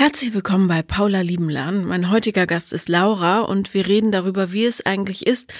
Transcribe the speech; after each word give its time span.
Herzlich 0.00 0.32
willkommen 0.32 0.68
bei 0.68 0.82
Paula 0.82 1.22
Lieben 1.22 1.50
Lernen. 1.50 1.84
Mein 1.84 2.08
heutiger 2.08 2.46
Gast 2.46 2.72
ist 2.72 2.88
Laura 2.88 3.40
und 3.40 3.74
wir 3.74 3.88
reden 3.88 4.12
darüber, 4.12 4.52
wie 4.52 4.64
es 4.64 4.86
eigentlich 4.86 5.26
ist, 5.26 5.52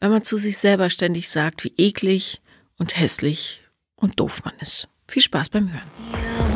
wenn 0.00 0.10
man 0.10 0.24
zu 0.24 0.36
sich 0.36 0.58
selber 0.58 0.90
ständig 0.90 1.28
sagt, 1.28 1.62
wie 1.62 1.74
eklig 1.76 2.42
und 2.76 2.98
hässlich 2.98 3.60
und 3.94 4.18
doof 4.18 4.42
man 4.44 4.54
ist. 4.58 4.88
Viel 5.06 5.22
Spaß 5.22 5.48
beim 5.48 5.70
Hören. 5.72 6.53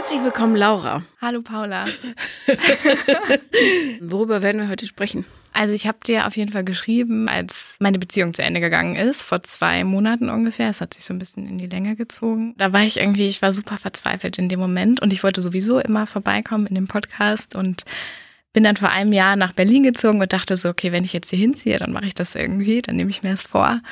Herzlich 0.00 0.24
willkommen, 0.24 0.56
Laura. 0.56 1.02
Hallo 1.20 1.42
Paula. 1.42 1.84
Worüber 4.00 4.40
werden 4.40 4.62
wir 4.62 4.70
heute 4.70 4.86
sprechen? 4.86 5.26
Also 5.52 5.74
ich 5.74 5.86
habe 5.86 5.98
dir 6.06 6.26
auf 6.26 6.38
jeden 6.38 6.50
Fall 6.52 6.64
geschrieben, 6.64 7.28
als 7.28 7.76
meine 7.80 7.98
Beziehung 7.98 8.32
zu 8.32 8.40
Ende 8.42 8.60
gegangen 8.60 8.96
ist, 8.96 9.20
vor 9.20 9.42
zwei 9.42 9.84
Monaten 9.84 10.30
ungefähr. 10.30 10.70
Es 10.70 10.80
hat 10.80 10.94
sich 10.94 11.04
so 11.04 11.12
ein 11.12 11.18
bisschen 11.18 11.46
in 11.46 11.58
die 11.58 11.66
Länge 11.66 11.96
gezogen. 11.96 12.54
Da 12.56 12.72
war 12.72 12.82
ich 12.82 12.96
irgendwie, 12.96 13.28
ich 13.28 13.42
war 13.42 13.52
super 13.52 13.76
verzweifelt 13.76 14.38
in 14.38 14.48
dem 14.48 14.58
Moment 14.58 15.02
und 15.02 15.12
ich 15.12 15.22
wollte 15.22 15.42
sowieso 15.42 15.78
immer 15.78 16.06
vorbeikommen 16.06 16.66
in 16.68 16.76
dem 16.76 16.88
Podcast 16.88 17.54
und 17.54 17.84
bin 18.54 18.64
dann 18.64 18.78
vor 18.78 18.88
einem 18.88 19.12
Jahr 19.12 19.36
nach 19.36 19.52
Berlin 19.52 19.82
gezogen 19.82 20.22
und 20.22 20.32
dachte 20.32 20.56
so, 20.56 20.70
okay, 20.70 20.92
wenn 20.92 21.04
ich 21.04 21.12
jetzt 21.12 21.28
hier 21.28 21.38
hinziehe, 21.38 21.78
dann 21.78 21.92
mache 21.92 22.06
ich 22.06 22.14
das 22.14 22.34
irgendwie, 22.34 22.80
dann 22.80 22.96
nehme 22.96 23.10
ich 23.10 23.22
mir 23.22 23.32
das 23.32 23.42
vor. 23.42 23.82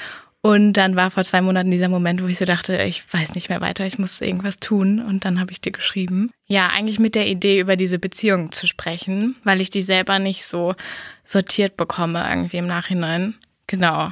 Und 0.49 0.73
dann 0.73 0.97
war 0.97 1.11
vor 1.11 1.25
zwei 1.25 1.43
Monaten 1.43 1.71
dieser 1.71 1.91
Moment, 1.91 2.23
wo 2.23 2.27
ich 2.27 2.39
so 2.39 2.47
dachte, 2.47 2.83
ich 2.83 3.05
weiß 3.13 3.35
nicht 3.35 3.51
mehr 3.51 3.61
weiter, 3.61 3.85
ich 3.85 3.99
muss 3.99 4.23
irgendwas 4.23 4.59
tun. 4.59 4.99
Und 4.99 5.27
dann 5.27 5.41
habe 5.41 5.53
ich 5.53 5.61
dir 5.61 5.73
geschrieben. 5.73 6.31
Ja, 6.47 6.69
eigentlich 6.69 6.99
mit 6.99 7.15
der 7.15 7.29
Idee, 7.29 7.61
über 7.61 7.77
diese 7.77 7.99
Beziehung 7.99 8.51
zu 8.51 8.67
sprechen, 8.67 9.37
weil 9.45 9.61
ich 9.61 9.69
die 9.69 9.83
selber 9.83 10.19
nicht 10.19 10.47
so 10.47 10.75
sortiert 11.23 11.77
bekomme, 11.77 12.27
irgendwie 12.27 12.57
im 12.57 12.67
Nachhinein. 12.67 13.35
Genau. 13.67 14.11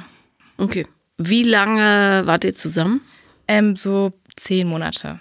Okay. 0.59 0.85
Wie 1.17 1.41
lange 1.41 2.27
wart 2.27 2.43
ihr 2.43 2.53
zusammen? 2.53 3.01
Ähm, 3.47 3.75
so 3.75 4.13
zehn 4.35 4.67
Monate 4.67 5.19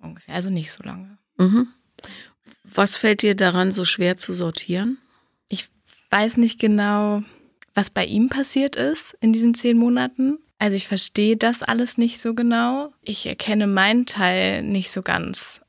ungefähr, 0.00 0.34
also 0.34 0.48
nicht 0.48 0.70
so 0.70 0.82
lange. 0.82 1.18
Mhm. 1.36 1.68
Was 2.62 2.96
fällt 2.96 3.20
dir 3.20 3.34
daran 3.34 3.70
so 3.70 3.84
schwer 3.84 4.16
zu 4.16 4.32
sortieren? 4.32 4.96
Ich 5.48 5.68
weiß 6.08 6.38
nicht 6.38 6.58
genau, 6.58 7.22
was 7.74 7.90
bei 7.90 8.06
ihm 8.06 8.30
passiert 8.30 8.76
ist 8.76 9.14
in 9.20 9.34
diesen 9.34 9.54
zehn 9.54 9.76
Monaten. 9.76 10.38
Also 10.58 10.76
ich 10.76 10.86
verstehe 10.86 11.36
das 11.36 11.62
alles 11.62 11.98
nicht 11.98 12.20
so 12.20 12.34
genau. 12.34 12.92
Ich 13.02 13.26
erkenne 13.26 13.66
meinen 13.66 14.06
Teil 14.06 14.62
nicht 14.62 14.90
so 14.90 15.02
ganz. 15.02 15.60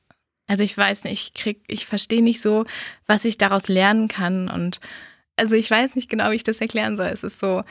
Also 0.47 0.63
ich 0.63 0.77
weiß 0.77 1.03
nicht, 1.05 1.21
ich 1.21 1.33
krieg, 1.33 1.63
ich 1.67 1.85
verstehe 1.85 2.23
nicht 2.23 2.41
so, 2.41 2.65
was 3.07 3.25
ich 3.25 3.37
daraus 3.37 3.67
lernen 3.67 4.07
kann. 4.07 4.47
Und 4.47 4.79
also 5.35 5.55
ich 5.55 5.69
weiß 5.69 5.95
nicht 5.95 6.09
genau, 6.09 6.31
wie 6.31 6.35
ich 6.35 6.43
das 6.43 6.61
erklären 6.61 6.97
soll. 6.97 7.07
Es 7.07 7.23
ist 7.23 7.39
so, 7.39 7.63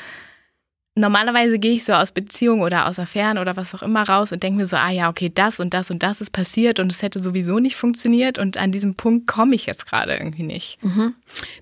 normalerweise 0.97 1.59
gehe 1.59 1.75
ich 1.75 1.85
so 1.85 1.93
aus 1.93 2.13
Beziehungen 2.13 2.63
oder 2.63 2.87
aus 2.89 2.99
Affären 2.99 3.39
oder 3.39 3.57
was 3.57 3.75
auch 3.75 3.83
immer 3.83 4.03
raus 4.03 4.33
und 4.33 4.43
denke 4.43 4.59
mir 4.59 4.67
so, 4.67 4.77
ah 4.77 4.91
ja, 4.91 5.09
okay, 5.09 5.31
das 5.33 5.61
und 5.61 5.73
das 5.73 5.91
und 5.91 6.03
das 6.03 6.21
ist 6.21 6.31
passiert 6.31 6.81
und 6.81 6.91
es 6.91 7.03
hätte 7.03 7.23
sowieso 7.23 7.59
nicht 7.59 7.77
funktioniert 7.77 8.39
und 8.39 8.57
an 8.57 8.73
diesem 8.73 8.95
Punkt 8.95 9.27
komme 9.27 9.55
ich 9.55 9.67
jetzt 9.67 9.87
gerade 9.87 10.15
irgendwie 10.15 10.45
nicht. 10.45 10.83
Mhm. 10.83 11.15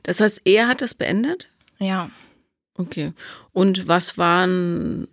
Das 0.02 0.20
heißt, 0.20 0.42
er 0.44 0.68
hat 0.68 0.80
das 0.80 0.94
beendet? 0.94 1.48
Ja. 1.78 2.10
Okay. 2.76 3.12
Und 3.52 3.86
was 3.86 4.16
waren 4.16 5.08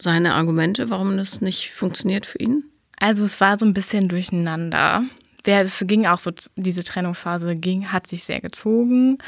seine 0.00 0.34
Argumente, 0.34 0.90
warum 0.90 1.16
das 1.16 1.40
nicht 1.40 1.70
funktioniert 1.70 2.26
für 2.26 2.38
ihn? 2.38 2.64
Also 2.98 3.24
es 3.24 3.40
war 3.40 3.58
so 3.58 3.66
ein 3.66 3.74
bisschen 3.74 4.08
durcheinander. 4.08 5.04
Es 5.44 5.82
ging 5.86 6.06
auch 6.06 6.18
so, 6.18 6.32
diese 6.56 6.84
Trennungsphase 6.84 7.56
ging, 7.56 7.92
hat 7.92 8.06
sich 8.06 8.24
sehr 8.24 8.40
gezogen. 8.40 9.18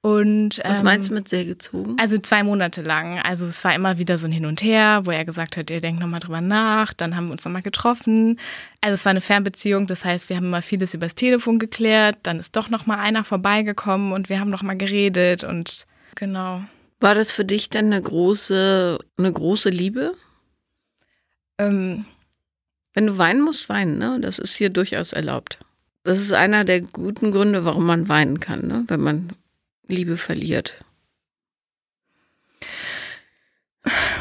Und, 0.00 0.60
Was 0.64 0.82
meinst 0.82 1.10
du 1.10 1.14
mit 1.14 1.28
sehr 1.28 1.44
gezogen? 1.44 1.96
Also 1.98 2.18
zwei 2.18 2.44
Monate 2.44 2.82
lang. 2.82 3.18
Also 3.18 3.46
es 3.46 3.64
war 3.64 3.74
immer 3.74 3.98
wieder 3.98 4.16
so 4.16 4.26
ein 4.26 4.32
Hin 4.32 4.46
und 4.46 4.62
Her, 4.62 5.02
wo 5.04 5.10
er 5.10 5.24
gesagt 5.24 5.56
hat, 5.56 5.70
ihr 5.70 5.80
denkt 5.80 6.00
nochmal 6.00 6.20
drüber 6.20 6.40
nach. 6.40 6.94
Dann 6.94 7.16
haben 7.16 7.26
wir 7.26 7.32
uns 7.32 7.44
nochmal 7.44 7.62
getroffen. 7.62 8.38
Also 8.80 8.94
es 8.94 9.04
war 9.04 9.10
eine 9.10 9.20
Fernbeziehung, 9.20 9.88
das 9.88 10.04
heißt, 10.04 10.28
wir 10.28 10.36
haben 10.36 10.46
immer 10.46 10.62
vieles 10.62 10.94
übers 10.94 11.16
Telefon 11.16 11.58
geklärt. 11.58 12.16
Dann 12.22 12.38
ist 12.38 12.54
doch 12.54 12.70
nochmal 12.70 13.00
einer 13.00 13.24
vorbeigekommen 13.24 14.12
und 14.12 14.28
wir 14.28 14.38
haben 14.38 14.50
nochmal 14.50 14.76
geredet 14.76 15.42
und 15.42 15.86
genau. 16.14 16.62
War 17.00 17.14
das 17.14 17.30
für 17.30 17.44
dich 17.44 17.70
denn 17.70 17.86
eine 17.86 18.02
große, 18.02 18.98
eine 19.16 19.32
große 19.32 19.70
Liebe? 19.70 20.14
Ähm, 21.58 22.04
Wenn 22.94 23.06
du 23.06 23.18
weinen 23.18 23.42
musst, 23.42 23.68
weinen, 23.68 23.98
ne? 23.98 24.18
Das 24.20 24.38
ist 24.38 24.56
hier 24.56 24.70
durchaus 24.70 25.12
erlaubt. 25.12 25.60
Das 26.02 26.18
ist 26.18 26.32
einer 26.32 26.64
der 26.64 26.80
guten 26.80 27.30
Gründe, 27.32 27.64
warum 27.64 27.86
man 27.86 28.08
weinen 28.08 28.40
kann, 28.40 28.66
ne? 28.66 28.84
Wenn 28.88 29.00
man 29.00 29.32
Liebe 29.86 30.16
verliert. 30.16 30.84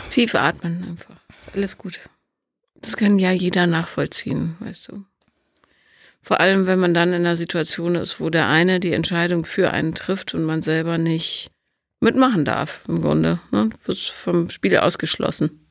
Tief 0.10 0.36
atmen 0.36 0.84
einfach. 0.84 1.16
Ist 1.42 1.56
alles 1.56 1.78
gut. 1.78 2.00
Das 2.76 2.96
kann 2.96 3.20
ja 3.20 3.32
jeder 3.32 3.68
nachvollziehen, 3.68 4.56
weißt 4.60 4.90
du. 4.90 5.04
Vor 6.22 6.40
allem, 6.40 6.68
wenn 6.68 6.80
man 6.80 6.94
dann 6.94 7.10
in 7.10 7.26
einer 7.26 7.36
Situation 7.36 7.96
ist, 7.96 8.20
wo 8.20 8.30
der 8.30 8.48
eine 8.48 8.80
die 8.80 8.94
Entscheidung 8.94 9.46
für 9.46 9.72
einen 9.72 9.94
trifft 9.94 10.34
und 10.34 10.44
man 10.44 10.62
selber 10.62 10.98
nicht 10.98 11.52
mitmachen 12.00 12.46
darf, 12.46 12.84
im 12.88 13.02
Grunde. 13.02 13.40
Ne? 13.52 13.70
Du 13.70 13.88
wirst 13.88 14.10
vom 14.10 14.50
Spiel 14.50 14.78
ausgeschlossen. 14.78 15.68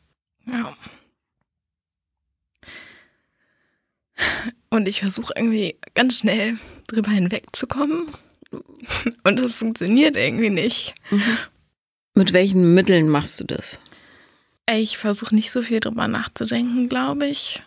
ja. 0.46 0.74
Und 4.70 4.88
ich 4.88 5.00
versuche 5.00 5.32
irgendwie 5.36 5.76
ganz 5.94 6.18
schnell 6.18 6.58
drüber 6.86 7.10
hinwegzukommen. 7.10 8.06
Und 8.50 9.38
das 9.38 9.54
funktioniert 9.54 10.16
irgendwie 10.16 10.50
nicht. 10.50 10.94
Mit 12.14 12.32
welchen 12.32 12.74
Mitteln 12.74 13.08
machst 13.08 13.40
du 13.40 13.44
das? 13.44 13.78
Ich 14.68 14.98
versuche 14.98 15.34
nicht 15.34 15.50
so 15.52 15.62
viel 15.62 15.80
drüber 15.80 16.08
nachzudenken, 16.08 16.88
glaube 16.88 17.26
ich. 17.26 17.62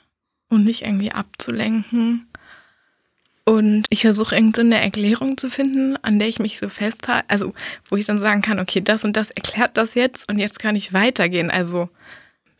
Und 0.49 0.65
nicht 0.65 0.81
irgendwie 0.83 1.11
abzulenken. 1.11 2.28
Und 3.49 3.87
ich 3.89 4.01
versuche 4.01 4.35
irgendeine 4.35 4.79
Erklärung 4.79 5.35
zu 5.35 5.49
finden, 5.49 5.97
an 6.03 6.19
der 6.19 6.27
ich 6.27 6.37
mich 6.37 6.59
so 6.59 6.69
festhalte. 6.69 7.27
Also, 7.31 7.51
wo 7.87 7.95
ich 7.95 8.05
dann 8.05 8.19
sagen 8.19 8.43
kann, 8.43 8.59
okay, 8.59 8.79
das 8.79 9.03
und 9.03 9.17
das 9.17 9.31
erklärt 9.31 9.75
das 9.75 9.95
jetzt 9.95 10.29
und 10.29 10.37
jetzt 10.37 10.59
kann 10.59 10.75
ich 10.75 10.93
weitergehen. 10.93 11.49
Also, 11.49 11.89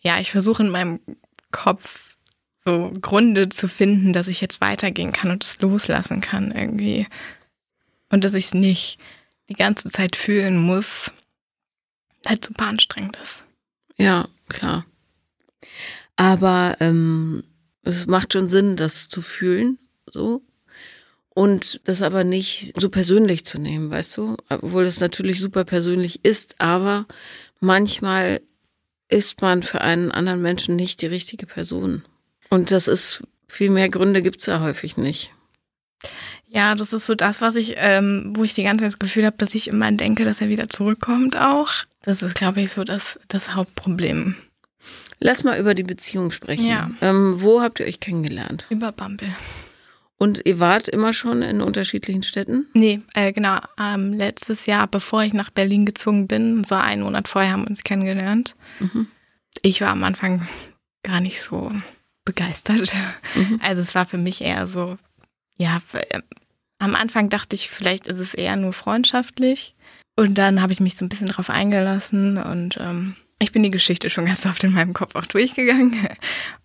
ja, 0.01 0.19
ich 0.19 0.31
versuche 0.31 0.63
in 0.63 0.71
meinem 0.71 0.99
Kopf 1.51 2.17
so 2.65 2.91
Gründe 2.99 3.49
zu 3.49 3.67
finden, 3.67 4.13
dass 4.13 4.27
ich 4.27 4.41
jetzt 4.41 4.61
weitergehen 4.61 5.11
kann 5.11 5.29
und 5.29 5.43
es 5.43 5.61
loslassen 5.61 6.21
kann 6.21 6.51
irgendwie. 6.51 7.05
Und 8.09 8.23
dass 8.23 8.33
ich 8.33 8.45
es 8.45 8.53
nicht 8.55 8.97
die 9.47 9.53
ganze 9.53 9.91
Zeit 9.91 10.15
fühlen 10.15 10.57
muss, 10.57 11.13
halt 12.25 12.45
super 12.45 12.65
anstrengend 12.65 13.15
ist. 13.21 13.43
Ja, 13.95 14.27
klar. 14.47 14.87
Aber 16.15 16.77
ähm, 16.79 17.43
es 17.83 18.07
macht 18.07 18.33
schon 18.33 18.47
Sinn, 18.47 18.75
das 18.75 19.07
zu 19.07 19.21
fühlen, 19.21 19.77
so. 20.07 20.41
Und 21.33 21.81
das 21.85 22.01
aber 22.01 22.23
nicht 22.23 22.73
so 22.79 22.89
persönlich 22.89 23.45
zu 23.45 23.59
nehmen, 23.59 23.89
weißt 23.89 24.17
du? 24.17 24.35
Obwohl 24.49 24.83
es 24.85 24.99
natürlich 24.99 25.39
super 25.39 25.63
persönlich 25.63 26.25
ist, 26.25 26.55
aber 26.59 27.05
manchmal 27.59 28.41
ist 29.09 29.41
man 29.41 29.63
für 29.63 29.81
einen 29.81 30.11
anderen 30.11 30.41
Menschen 30.41 30.75
nicht 30.75 31.01
die 31.01 31.07
richtige 31.07 31.45
Person. 31.45 32.03
Und 32.49 32.71
das 32.71 32.87
ist, 32.87 33.23
viel 33.47 33.69
mehr 33.69 33.89
Gründe 33.89 34.21
gibt's 34.21 34.45
ja 34.47 34.59
häufig 34.59 34.97
nicht. 34.97 35.31
Ja, 36.47 36.73
das 36.73 36.93
ist 36.93 37.05
so 37.05 37.13
das, 37.13 37.41
was 37.41 37.55
ich, 37.55 37.75
ähm, 37.77 38.33
wo 38.35 38.43
ich 38.43 38.53
die 38.55 38.63
ganze 38.63 38.83
Zeit 38.83 38.93
das 38.93 38.99
Gefühl 38.99 39.25
habe, 39.25 39.37
dass 39.37 39.53
ich 39.53 39.67
immer 39.67 39.91
denke, 39.91 40.25
dass 40.25 40.41
er 40.41 40.49
wieder 40.49 40.67
zurückkommt 40.67 41.37
auch. 41.37 41.71
Das 42.01 42.23
ist, 42.23 42.35
glaube 42.35 42.61
ich, 42.61 42.71
so 42.71 42.83
das, 42.83 43.19
das 43.27 43.53
Hauptproblem. 43.53 44.35
Lass 45.19 45.43
mal 45.43 45.59
über 45.59 45.75
die 45.75 45.83
Beziehung 45.83 46.31
sprechen. 46.31 46.67
Ja. 46.67 46.89
Ähm, 47.01 47.35
wo 47.41 47.61
habt 47.61 47.79
ihr 47.79 47.85
euch 47.85 47.99
kennengelernt? 47.99 48.65
Über 48.69 48.91
Bumble. 48.91 49.29
Und 50.21 50.41
ihr 50.45 50.59
wart 50.59 50.89
immer 50.89 51.13
schon 51.13 51.41
in 51.41 51.61
unterschiedlichen 51.61 52.23
Städten? 52.23 52.67
Nee, 52.73 52.99
äh, 53.13 53.31
genau. 53.31 53.59
Ähm, 53.79 54.13
letztes 54.13 54.65
Jahr, 54.65 54.85
bevor 54.85 55.23
ich 55.23 55.33
nach 55.33 55.49
Berlin 55.49 55.85
gezogen 55.85 56.27
bin, 56.27 56.65
so 56.65 56.75
einen 56.75 57.03
Monat 57.03 57.29
vorher 57.29 57.53
haben 57.53 57.63
wir 57.63 57.69
uns 57.69 57.83
kennengelernt. 57.83 58.55
Mhm. 58.79 59.07
Ich 59.61 59.79
war 59.79 59.89
am 59.89 60.03
Anfang 60.03 60.45
gar 61.03 61.21
nicht 61.21 61.41
so 61.41 61.71
begeistert. 62.25 62.93
Mhm. 63.33 63.59
Also 63.63 63.81
es 63.81 63.95
war 63.95 64.05
für 64.05 64.17
mich 64.17 64.41
eher 64.41 64.67
so, 64.67 64.97
ja, 65.57 65.79
äh, 65.93 66.19
am 66.79 66.95
Anfang 66.95 67.29
dachte 67.29 67.55
ich, 67.55 67.69
vielleicht 67.69 68.07
ist 68.07 68.19
es 68.19 68.33
eher 68.33 68.57
nur 68.57 68.73
freundschaftlich. 68.73 69.73
Und 70.17 70.37
dann 70.37 70.61
habe 70.61 70.73
ich 70.73 70.81
mich 70.81 70.97
so 70.97 71.05
ein 71.05 71.09
bisschen 71.09 71.27
drauf 71.27 71.49
eingelassen 71.49 72.37
und 72.37 72.77
ähm, 72.77 73.15
ich 73.39 73.51
bin 73.53 73.63
die 73.63 73.71
Geschichte 73.71 74.09
schon 74.09 74.25
ganz 74.25 74.45
oft 74.45 74.63
in 74.63 74.73
meinem 74.73 74.93
Kopf 74.93 75.15
auch 75.15 75.25
durchgegangen. 75.25 75.95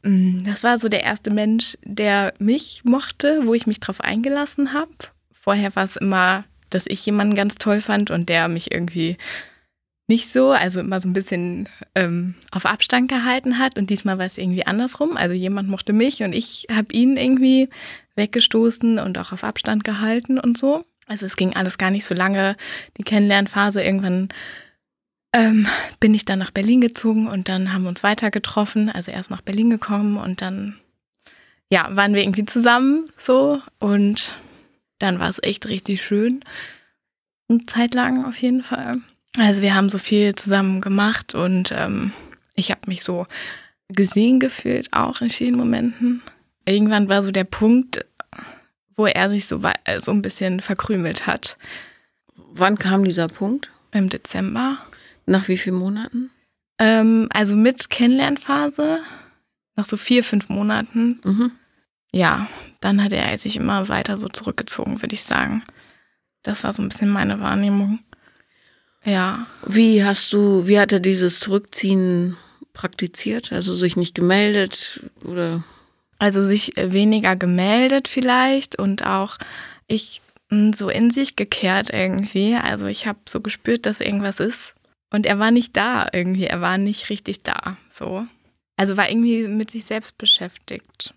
Mm, 0.02 0.40
Das 0.44 0.62
war 0.62 0.76
so 0.76 0.90
der 0.90 1.02
erste 1.02 1.30
Mensch, 1.30 1.78
der 1.82 2.34
mich 2.38 2.82
mochte, 2.84 3.40
wo 3.44 3.54
ich 3.54 3.66
mich 3.66 3.80
drauf 3.80 4.02
eingelassen 4.02 4.74
habe. 4.74 4.90
Vorher 5.32 5.74
war 5.76 5.84
es 5.84 5.96
immer, 5.96 6.44
dass 6.68 6.84
ich 6.86 7.06
jemanden 7.06 7.34
ganz 7.36 7.54
toll 7.54 7.80
fand 7.80 8.10
und 8.10 8.28
der 8.28 8.48
mich 8.48 8.70
irgendwie 8.70 9.16
nicht 10.06 10.30
so, 10.30 10.50
also 10.50 10.80
immer 10.80 11.00
so 11.00 11.08
ein 11.08 11.14
bisschen 11.14 11.70
ähm, 11.94 12.34
auf 12.50 12.66
Abstand 12.66 13.08
gehalten 13.08 13.58
hat. 13.58 13.78
Und 13.78 13.88
diesmal 13.88 14.18
war 14.18 14.26
es 14.26 14.36
irgendwie 14.36 14.66
andersrum. 14.66 15.16
Also 15.16 15.34
jemand 15.34 15.70
mochte 15.70 15.94
mich 15.94 16.22
und 16.22 16.34
ich 16.34 16.66
habe 16.70 16.92
ihn 16.92 17.16
irgendwie 17.16 17.70
weggestoßen 18.16 18.98
und 18.98 19.16
auch 19.16 19.32
auf 19.32 19.44
Abstand 19.44 19.84
gehalten 19.84 20.38
und 20.38 20.58
so. 20.58 20.84
Also 21.06 21.24
es 21.26 21.36
ging 21.36 21.54
alles 21.56 21.78
gar 21.78 21.90
nicht 21.90 22.04
so 22.04 22.14
lange, 22.14 22.56
die 22.98 23.04
Kennenlernphase. 23.04 23.82
Irgendwann 23.82 24.28
ähm, 25.34 25.66
bin 25.98 26.14
ich 26.14 26.24
dann 26.24 26.38
nach 26.38 26.52
Berlin 26.52 26.80
gezogen 26.80 27.26
und 27.26 27.48
dann 27.48 27.72
haben 27.72 27.82
wir 27.82 27.88
uns 27.88 28.04
weiter 28.04 28.30
getroffen. 28.30 28.88
Also 28.88 29.10
erst 29.10 29.30
nach 29.30 29.42
Berlin 29.42 29.68
gekommen 29.68 30.16
und 30.16 30.40
dann, 30.40 30.78
ja, 31.68 31.88
waren 31.90 32.14
wir 32.14 32.22
irgendwie 32.22 32.46
zusammen 32.46 33.10
so 33.18 33.60
und 33.80 34.32
dann 35.00 35.18
war 35.18 35.28
es 35.28 35.42
echt 35.42 35.66
richtig 35.66 36.02
schön. 36.02 36.40
Eine 37.48 37.66
Zeit 37.66 37.94
lang 37.94 38.26
auf 38.26 38.36
jeden 38.36 38.62
Fall. 38.62 39.00
Also 39.36 39.60
wir 39.60 39.74
haben 39.74 39.90
so 39.90 39.98
viel 39.98 40.36
zusammen 40.36 40.80
gemacht 40.80 41.34
und 41.34 41.72
ähm, 41.76 42.12
ich 42.54 42.70
habe 42.70 42.82
mich 42.86 43.02
so 43.02 43.26
gesehen 43.88 44.38
gefühlt, 44.38 44.92
auch 44.92 45.20
in 45.20 45.30
vielen 45.30 45.56
Momenten. 45.56 46.22
Irgendwann 46.64 47.08
war 47.08 47.24
so 47.24 47.32
der 47.32 47.44
Punkt, 47.44 48.06
wo 48.94 49.06
er 49.06 49.28
sich 49.28 49.46
so, 49.46 49.60
so 49.98 50.12
ein 50.12 50.22
bisschen 50.22 50.60
verkrümelt 50.60 51.26
hat. 51.26 51.58
Wann 52.36 52.78
kam 52.78 53.04
dieser 53.04 53.26
Punkt? 53.26 53.70
Im 53.90 54.08
Dezember. 54.08 54.78
Nach 55.26 55.48
wie 55.48 55.56
vielen 55.56 55.76
Monaten? 55.76 56.30
Ähm, 56.78 57.28
also 57.32 57.56
mit 57.56 57.90
Kennenlernphase, 57.90 59.00
nach 59.76 59.84
so 59.84 59.96
vier, 59.96 60.24
fünf 60.24 60.48
Monaten. 60.48 61.20
Mhm. 61.24 61.52
Ja, 62.12 62.46
dann 62.80 63.02
hat 63.02 63.12
er 63.12 63.36
sich 63.38 63.56
immer 63.56 63.88
weiter 63.88 64.18
so 64.18 64.28
zurückgezogen, 64.28 65.02
würde 65.02 65.14
ich 65.14 65.22
sagen. 65.22 65.64
Das 66.42 66.62
war 66.62 66.72
so 66.72 66.82
ein 66.82 66.88
bisschen 66.88 67.10
meine 67.10 67.40
Wahrnehmung. 67.40 68.00
Ja. 69.04 69.46
Wie 69.66 70.04
hast 70.04 70.32
du, 70.32 70.66
wie 70.66 70.78
hat 70.78 70.92
er 70.92 71.00
dieses 71.00 71.40
Zurückziehen 71.40 72.36
praktiziert? 72.72 73.52
Also 73.52 73.72
sich 73.72 73.96
nicht 73.96 74.14
gemeldet 74.14 75.00
oder? 75.24 75.64
Also 76.18 76.42
sich 76.42 76.72
weniger 76.76 77.36
gemeldet 77.36 78.08
vielleicht 78.08 78.78
und 78.78 79.04
auch 79.04 79.38
ich 79.86 80.20
so 80.74 80.88
in 80.88 81.10
sich 81.10 81.36
gekehrt 81.36 81.90
irgendwie. 81.92 82.54
Also 82.54 82.86
ich 82.86 83.06
habe 83.06 83.18
so 83.28 83.40
gespürt, 83.40 83.86
dass 83.86 84.00
irgendwas 84.00 84.40
ist. 84.40 84.73
Und 85.14 85.26
er 85.26 85.38
war 85.38 85.52
nicht 85.52 85.76
da 85.76 86.08
irgendwie. 86.12 86.46
Er 86.46 86.60
war 86.60 86.76
nicht 86.76 87.08
richtig 87.08 87.44
da. 87.44 87.76
So. 87.88 88.26
Also 88.74 88.96
war 88.96 89.08
irgendwie 89.08 89.46
mit 89.46 89.70
sich 89.70 89.84
selbst 89.84 90.18
beschäftigt. 90.18 91.14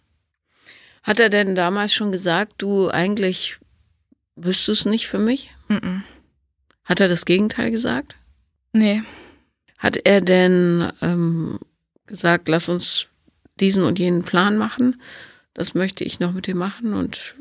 Hat 1.02 1.20
er 1.20 1.30
denn 1.30 1.56
damals 1.56 1.96
schon 1.96 2.12
gesagt, 2.12 2.54
du 2.60 2.92
eigentlich 2.92 3.58
bist 4.36 4.68
du 4.68 4.72
es 4.74 4.86
nicht 4.86 5.08
für 5.08 5.18
mich? 5.18 5.50
Mm 5.68 5.74
-mm. 5.78 6.02
Hat 6.86 7.00
er 7.00 7.08
das 7.08 7.26
Gegenteil 7.26 7.72
gesagt? 7.72 8.16
Nee. 8.72 9.02
Hat 9.80 9.98
er 10.04 10.22
denn 10.22 10.94
ähm, 11.02 11.58
gesagt, 12.06 12.50
lass 12.50 12.70
uns 12.70 13.08
diesen 13.60 13.84
und 13.84 13.98
jenen 13.98 14.22
Plan 14.22 14.60
machen? 14.60 15.02
Das 15.56 15.74
möchte 15.74 16.04
ich 16.04 16.20
noch 16.20 16.34
mit 16.34 16.46
dir 16.46 16.56
machen 16.56 16.94
und 16.94 17.34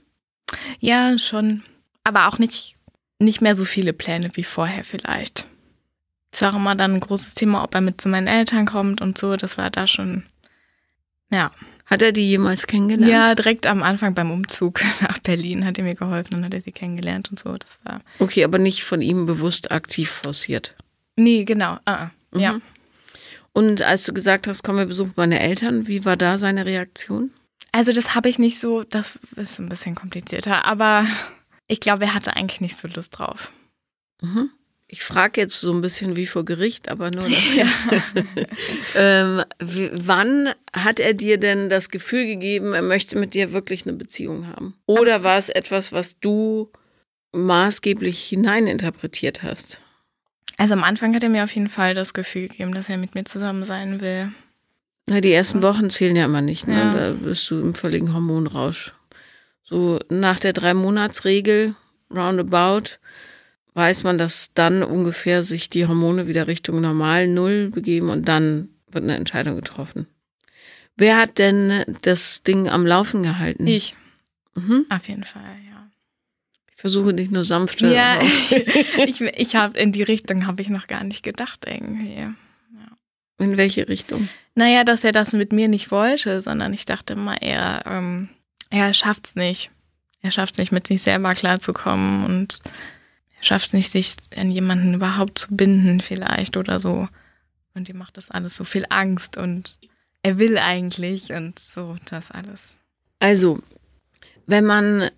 ja, 0.80 1.18
schon. 1.18 1.64
Aber 2.02 2.28
auch 2.28 2.38
nicht, 2.38 2.76
nicht 3.18 3.42
mehr 3.42 3.54
so 3.54 3.66
viele 3.66 3.92
Pläne 3.92 4.30
wie 4.36 4.44
vorher 4.44 4.84
vielleicht. 4.84 5.46
Es 6.36 6.42
war 6.42 6.52
auch 6.52 6.56
immer 6.56 6.74
dann 6.74 6.92
ein 6.92 7.00
großes 7.00 7.32
Thema, 7.32 7.64
ob 7.64 7.74
er 7.74 7.80
mit 7.80 7.98
zu 7.98 8.10
meinen 8.10 8.26
Eltern 8.26 8.66
kommt 8.66 9.00
und 9.00 9.16
so. 9.16 9.36
Das 9.36 9.56
war 9.56 9.70
da 9.70 9.86
schon, 9.86 10.24
ja. 11.30 11.50
Hat 11.86 12.02
er 12.02 12.12
die 12.12 12.28
jemals 12.28 12.66
kennengelernt? 12.66 13.10
Ja, 13.10 13.34
direkt 13.34 13.66
am 13.66 13.82
Anfang 13.82 14.12
beim 14.12 14.30
Umzug 14.30 14.82
nach 15.00 15.18
Berlin 15.20 15.64
hat 15.64 15.78
er 15.78 15.84
mir 15.84 15.94
geholfen 15.94 16.34
und 16.34 16.44
hat 16.44 16.52
er 16.52 16.60
sie 16.60 16.72
kennengelernt 16.72 17.30
und 17.30 17.38
so. 17.38 17.56
Das 17.56 17.78
war. 17.84 18.02
Okay, 18.18 18.44
aber 18.44 18.58
nicht 18.58 18.84
von 18.84 19.00
ihm 19.00 19.24
bewusst 19.24 19.70
aktiv 19.70 20.10
forciert. 20.10 20.74
Nee, 21.16 21.44
genau. 21.44 21.78
Ah, 21.86 22.10
mhm. 22.32 22.40
Ja. 22.40 22.60
Und 23.54 23.80
als 23.80 24.04
du 24.04 24.12
gesagt 24.12 24.46
hast, 24.46 24.62
komm, 24.62 24.76
wir 24.76 24.84
besuchen 24.84 25.14
meine 25.16 25.40
Eltern, 25.40 25.88
wie 25.88 26.04
war 26.04 26.18
da 26.18 26.36
seine 26.36 26.66
Reaktion? 26.66 27.30
Also, 27.72 27.94
das 27.94 28.14
habe 28.14 28.28
ich 28.28 28.38
nicht 28.38 28.60
so, 28.60 28.84
das 28.84 29.18
ist 29.36 29.58
ein 29.58 29.70
bisschen 29.70 29.94
komplizierter, 29.94 30.66
aber 30.66 31.06
ich 31.66 31.80
glaube, 31.80 32.04
er 32.04 32.12
hatte 32.12 32.36
eigentlich 32.36 32.60
nicht 32.60 32.76
so 32.76 32.88
Lust 32.88 33.18
drauf. 33.18 33.52
Mhm. 34.20 34.50
Ich 34.88 35.02
frage 35.02 35.40
jetzt 35.40 35.58
so 35.58 35.72
ein 35.72 35.80
bisschen 35.80 36.14
wie 36.14 36.26
vor 36.26 36.44
Gericht, 36.44 36.88
aber 36.88 37.10
nur 37.10 37.26
ja. 37.56 37.66
ähm, 38.94 39.42
wann 39.58 40.50
hat 40.72 41.00
er 41.00 41.12
dir 41.14 41.38
denn 41.38 41.68
das 41.68 41.88
Gefühl 41.90 42.26
gegeben, 42.26 42.72
er 42.72 42.82
möchte 42.82 43.18
mit 43.18 43.34
dir 43.34 43.52
wirklich 43.52 43.86
eine 43.86 43.96
Beziehung 43.96 44.46
haben? 44.46 44.74
Oder 44.86 45.22
war 45.22 45.38
es 45.38 45.48
etwas, 45.48 45.92
was 45.92 46.20
du 46.20 46.70
maßgeblich 47.32 48.22
hineininterpretiert 48.22 49.42
hast? 49.42 49.80
Also 50.56 50.74
am 50.74 50.84
Anfang 50.84 51.14
hat 51.14 51.22
er 51.22 51.28
mir 51.28 51.44
auf 51.44 51.54
jeden 51.54 51.68
Fall 51.68 51.94
das 51.94 52.14
Gefühl 52.14 52.48
gegeben, 52.48 52.72
dass 52.72 52.88
er 52.88 52.96
mit 52.96 53.14
mir 53.14 53.24
zusammen 53.24 53.64
sein 53.64 54.00
will. 54.00 54.30
Na, 55.06 55.20
die 55.20 55.32
ersten 55.32 55.62
Wochen 55.62 55.90
zählen 55.90 56.16
ja 56.16 56.24
immer 56.24 56.40
nicht, 56.40 56.66
ne? 56.66 56.74
Ja. 56.74 56.94
Da 56.94 57.12
bist 57.12 57.48
du 57.50 57.60
im 57.60 57.74
völligen 57.74 58.12
Hormonrausch. 58.12 58.94
So 59.62 59.98
nach 60.08 60.38
der 60.38 60.52
Drei-Monats-Regel, 60.52 61.74
roundabout, 62.12 62.98
weiß 63.76 64.02
man, 64.04 64.16
dass 64.18 64.52
dann 64.54 64.82
ungefähr 64.82 65.42
sich 65.42 65.68
die 65.68 65.86
Hormone 65.86 66.26
wieder 66.26 66.46
Richtung 66.46 66.80
normal 66.80 67.28
Null 67.28 67.68
begeben 67.70 68.08
und 68.10 68.26
dann 68.26 68.70
wird 68.90 69.04
eine 69.04 69.16
Entscheidung 69.16 69.56
getroffen. 69.56 70.06
Wer 70.96 71.18
hat 71.18 71.38
denn 71.38 71.84
das 72.02 72.42
Ding 72.42 72.68
am 72.68 72.86
Laufen 72.86 73.22
gehalten? 73.22 73.66
Ich. 73.66 73.94
Mhm. 74.54 74.86
Auf 74.88 75.06
jeden 75.08 75.24
Fall, 75.24 75.42
ja. 75.68 75.88
Ich 76.70 76.76
versuche 76.80 77.12
dich 77.12 77.30
nur 77.30 77.44
sanfter. 77.44 77.92
Ja, 77.92 78.14
aber- 78.16 78.26
ich, 79.08 79.20
ich 79.20 79.56
habe 79.56 79.78
in 79.78 79.92
die 79.92 80.02
Richtung 80.02 80.46
habe 80.46 80.62
ich 80.62 80.70
noch 80.70 80.86
gar 80.86 81.04
nicht 81.04 81.22
gedacht 81.22 81.64
irgendwie. 81.66 82.26
In 83.38 83.58
welche 83.58 83.86
Richtung? 83.86 84.26
Naja, 84.54 84.82
dass 84.84 85.04
er 85.04 85.12
das 85.12 85.34
mit 85.34 85.52
mir 85.52 85.68
nicht 85.68 85.90
wollte, 85.90 86.40
sondern 86.40 86.72
ich 86.72 86.86
dachte 86.86 87.12
immer, 87.12 87.42
er, 87.42 87.82
ähm, 87.84 88.30
er 88.70 88.94
schafft's 88.94 89.34
nicht. 89.34 89.70
Er 90.22 90.30
schafft 90.30 90.56
nicht, 90.56 90.72
mit 90.72 90.86
sich 90.86 91.02
selber 91.02 91.34
klarzukommen 91.34 92.24
und 92.24 92.60
schafft 93.46 93.72
nicht, 93.72 93.92
sich 93.92 94.14
an 94.36 94.50
jemanden 94.50 94.94
überhaupt 94.94 95.38
zu 95.38 95.48
binden, 95.56 96.00
vielleicht 96.00 96.56
oder 96.56 96.80
so. 96.80 97.08
Und 97.74 97.88
ihm 97.88 97.98
macht 97.98 98.16
das 98.16 98.30
alles 98.30 98.56
so 98.56 98.64
viel 98.64 98.86
Angst 98.88 99.36
und 99.36 99.78
er 100.22 100.38
will 100.38 100.58
eigentlich 100.58 101.32
und 101.32 101.58
so 101.58 101.96
das 102.06 102.30
alles. 102.30 102.74
Also, 103.18 103.60
wenn 104.46 104.64
man 104.64 105.10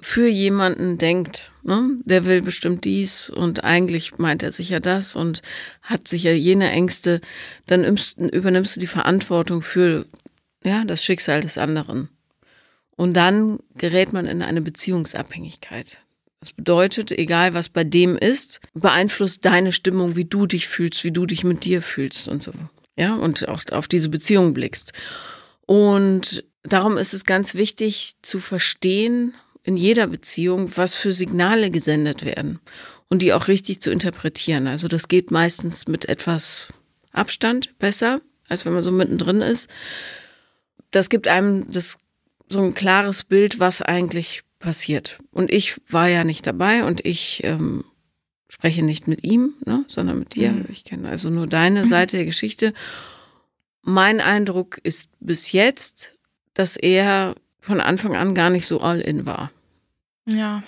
für 0.00 0.28
jemanden 0.28 0.98
denkt, 0.98 1.50
ne, 1.62 1.98
der 2.04 2.24
will 2.24 2.42
bestimmt 2.42 2.84
dies 2.84 3.28
und 3.30 3.64
eigentlich 3.64 4.18
meint 4.18 4.42
er 4.42 4.50
sicher 4.50 4.80
das 4.80 5.14
und 5.14 5.42
hat 5.82 6.08
sicher 6.08 6.32
jene 6.32 6.70
Ängste, 6.70 7.20
dann 7.66 7.82
nimmst- 7.82 8.18
übernimmst 8.18 8.76
du 8.76 8.80
die 8.80 8.86
Verantwortung 8.86 9.62
für 9.62 10.06
ja, 10.64 10.84
das 10.84 11.04
Schicksal 11.04 11.42
des 11.42 11.58
anderen. 11.58 12.08
Und 12.96 13.14
dann 13.14 13.60
gerät 13.76 14.12
man 14.12 14.26
in 14.26 14.42
eine 14.42 14.60
Beziehungsabhängigkeit. 14.60 15.98
Das 16.40 16.52
bedeutet, 16.52 17.12
egal 17.12 17.52
was 17.52 17.68
bei 17.68 17.84
dem 17.84 18.16
ist, 18.16 18.60
beeinflusst 18.72 19.44
deine 19.44 19.72
Stimmung, 19.72 20.16
wie 20.16 20.24
du 20.24 20.46
dich 20.46 20.68
fühlst, 20.68 21.04
wie 21.04 21.12
du 21.12 21.26
dich 21.26 21.44
mit 21.44 21.64
dir 21.64 21.82
fühlst 21.82 22.28
und 22.28 22.42
so. 22.42 22.52
Ja, 22.96 23.14
und 23.14 23.46
auch 23.48 23.62
auf 23.72 23.88
diese 23.88 24.08
Beziehung 24.08 24.54
blickst. 24.54 24.92
Und 25.66 26.44
darum 26.62 26.96
ist 26.96 27.12
es 27.12 27.24
ganz 27.24 27.54
wichtig 27.54 28.14
zu 28.22 28.40
verstehen, 28.40 29.34
in 29.62 29.76
jeder 29.76 30.06
Beziehung, 30.06 30.72
was 30.76 30.94
für 30.94 31.12
Signale 31.12 31.70
gesendet 31.70 32.24
werden 32.24 32.58
und 33.08 33.20
die 33.20 33.34
auch 33.34 33.48
richtig 33.48 33.82
zu 33.82 33.90
interpretieren. 33.90 34.66
Also 34.66 34.88
das 34.88 35.08
geht 35.08 35.30
meistens 35.30 35.86
mit 35.88 36.08
etwas 36.08 36.72
Abstand 37.12 37.78
besser, 37.78 38.20
als 38.48 38.64
wenn 38.64 38.72
man 38.72 38.82
so 38.82 38.90
mittendrin 38.90 39.42
ist. 39.42 39.70
Das 40.90 41.10
gibt 41.10 41.28
einem 41.28 41.70
das 41.70 41.98
so 42.48 42.62
ein 42.62 42.74
klares 42.74 43.24
Bild, 43.24 43.60
was 43.60 43.82
eigentlich 43.82 44.42
passiert. 44.60 45.18
Und 45.32 45.50
ich 45.50 45.80
war 45.88 46.08
ja 46.08 46.22
nicht 46.22 46.46
dabei 46.46 46.84
und 46.84 47.04
ich 47.04 47.42
ähm, 47.42 47.84
spreche 48.48 48.84
nicht 48.84 49.08
mit 49.08 49.24
ihm, 49.24 49.54
ne, 49.64 49.84
sondern 49.88 50.20
mit 50.20 50.36
dir. 50.36 50.52
Mhm. 50.52 50.66
Ich 50.68 50.84
kenne 50.84 51.08
also 51.08 51.30
nur 51.30 51.46
deine 51.46 51.86
Seite 51.86 52.18
der 52.18 52.26
Geschichte. 52.26 52.72
Mein 53.82 54.20
Eindruck 54.20 54.78
ist 54.84 55.08
bis 55.18 55.50
jetzt, 55.50 56.14
dass 56.54 56.76
er 56.76 57.34
von 57.58 57.80
Anfang 57.80 58.14
an 58.14 58.34
gar 58.34 58.50
nicht 58.50 58.66
so 58.66 58.80
all 58.80 59.00
in 59.00 59.26
war. 59.26 59.50
Ja. 60.26 60.62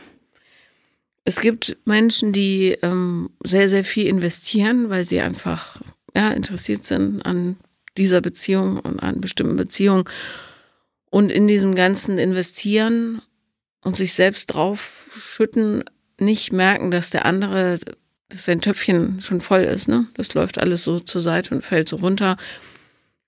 Es 1.25 1.41
gibt 1.41 1.77
Menschen, 1.85 2.33
die 2.33 2.77
ähm, 2.83 3.31
sehr, 3.45 3.69
sehr 3.69 3.85
viel 3.85 4.07
investieren, 4.07 4.91
weil 4.91 5.05
sie 5.05 5.21
einfach 5.21 5.81
ja, 6.15 6.31
interessiert 6.31 6.85
sind 6.87 7.23
an 7.23 7.57
dieser 7.97 8.21
Beziehung 8.21 8.79
und 8.79 9.01
an 9.01 9.21
bestimmten 9.21 9.57
Beziehungen. 9.57 10.05
Und 11.11 11.31
in 11.31 11.47
diesem 11.47 11.75
ganzen 11.75 12.17
Investieren 12.19 13.21
und 13.83 13.97
sich 13.97 14.13
selbst 14.15 14.47
draufschütten, 14.47 15.85
nicht 16.19 16.53
merken, 16.53 16.91
dass 16.91 17.11
der 17.11 17.25
andere, 17.27 17.79
dass 18.29 18.45
sein 18.45 18.61
Töpfchen 18.61 19.21
schon 19.21 19.41
voll 19.41 19.63
ist. 19.63 19.89
Ne? 19.89 20.07
Das 20.15 20.35
läuft 20.35 20.59
alles 20.59 20.85
so 20.85 20.99
zur 21.01 21.21
Seite 21.21 21.55
und 21.55 21.65
fällt 21.65 21.89
so 21.89 21.97
runter. 21.97 22.37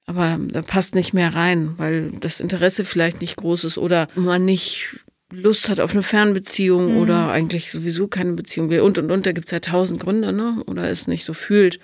Aber 0.07 0.39
da 0.49 0.63
passt 0.63 0.95
nicht 0.95 1.15
mehr 1.15 1.35
rein, 1.35 1.75
weil 1.79 2.11
das 2.21 2.41
Interesse 2.41 2.85
vielleicht 2.85 3.21
nicht 3.21 3.37
groß 3.37 3.65
ist 3.65 3.79
oder 3.79 4.09
man 4.15 4.45
nicht 4.45 4.97
Lust 5.33 5.69
hat 5.69 5.81
auf 5.81 5.93
eine 5.93 6.03
Fernbeziehung 6.03 6.93
Mhm. 6.93 6.99
oder 7.01 7.31
eigentlich 7.31 7.71
sowieso 7.73 8.07
keine 8.07 8.35
Beziehung 8.35 8.71
will. 8.71 8.81
Und 8.81 8.99
und 8.99 9.11
und, 9.11 9.27
da 9.27 9.33
gibt 9.33 9.47
es 9.49 9.51
ja 9.53 9.61
tausend 9.61 10.01
Gründe, 10.01 10.33
ne? 10.33 10.63
Oder 10.67 10.89
es 10.91 11.09
nicht 11.09 11.25
so 11.25 11.33
fühlt. 11.33 11.81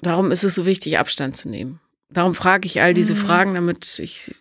Darum 0.00 0.30
ist 0.30 0.44
es 0.44 0.54
so 0.54 0.64
wichtig, 0.64 0.98
Abstand 0.98 1.36
zu 1.36 1.48
nehmen. 1.50 1.80
Darum 2.08 2.34
frage 2.34 2.66
ich 2.66 2.80
all 2.80 2.94
diese 2.94 3.12
Mhm. 3.14 3.18
Fragen, 3.18 3.54
damit 3.54 3.98
ich 3.98 4.34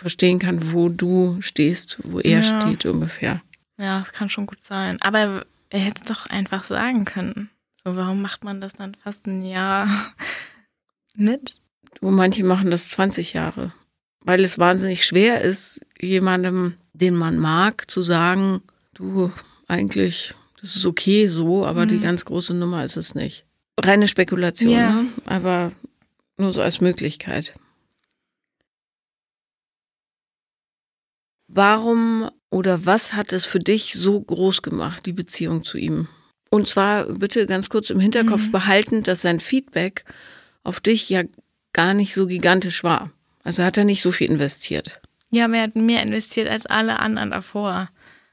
verstehen 0.00 0.38
kann, 0.38 0.72
wo 0.72 0.88
du 0.88 1.38
stehst, 1.40 1.98
wo 2.02 2.20
er 2.20 2.40
Ja. 2.40 2.42
steht 2.42 2.86
ungefähr. 2.86 3.40
Ja, 3.78 4.00
das 4.00 4.12
kann 4.12 4.28
schon 4.30 4.46
gut 4.46 4.62
sein. 4.62 5.00
Aber 5.00 5.44
er 5.70 5.80
hätte 5.80 6.02
es 6.02 6.06
doch 6.08 6.26
einfach 6.26 6.64
sagen 6.64 7.04
können. 7.04 7.50
So, 7.82 7.96
warum 7.96 8.20
macht 8.20 8.44
man 8.44 8.60
das 8.60 8.74
dann 8.74 8.94
fast 8.94 9.26
ein 9.26 9.44
Jahr 9.44 9.88
mit? 11.16 11.60
Du, 12.00 12.10
manche 12.10 12.44
machen 12.44 12.70
das 12.70 12.90
20 12.90 13.32
Jahre, 13.32 13.72
weil 14.22 14.44
es 14.44 14.58
wahnsinnig 14.58 15.04
schwer 15.04 15.40
ist, 15.42 15.80
jemandem, 16.00 16.74
den 16.92 17.16
man 17.16 17.38
mag, 17.38 17.90
zu 17.90 18.02
sagen, 18.02 18.62
du, 18.94 19.32
eigentlich, 19.66 20.34
das 20.60 20.76
ist 20.76 20.86
okay 20.86 21.26
so, 21.26 21.66
aber 21.66 21.86
die 21.86 21.96
Mhm. 21.96 22.02
ganz 22.02 22.24
große 22.24 22.54
Nummer 22.54 22.84
ist 22.84 22.96
es 22.96 23.14
nicht. 23.14 23.44
Reine 23.80 24.08
Spekulation, 24.08 24.72
Ja. 24.72 24.92
ne? 24.92 25.06
aber 25.24 25.72
nur 26.36 26.52
so 26.52 26.60
als 26.62 26.80
Möglichkeit. 26.80 27.54
Warum 31.52 32.30
oder 32.50 32.86
was 32.86 33.12
hat 33.12 33.32
es 33.32 33.44
für 33.44 33.58
dich 33.58 33.94
so 33.94 34.20
groß 34.20 34.62
gemacht, 34.62 35.04
die 35.06 35.12
Beziehung 35.12 35.64
zu 35.64 35.78
ihm? 35.78 36.08
Und 36.50 36.68
zwar 36.68 37.04
bitte 37.06 37.46
ganz 37.46 37.68
kurz 37.68 37.90
im 37.90 38.00
Hinterkopf 38.00 38.46
Mhm. 38.46 38.52
behalten, 38.52 39.02
dass 39.02 39.22
sein 39.22 39.40
Feedback 39.40 40.04
auf 40.62 40.80
dich 40.80 41.08
ja 41.10 41.22
gar 41.72 41.94
nicht 41.94 42.14
so 42.14 42.26
gigantisch 42.26 42.82
war. 42.84 43.10
Also 43.44 43.62
hat 43.64 43.78
er 43.78 43.84
nicht 43.84 44.02
so 44.02 44.10
viel 44.12 44.30
investiert. 44.30 45.00
Ja, 45.30 45.48
er 45.52 45.62
hat 45.62 45.76
mehr 45.76 46.02
investiert 46.02 46.48
als 46.48 46.66
alle 46.66 46.98
anderen 46.98 47.30
davor. 47.30 47.88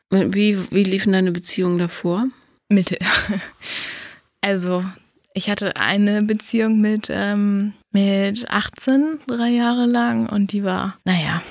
Wie, 0.09 0.57
wie 0.71 0.83
liefen 0.83 1.13
deine 1.13 1.31
Beziehungen 1.31 1.77
davor? 1.79 2.27
Mittel. 2.69 2.97
Also, 4.41 4.86
ich 5.33 5.50
hatte 5.50 5.75
eine 5.77 6.21
Beziehung 6.24 6.79
mit, 6.79 7.07
ähm, 7.09 7.74
mit 7.91 8.50
18, 8.50 9.19
drei 9.27 9.50
Jahre 9.50 9.86
lang, 9.88 10.29
und 10.29 10.51
die 10.53 10.63
war, 10.63 10.97
naja, 11.03 11.41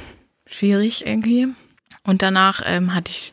schwierig 0.46 1.06
irgendwie. 1.06 1.48
Und 2.04 2.22
danach 2.22 2.62
ähm, 2.64 2.94
hatte 2.94 3.10
ich 3.10 3.32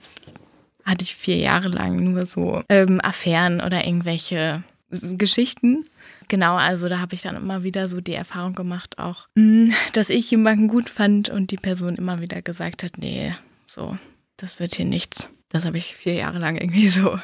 hatte 0.85 1.03
ich 1.03 1.15
vier 1.15 1.37
Jahre 1.37 1.69
lang 1.69 2.03
nur 2.03 2.25
so 2.25 2.61
ähm, 2.69 2.99
Affären 3.01 3.61
oder 3.61 3.85
irgendwelche 3.85 4.63
Geschichten. 4.89 5.85
Genau, 6.27 6.55
also 6.55 6.89
da 6.89 6.99
habe 6.99 7.15
ich 7.15 7.21
dann 7.21 7.35
immer 7.35 7.63
wieder 7.63 7.87
so 7.87 8.01
die 8.01 8.13
Erfahrung 8.13 8.53
gemacht, 8.53 8.99
auch, 8.99 9.27
mh, 9.35 9.73
dass 9.93 10.09
ich 10.09 10.29
jemanden 10.31 10.67
gut 10.67 10.89
fand 10.89 11.29
und 11.29 11.51
die 11.51 11.57
Person 11.57 11.95
immer 11.95 12.21
wieder 12.21 12.41
gesagt 12.41 12.83
hat, 12.83 12.97
nee, 12.97 13.33
so, 13.67 13.97
das 14.37 14.59
wird 14.59 14.75
hier 14.75 14.85
nichts. 14.85 15.27
Das 15.49 15.65
habe 15.65 15.77
ich 15.77 15.95
vier 15.95 16.15
Jahre 16.15 16.39
lang 16.39 16.57
irgendwie 16.57 16.89
so 16.89 17.19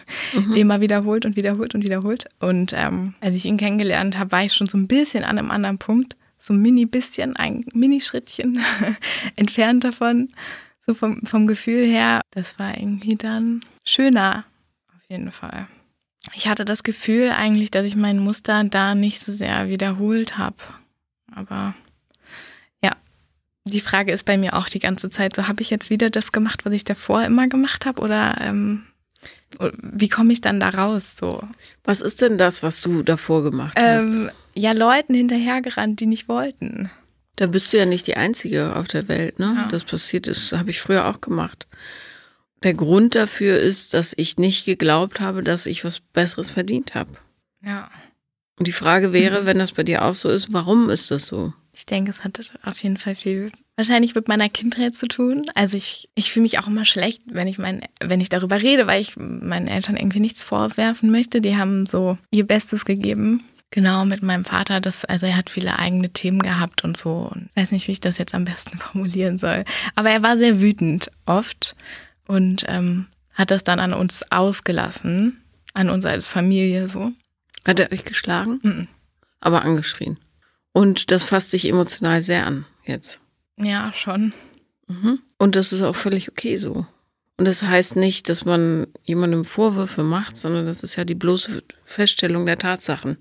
immer 0.55 0.81
wiederholt 0.81 1.25
und 1.25 1.35
wiederholt 1.35 1.73
und 1.73 1.83
wiederholt. 1.83 2.25
Und 2.39 2.73
ähm, 2.75 3.15
als 3.21 3.33
ich 3.33 3.45
ihn 3.45 3.57
kennengelernt 3.57 4.17
habe, 4.17 4.31
war 4.31 4.43
ich 4.43 4.53
schon 4.53 4.67
so 4.67 4.77
ein 4.77 4.87
bisschen 4.87 5.23
an 5.23 5.39
einem 5.39 5.49
anderen 5.49 5.79
Punkt. 5.79 6.15
So 6.39 6.53
ein 6.53 6.61
mini 6.61 6.85
bisschen, 6.85 7.35
ein 7.35 7.65
Mini-Schrittchen 7.73 8.63
entfernt 9.35 9.83
davon. 9.83 10.29
So 10.87 10.93
vom, 10.93 11.21
vom 11.25 11.45
Gefühl 11.45 11.85
her. 11.85 12.21
Das 12.31 12.57
war 12.57 12.75
irgendwie 12.75 13.15
dann 13.15 13.61
schöner. 13.83 14.45
Auf 14.95 15.01
jeden 15.09 15.31
Fall. 15.31 15.67
Ich 16.33 16.47
hatte 16.47 16.65
das 16.65 16.83
Gefühl 16.83 17.31
eigentlich, 17.31 17.71
dass 17.71 17.85
ich 17.85 17.95
mein 17.95 18.19
Muster 18.19 18.63
da 18.63 18.95
nicht 18.95 19.19
so 19.19 19.31
sehr 19.31 19.69
wiederholt 19.69 20.37
habe. 20.37 20.57
Aber 21.31 21.73
ja, 22.81 22.95
die 23.65 23.81
Frage 23.81 24.11
ist 24.11 24.25
bei 24.25 24.37
mir 24.37 24.55
auch 24.55 24.69
die 24.69 24.79
ganze 24.79 25.09
Zeit 25.09 25.35
so, 25.35 25.47
habe 25.47 25.61
ich 25.61 25.69
jetzt 25.69 25.89
wieder 25.89 26.09
das 26.09 26.31
gemacht, 26.31 26.65
was 26.65 26.73
ich 26.73 26.83
davor 26.83 27.23
immer 27.23 27.47
gemacht 27.47 27.85
habe? 27.85 28.01
Oder 28.01 28.37
ähm, 28.41 28.85
wie 29.57 30.09
komme 30.09 30.33
ich 30.33 30.41
dann 30.41 30.59
da 30.59 30.69
raus? 30.69 31.15
So? 31.19 31.41
Was 31.83 32.01
ist 32.01 32.21
denn 32.21 32.37
das, 32.37 32.63
was 32.63 32.81
du 32.81 33.03
davor 33.03 33.43
gemacht 33.43 33.77
hast? 33.81 34.03
Ähm, 34.15 34.29
ja, 34.55 34.73
Leuten 34.73 35.13
hinterhergerannt, 35.13 35.99
die 35.99 36.05
nicht 36.05 36.27
wollten. 36.27 36.91
Da 37.35 37.47
bist 37.47 37.71
du 37.71 37.77
ja 37.77 37.85
nicht 37.85 38.07
die 38.07 38.17
Einzige 38.17 38.75
auf 38.75 38.87
der 38.87 39.07
Welt, 39.07 39.39
ne? 39.39 39.53
Ja. 39.55 39.67
Das 39.69 39.85
passiert 39.85 40.27
ist, 40.27 40.51
habe 40.51 40.71
ich 40.71 40.81
früher 40.81 41.07
auch 41.07 41.21
gemacht. 41.21 41.67
Der 42.63 42.73
Grund 42.73 43.15
dafür 43.15 43.57
ist, 43.59 43.93
dass 43.93 44.13
ich 44.17 44.37
nicht 44.37 44.65
geglaubt 44.65 45.21
habe, 45.21 45.43
dass 45.43 45.65
ich 45.65 45.85
was 45.85 46.01
Besseres 46.01 46.51
verdient 46.51 46.95
habe. 46.95 47.11
Ja. 47.63 47.89
Und 48.57 48.67
die 48.67 48.73
Frage 48.73 49.13
wäre, 49.13 49.45
wenn 49.45 49.59
das 49.59 49.71
bei 49.71 49.83
dir 49.83 50.03
auch 50.03 50.15
so 50.15 50.27
ist, 50.29 50.51
warum 50.51 50.89
ist 50.89 51.11
das 51.11 51.27
so? 51.27 51.53
Ich 51.73 51.85
denke, 51.85 52.11
es 52.11 52.25
hatte 52.25 52.43
auf 52.63 52.77
jeden 52.83 52.97
Fall 52.97 53.15
viel 53.15 53.51
wahrscheinlich 53.79 54.13
mit 54.13 54.27
meiner 54.27 54.49
Kindheit 54.49 54.93
zu 54.93 55.07
tun. 55.07 55.43
Also 55.55 55.77
ich, 55.77 56.09
ich 56.13 56.33
fühle 56.33 56.43
mich 56.43 56.59
auch 56.59 56.67
immer 56.67 56.83
schlecht, 56.83 57.21
wenn 57.27 57.47
ich 57.47 57.57
mein, 57.57 57.81
wenn 58.01 58.19
ich 58.19 58.27
darüber 58.27 58.61
rede, 58.61 58.87
weil 58.87 58.99
ich 58.99 59.15
meinen 59.15 59.69
Eltern 59.69 59.95
irgendwie 59.95 60.19
nichts 60.19 60.43
vorwerfen 60.43 61.09
möchte. 61.11 61.39
Die 61.39 61.55
haben 61.55 61.85
so 61.85 62.17
ihr 62.29 62.45
Bestes 62.45 62.83
gegeben. 62.83 63.45
Genau, 63.71 64.03
mit 64.03 64.21
meinem 64.21 64.43
Vater, 64.43 64.81
das, 64.81 65.05
also 65.05 65.27
er 65.27 65.37
hat 65.37 65.49
viele 65.49 65.79
eigene 65.79 66.09
Themen 66.09 66.41
gehabt 66.41 66.83
und 66.83 66.97
so. 66.97 67.31
Und 67.33 67.49
ich 67.55 67.61
weiß 67.61 67.71
nicht, 67.71 67.87
wie 67.87 67.93
ich 67.93 68.01
das 68.01 68.17
jetzt 68.17 68.35
am 68.35 68.43
besten 68.43 68.77
formulieren 68.79 69.39
soll. 69.39 69.63
Aber 69.95 70.09
er 70.09 70.21
war 70.23 70.35
sehr 70.35 70.59
wütend 70.59 71.09
oft 71.25 71.77
und 72.27 72.65
ähm, 72.67 73.07
hat 73.33 73.49
das 73.49 73.63
dann 73.63 73.79
an 73.79 73.93
uns 73.93 74.29
ausgelassen, 74.29 75.41
an 75.73 75.89
uns 75.89 76.03
als 76.03 76.27
Familie 76.27 76.89
so. 76.89 77.13
Hat 77.63 77.79
er 77.79 77.93
euch 77.93 78.03
geschlagen? 78.03 78.59
Mhm. 78.61 78.87
Aber 79.39 79.61
angeschrien. 79.61 80.17
Und 80.73 81.11
das 81.11 81.23
fasst 81.23 81.53
dich 81.53 81.65
emotional 81.65 82.21
sehr 82.21 82.45
an 82.45 82.65
jetzt. 82.83 83.21
Ja, 83.61 83.91
schon. 83.93 84.33
Mhm. 84.87 85.19
Und 85.37 85.55
das 85.55 85.73
ist 85.73 85.81
auch 85.81 85.95
völlig 85.95 86.29
okay 86.29 86.57
so. 86.57 86.85
Und 87.37 87.47
das 87.47 87.63
heißt 87.63 87.95
nicht, 87.95 88.27
dass 88.27 88.43
man 88.43 88.87
jemandem 89.03 89.45
Vorwürfe 89.45 90.03
macht, 90.03 90.35
sondern 90.35 90.65
das 90.65 90.83
ist 90.83 90.97
ja 90.97 91.05
die 91.05 91.15
bloße 91.15 91.63
Feststellung 91.85 92.45
der 92.45 92.57
Tatsachen. 92.57 93.17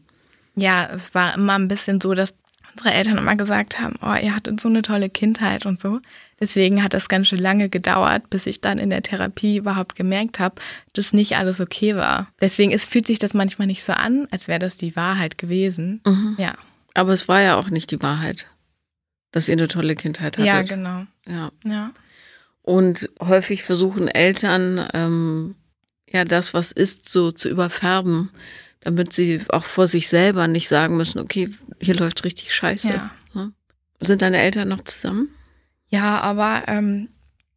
Ja, 0.57 0.89
es 0.93 1.15
war 1.15 1.35
immer 1.35 1.57
ein 1.57 1.69
bisschen 1.69 2.01
so, 2.01 2.15
dass 2.15 2.35
unsere 2.73 2.93
Eltern 2.95 3.19
immer 3.19 3.37
gesagt 3.37 3.81
haben, 3.81 3.95
oh, 4.03 4.15
ihr 4.15 4.35
hattet 4.35 4.61
so 4.61 4.69
eine 4.69 4.83
tolle 4.83 5.09
Kindheit 5.09 5.67
und 5.67 5.81
so. 5.81 6.01
Deswegen 6.41 6.83
hat 6.83 6.95
das 6.95 7.09
ganz 7.09 7.29
schön 7.29 7.39
lange 7.39 7.69
gedauert, 7.69 8.31
bis 8.31 8.47
ich 8.47 8.61
dann 8.61 8.79
in 8.79 8.91
der 8.91 9.03
Therapie 9.03 9.57
überhaupt 9.57 9.95
gemerkt 9.95 10.39
habe, 10.39 10.57
dass 10.93 11.13
nicht 11.13 11.37
alles 11.37 11.61
okay 11.61 11.97
war. 11.97 12.29
Deswegen 12.41 12.73
es 12.73 12.85
fühlt 12.85 13.07
sich 13.07 13.19
das 13.19 13.35
manchmal 13.35 13.67
nicht 13.67 13.85
so 13.85 13.93
an, 13.93 14.27
als 14.31 14.49
wäre 14.49 14.61
das 14.61 14.77
die 14.77 14.97
Wahrheit 14.97 15.39
gewesen. 15.39 16.01
Mhm. 16.05 16.37
Ja, 16.39 16.55
Aber 16.95 17.13
es 17.13 17.29
war 17.29 17.41
ja 17.41 17.57
auch 17.57 17.71
nicht 17.71 17.91
die 17.91 18.03
Wahrheit, 18.03 18.47
dass 19.33 19.49
ihr 19.49 19.53
eine 19.53 19.69
tolle 19.69 19.95
Kindheit 19.95 20.39
hattet. 20.39 20.47
ja, 20.47 20.63
genau. 20.63 21.07
Ja. 21.27 21.51
Ja. 21.65 21.93
Und 22.63 23.09
häufig 23.21 23.63
versuchen 23.63 24.09
Eltern, 24.09 24.89
ähm, 24.93 25.55
ja, 26.09 26.25
das, 26.25 26.55
was 26.55 26.73
ist, 26.73 27.09
so 27.09 27.33
zu 27.33 27.49
überfärben, 27.49 28.31
damit 28.81 29.13
sie 29.13 29.41
auch 29.49 29.65
vor 29.65 29.87
sich 29.87 30.09
selber 30.09 30.47
nicht 30.47 30.69
sagen 30.69 30.97
müssen, 30.97 31.19
okay, 31.19 31.51
hier 31.81 31.95
läuft 31.95 32.25
richtig 32.25 32.55
scheiße. 32.55 32.89
Ja. 32.89 33.11
Sind 34.01 34.23
deine 34.23 34.39
Eltern 34.39 34.69
noch 34.69 34.83
zusammen? 34.83 35.29
ja, 35.89 36.21
aber 36.21 36.65
ähm, 36.69 37.09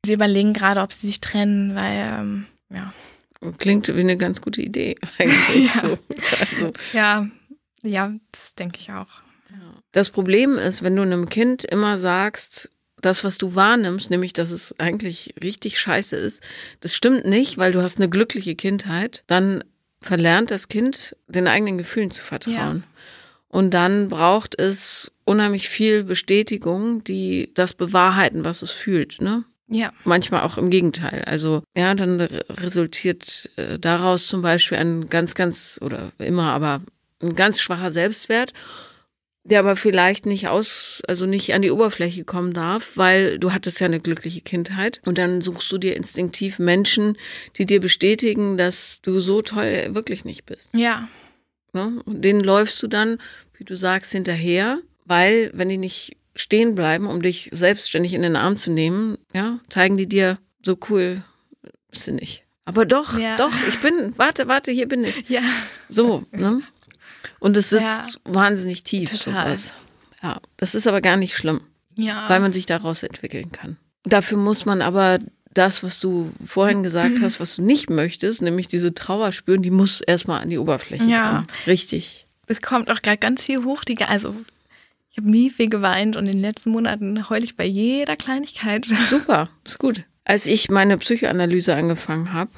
sie 0.06 0.14
überlegen 0.14 0.54
gerade, 0.54 0.82
ob 0.82 0.94
sie 0.94 1.08
sich 1.08 1.22
trennen, 1.22 1.76
weil, 1.76 2.20
ähm, 2.20 2.46
ja. 2.70 2.94
Klingt 3.58 3.88
wie 3.88 4.00
eine 4.00 4.18
ganz 4.18 4.42
gute 4.42 4.62
Idee 4.62 4.96
eigentlich. 5.18 5.74
Ja. 5.76 5.82
so. 5.82 5.98
also, 6.40 6.74
Ja, 6.94 7.28
ja, 7.84 8.14
das 8.32 8.56
denke 8.56 8.80
ich 8.80 8.92
auch. 8.92 9.22
Das 9.92 10.10
Problem 10.10 10.58
ist, 10.58 10.84
wenn 10.84 10.96
du 10.96 11.02
einem 11.02 11.30
Kind 11.30 11.64
immer 11.64 11.98
sagst, 12.00 12.70
das, 13.02 13.24
was 13.24 13.38
du 13.38 13.56
wahrnimmst, 13.56 14.10
nämlich, 14.12 14.32
dass 14.34 14.52
es 14.52 14.78
eigentlich 14.80 15.34
richtig 15.42 15.80
scheiße 15.80 16.16
ist, 16.16 16.44
das 16.82 16.96
stimmt 16.96 17.26
nicht, 17.26 17.58
weil 17.58 17.72
du 17.72 17.82
hast 17.82 17.98
eine 17.98 18.10
glückliche 18.10 18.56
Kindheit, 18.56 19.24
dann 19.28 19.64
verlernt 20.02 20.52
das 20.52 20.68
Kind, 20.68 21.16
den 21.28 21.48
eigenen 21.48 21.78
Gefühlen 21.78 22.12
zu 22.12 22.24
vertrauen. 22.24 22.84
Und 23.50 23.72
dann 23.74 24.08
braucht 24.08 24.58
es 24.60 25.12
unheimlich 25.26 25.68
viel 25.68 26.04
Bestätigung, 26.06 27.04
die 27.04 27.52
das 27.54 27.74
bewahrheiten, 27.74 28.46
was 28.46 28.62
es 28.62 28.72
fühlt, 28.72 29.20
ne? 29.20 29.44
Ja, 29.68 29.92
Manchmal 30.04 30.42
auch 30.44 30.58
im 30.58 30.70
Gegenteil. 30.70 31.24
Also 31.26 31.64
ja, 31.76 31.94
dann 31.96 32.20
re- 32.20 32.46
resultiert 32.50 33.50
äh, 33.56 33.80
daraus 33.80 34.28
zum 34.28 34.42
Beispiel 34.42 34.78
ein 34.78 35.10
ganz, 35.10 35.34
ganz 35.34 35.80
oder 35.82 36.12
immer, 36.18 36.52
aber 36.54 36.82
ein 37.22 37.36
ganz 37.36 37.62
schwacher 37.62 37.92
Selbstwert, 37.92 38.54
der 39.44 39.60
aber 39.60 39.76
vielleicht 39.76 40.26
nicht 40.28 40.48
aus, 40.50 41.02
also 41.08 41.26
nicht 41.26 41.54
an 41.54 41.62
die 41.64 41.72
Oberfläche 41.72 42.24
kommen 42.26 42.54
darf, 42.54 42.92
weil 42.96 43.40
du 43.40 43.52
hattest 43.54 43.80
ja 43.80 43.86
eine 43.88 44.00
glückliche 44.00 44.42
Kindheit 44.42 45.02
und 45.06 45.18
dann 45.18 45.42
suchst 45.42 45.72
du 45.72 45.78
dir 45.80 45.96
instinktiv 45.96 46.60
Menschen, 46.60 47.18
die 47.58 47.66
dir 47.66 47.80
bestätigen, 47.80 48.58
dass 48.58 49.02
du 49.02 49.20
so 49.20 49.42
toll 49.42 49.90
wirklich 49.96 50.26
nicht 50.26 50.46
bist. 50.46 50.74
ja, 50.76 51.08
Ne? 51.74 52.02
Und 52.04 52.22
denen 52.26 52.42
läufst 52.44 52.84
du 52.84 52.88
dann, 52.88 53.18
wie 53.58 53.64
du 53.64 53.78
sagst, 53.78 54.12
hinterher, 54.12 54.80
weil 55.06 55.52
wenn 55.54 55.70
die 55.70 55.78
nicht 55.78 56.18
stehen 56.36 56.76
bleiben, 56.76 57.08
um 57.08 57.22
dich 57.22 57.50
selbstständig 57.54 58.14
in 58.14 58.24
den 58.24 58.36
Arm 58.36 58.58
zu 58.58 58.72
nehmen, 58.72 59.18
ja, 59.34 59.58
zeigen 59.70 59.96
die 59.96 60.08
dir, 60.08 60.38
so 60.66 60.78
cool 60.90 61.24
bist 61.90 62.08
du 62.08 62.12
nicht. 62.12 62.44
Aber 62.66 62.86
doch, 62.86 63.18
Ja. 63.18 63.38
doch, 63.38 63.54
ich 63.70 63.80
bin, 63.80 64.14
warte, 64.18 64.50
warte, 64.50 64.72
hier 64.74 64.88
bin 64.88 65.06
ich. 65.06 65.24
ja. 65.30 65.42
So, 65.88 66.26
ne? 66.32 66.62
Und 67.40 67.58
es 67.58 67.70
sitzt 67.70 68.20
Ja. 68.26 68.34
wahnsinnig 68.34 68.84
tief, 68.84 69.10
Total. 69.12 69.48
sowas. 69.48 69.74
Ja, 70.24 70.40
das 70.58 70.76
ist 70.76 70.88
aber 70.88 71.02
gar 71.02 71.18
nicht 71.18 71.36
schlimm, 71.36 71.62
Ja. 71.96 72.26
weil 72.30 72.40
man 72.40 72.54
sich 72.54 72.66
daraus 72.66 73.04
entwickeln 73.04 73.52
kann. 73.52 73.78
Dafür 74.04 74.38
muss 74.38 74.66
man 74.66 74.82
aber 74.82 75.20
das, 75.54 75.84
was 75.84 76.00
du 76.00 76.32
vorhin 76.46 76.82
gesagt 76.84 77.22
hast, 77.22 77.40
was 77.40 77.56
du 77.58 77.62
nicht 77.62 77.90
möchtest, 77.90 78.42
nämlich 78.42 78.68
diese 78.68 78.94
Trauer 78.94 79.32
spüren, 79.34 79.62
die 79.62 79.70
muss 79.72 80.00
erstmal 80.02 80.42
an 80.42 80.50
die 80.50 80.58
Oberfläche 80.58 81.04
Ja. 81.06 81.30
kommen. 81.32 81.48
Richtig. 81.68 82.26
es 82.48 82.62
kommt 82.62 82.90
auch 82.92 83.02
gerade 83.02 83.18
ganz 83.18 83.44
viel 83.46 83.64
hoch. 83.64 83.84
Die, 83.86 83.98
also 84.04 84.36
ich 85.10 85.18
habe 85.18 85.30
nie 85.32 85.50
viel 85.50 85.70
geweint 85.70 86.16
und 86.18 86.26
in 86.26 86.34
den 86.34 86.42
letzten 86.42 86.72
Monaten 86.72 87.30
heule 87.30 87.44
ich 87.46 87.56
bei 87.56 87.66
jeder 87.66 88.16
Kleinigkeit. 88.18 88.86
Super, 89.08 89.50
ist 89.66 89.80
gut. 89.80 90.04
Als 90.26 90.46
ich 90.48 90.70
meine 90.70 90.98
Psychoanalyse 90.98 91.74
angefangen 91.76 92.34
habe, 92.34 92.52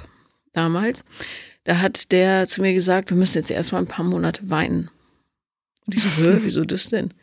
damals, 0.53 1.03
da 1.63 1.79
hat 1.79 2.11
der 2.11 2.47
zu 2.47 2.61
mir 2.61 2.73
gesagt, 2.73 3.09
wir 3.09 3.17
müssen 3.17 3.37
jetzt 3.37 3.51
erstmal 3.51 3.81
ein 3.81 3.87
paar 3.87 4.05
Monate 4.05 4.49
weinen. 4.49 4.89
Und 5.85 5.95
ich 5.95 6.03
so, 6.03 6.43
wieso 6.43 6.63
das 6.63 6.89
denn? 6.89 7.13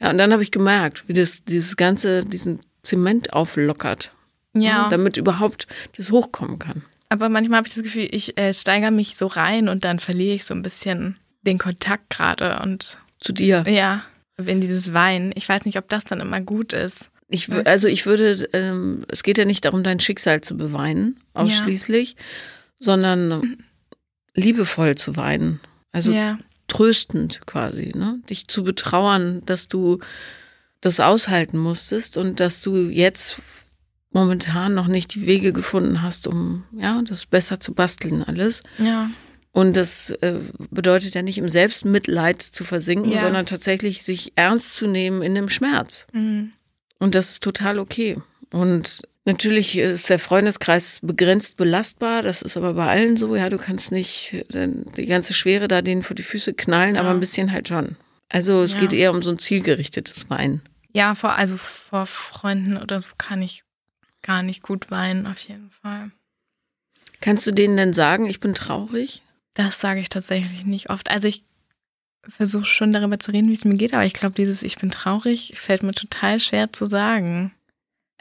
Ja, 0.00 0.10
und 0.10 0.18
dann 0.18 0.32
habe 0.32 0.42
ich 0.42 0.50
gemerkt, 0.50 1.04
wie 1.06 1.12
das 1.12 1.44
dieses 1.44 1.76
ganze, 1.76 2.24
diesen 2.24 2.60
Zement 2.82 3.32
auflockert. 3.32 4.12
Ja. 4.54 4.88
Damit 4.90 5.16
überhaupt 5.16 5.66
das 5.96 6.10
hochkommen 6.10 6.58
kann. 6.58 6.82
Aber 7.08 7.28
manchmal 7.28 7.58
habe 7.58 7.68
ich 7.68 7.74
das 7.74 7.82
Gefühl, 7.82 8.08
ich 8.10 8.38
äh, 8.38 8.52
steigere 8.52 8.90
mich 8.90 9.16
so 9.16 9.26
rein 9.26 9.68
und 9.68 9.84
dann 9.84 9.98
verliere 9.98 10.34
ich 10.34 10.44
so 10.44 10.54
ein 10.54 10.62
bisschen 10.62 11.16
den 11.42 11.58
Kontakt 11.58 12.10
gerade 12.10 12.60
und 12.62 12.98
Zu 13.20 13.32
dir. 13.32 13.64
ja, 13.68 14.02
in 14.44 14.60
dieses 14.60 14.92
Weinen. 14.92 15.32
Ich 15.34 15.48
weiß 15.48 15.64
nicht, 15.64 15.78
ob 15.78 15.88
das 15.88 16.04
dann 16.04 16.20
immer 16.20 16.40
gut 16.40 16.72
ist. 16.72 17.10
Ich, 17.28 17.50
also 17.66 17.88
ich 17.88 18.04
würde, 18.04 18.48
ähm, 18.52 19.04
es 19.08 19.22
geht 19.22 19.38
ja 19.38 19.44
nicht 19.44 19.64
darum, 19.64 19.82
dein 19.82 20.00
Schicksal 20.00 20.42
zu 20.42 20.56
beweinen, 20.56 21.18
ausschließlich, 21.32 22.16
sondern 22.78 23.56
liebevoll 24.34 24.94
zu 24.96 25.16
weinen. 25.16 25.60
Also 25.92 26.12
ja. 26.12 26.38
tröstend 26.68 27.40
quasi, 27.46 27.92
ne? 27.94 28.20
Dich 28.30 28.48
zu 28.48 28.64
betrauern, 28.64 29.42
dass 29.46 29.68
du 29.68 29.98
das 30.80 31.00
aushalten 31.00 31.58
musstest 31.58 32.16
und 32.16 32.40
dass 32.40 32.60
du 32.60 32.76
jetzt 32.88 33.40
momentan 34.10 34.74
noch 34.74 34.88
nicht 34.88 35.14
die 35.14 35.26
Wege 35.26 35.52
gefunden 35.52 36.02
hast, 36.02 36.26
um 36.26 36.64
ja, 36.76 37.00
das 37.02 37.26
besser 37.26 37.60
zu 37.60 37.72
basteln 37.72 38.22
alles. 38.22 38.62
Ja. 38.78 39.10
Und 39.52 39.76
das 39.76 40.10
äh, 40.10 40.40
bedeutet 40.70 41.14
ja 41.14 41.22
nicht 41.22 41.38
im 41.38 41.48
Selbstmitleid 41.48 42.40
zu 42.40 42.64
versinken, 42.64 43.12
Ja. 43.12 43.20
sondern 43.20 43.46
tatsächlich 43.46 44.02
sich 44.02 44.32
ernst 44.34 44.76
zu 44.76 44.86
nehmen 44.86 45.22
in 45.22 45.34
dem 45.34 45.50
Schmerz. 45.50 46.06
Mhm. 46.12 46.52
Und 46.98 47.14
das 47.14 47.30
ist 47.32 47.42
total 47.42 47.78
okay. 47.78 48.16
Und 48.50 49.02
natürlich 49.24 49.76
ist 49.78 50.10
der 50.10 50.18
Freundeskreis 50.18 51.00
begrenzt 51.02 51.56
belastbar. 51.56 52.22
Das 52.22 52.42
ist 52.42 52.56
aber 52.56 52.74
bei 52.74 52.86
allen 52.88 53.16
so. 53.16 53.34
Ja, 53.36 53.48
du 53.48 53.58
kannst 53.58 53.92
nicht 53.92 54.34
äh, 54.54 54.68
die 54.96 55.06
ganze 55.06 55.34
Schwere 55.34 55.68
da 55.68 55.82
denen 55.82 56.02
vor 56.02 56.14
die 56.16 56.22
Füße 56.22 56.54
knallen, 56.54 56.96
aber 56.96 57.08
Ja. 57.08 57.14
ein 57.14 57.20
bisschen 57.20 57.52
halt 57.52 57.68
schon. 57.68 57.96
Also 58.28 58.62
es 58.62 58.72
Ja. 58.74 58.80
geht 58.80 58.92
eher 58.92 59.12
um 59.12 59.22
so 59.22 59.30
ein 59.30 59.38
zielgerichtetes 59.38 60.30
Weinen. 60.30 60.62
Ja, 60.94 61.14
vor, 61.14 61.34
also 61.36 61.56
vor 61.56 62.06
Freunden 62.06 62.76
oder 62.76 63.00
so 63.02 63.08
kann 63.18 63.40
ich 63.42 63.64
gar 64.22 64.42
nicht 64.42 64.62
gut 64.62 64.90
weinen, 64.90 65.26
auf 65.26 65.38
jeden 65.40 65.70
Fall. 65.70 66.10
Kannst 67.20 67.46
du 67.46 67.50
denen 67.52 67.76
denn 67.76 67.92
sagen, 67.92 68.26
ich 68.26 68.40
bin 68.40 68.52
traurig? 68.54 69.22
Das 69.54 69.80
sage 69.80 70.00
ich 70.00 70.08
tatsächlich 70.08 70.64
nicht 70.64 70.90
oft. 70.90 71.10
Also 71.10 71.28
ich 71.28 71.44
versuche 72.28 72.64
schon 72.64 72.92
darüber 72.92 73.18
zu 73.18 73.32
reden, 73.32 73.48
wie 73.48 73.54
es 73.54 73.64
mir 73.64 73.74
geht, 73.76 73.94
aber 73.94 74.04
ich 74.04 74.12
glaube, 74.12 74.34
dieses 74.36 74.62
Ich 74.62 74.78
bin 74.78 74.90
traurig 74.90 75.54
fällt 75.56 75.82
mir 75.82 75.92
total 75.92 76.40
schwer 76.40 76.72
zu 76.72 76.86
sagen. 76.86 77.52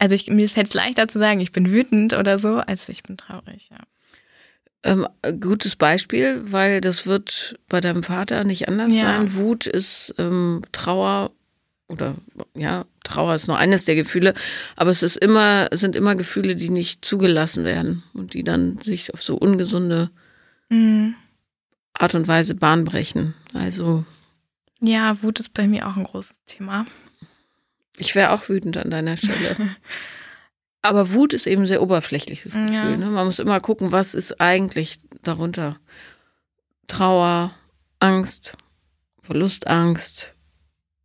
Also 0.02 0.16
ich, 0.16 0.26
mir 0.32 0.50
fällt 0.50 0.68
es 0.70 0.74
leichter 0.74 1.08
zu 1.08 1.20
sagen, 1.20 1.42
ich 1.42 1.52
bin 1.52 1.70
wütend 1.72 2.14
oder 2.14 2.40
so, 2.40 2.56
als 2.58 2.90
ich 2.90 3.04
bin 3.04 3.18
traurig, 3.18 3.70
ja. 3.70 3.78
Ähm, 4.82 5.08
gutes 5.40 5.76
Beispiel, 5.76 6.42
weil 6.52 6.82
das 6.82 7.06
wird 7.06 7.60
bei 7.70 7.82
deinem 7.82 8.02
Vater 8.02 8.44
nicht 8.44 8.68
anders 8.68 8.96
Ja. 9.00 9.02
sein. 9.18 9.36
Wut 9.36 9.68
ist 9.68 10.16
ähm, 10.18 10.64
Trauer 10.72 11.30
oder 11.88 12.16
ja, 12.56 12.86
Trauer 13.04 13.36
ist 13.36 13.46
nur 13.48 13.60
eines 13.60 13.86
der 13.86 13.94
Gefühle, 13.94 14.34
aber 14.76 14.90
es 14.90 15.04
ist 15.04 15.18
immer, 15.18 15.68
sind 15.72 15.96
immer 15.96 16.16
Gefühle, 16.16 16.56
die 16.56 16.72
nicht 16.72 17.06
zugelassen 17.06 17.64
werden 17.64 18.02
und 18.16 18.34
die 18.34 18.44
dann 18.44 18.80
sich 18.80 19.14
auf 19.14 19.22
so 19.22 19.36
ungesunde 19.36 20.10
Mhm. 20.70 21.14
Art 21.94 22.16
und 22.16 22.28
Weise 22.28 22.56
Bahn 22.56 22.86
brechen. 22.86 23.36
Also 23.54 24.04
Ja, 24.82 25.22
Wut 25.22 25.40
ist 25.42 25.54
bei 25.54 25.68
mir 25.68 25.88
auch 25.88 25.96
ein 25.96 26.06
großes 26.06 26.34
Thema. 26.48 26.88
Ich 28.02 28.16
wäre 28.16 28.32
auch 28.32 28.50
wütend 28.50 28.78
an 28.78 28.90
deiner 28.90 29.16
Stelle. 29.16 29.56
Aber 30.82 31.14
Wut 31.14 31.34
ist 31.34 31.46
eben 31.46 31.68
sehr 31.68 31.84
oberflächliches 31.84 32.54
Gefühl. 32.54 32.74
Ja. 32.74 32.98
Ne? 32.98 33.06
Man 33.06 33.26
muss 33.26 33.38
immer 33.38 33.60
gucken, 33.60 33.92
was 33.92 34.16
ist 34.16 34.42
eigentlich 34.42 35.00
darunter. 35.22 35.80
Trauer, 36.88 37.54
Angst, 38.00 38.58
Verlustangst, 39.22 40.36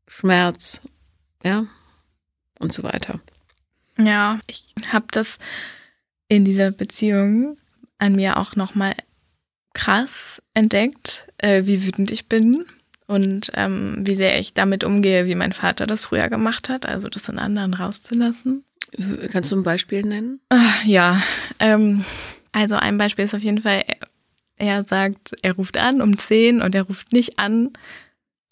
Schmerz, 0.08 0.80
ja, 1.44 1.66
und 2.58 2.72
so 2.72 2.82
weiter. 2.82 3.20
Ja, 3.98 4.40
ich 4.46 4.64
habe 4.90 5.06
das 5.10 5.38
in 6.28 6.46
dieser 6.46 6.70
Beziehung 6.70 7.58
an 7.98 8.16
mir 8.16 8.38
auch 8.38 8.56
nochmal 8.56 8.94
krass 9.74 10.40
entdeckt, 10.54 11.28
äh, 11.36 11.66
wie 11.66 11.84
wütend 11.84 12.10
ich 12.10 12.26
bin 12.26 12.64
und 13.06 13.50
ähm, 13.54 13.98
wie 14.00 14.16
sehr 14.16 14.38
ich 14.40 14.52
damit 14.54 14.82
umgehe, 14.84 15.26
wie 15.26 15.34
mein 15.34 15.52
Vater 15.52 15.86
das 15.86 16.04
früher 16.04 16.28
gemacht 16.28 16.68
hat, 16.68 16.86
also 16.86 17.08
das 17.08 17.28
in 17.28 17.38
anderen 17.38 17.74
rauszulassen. 17.74 18.64
Kannst 19.30 19.50
du 19.52 19.56
ein 19.56 19.62
Beispiel 19.62 20.02
nennen? 20.02 20.40
Ah, 20.50 20.74
Ja, 20.84 21.22
ähm, 21.58 22.04
also 22.52 22.76
ein 22.76 22.98
Beispiel 22.98 23.24
ist 23.24 23.34
auf 23.34 23.42
jeden 23.42 23.62
Fall, 23.62 23.84
er, 23.86 23.96
er 24.56 24.84
sagt, 24.84 25.34
er 25.42 25.52
ruft 25.54 25.76
an 25.76 26.00
um 26.00 26.16
10 26.18 26.62
und 26.62 26.74
er 26.74 26.82
ruft 26.82 27.12
nicht 27.12 27.38
an. 27.38 27.70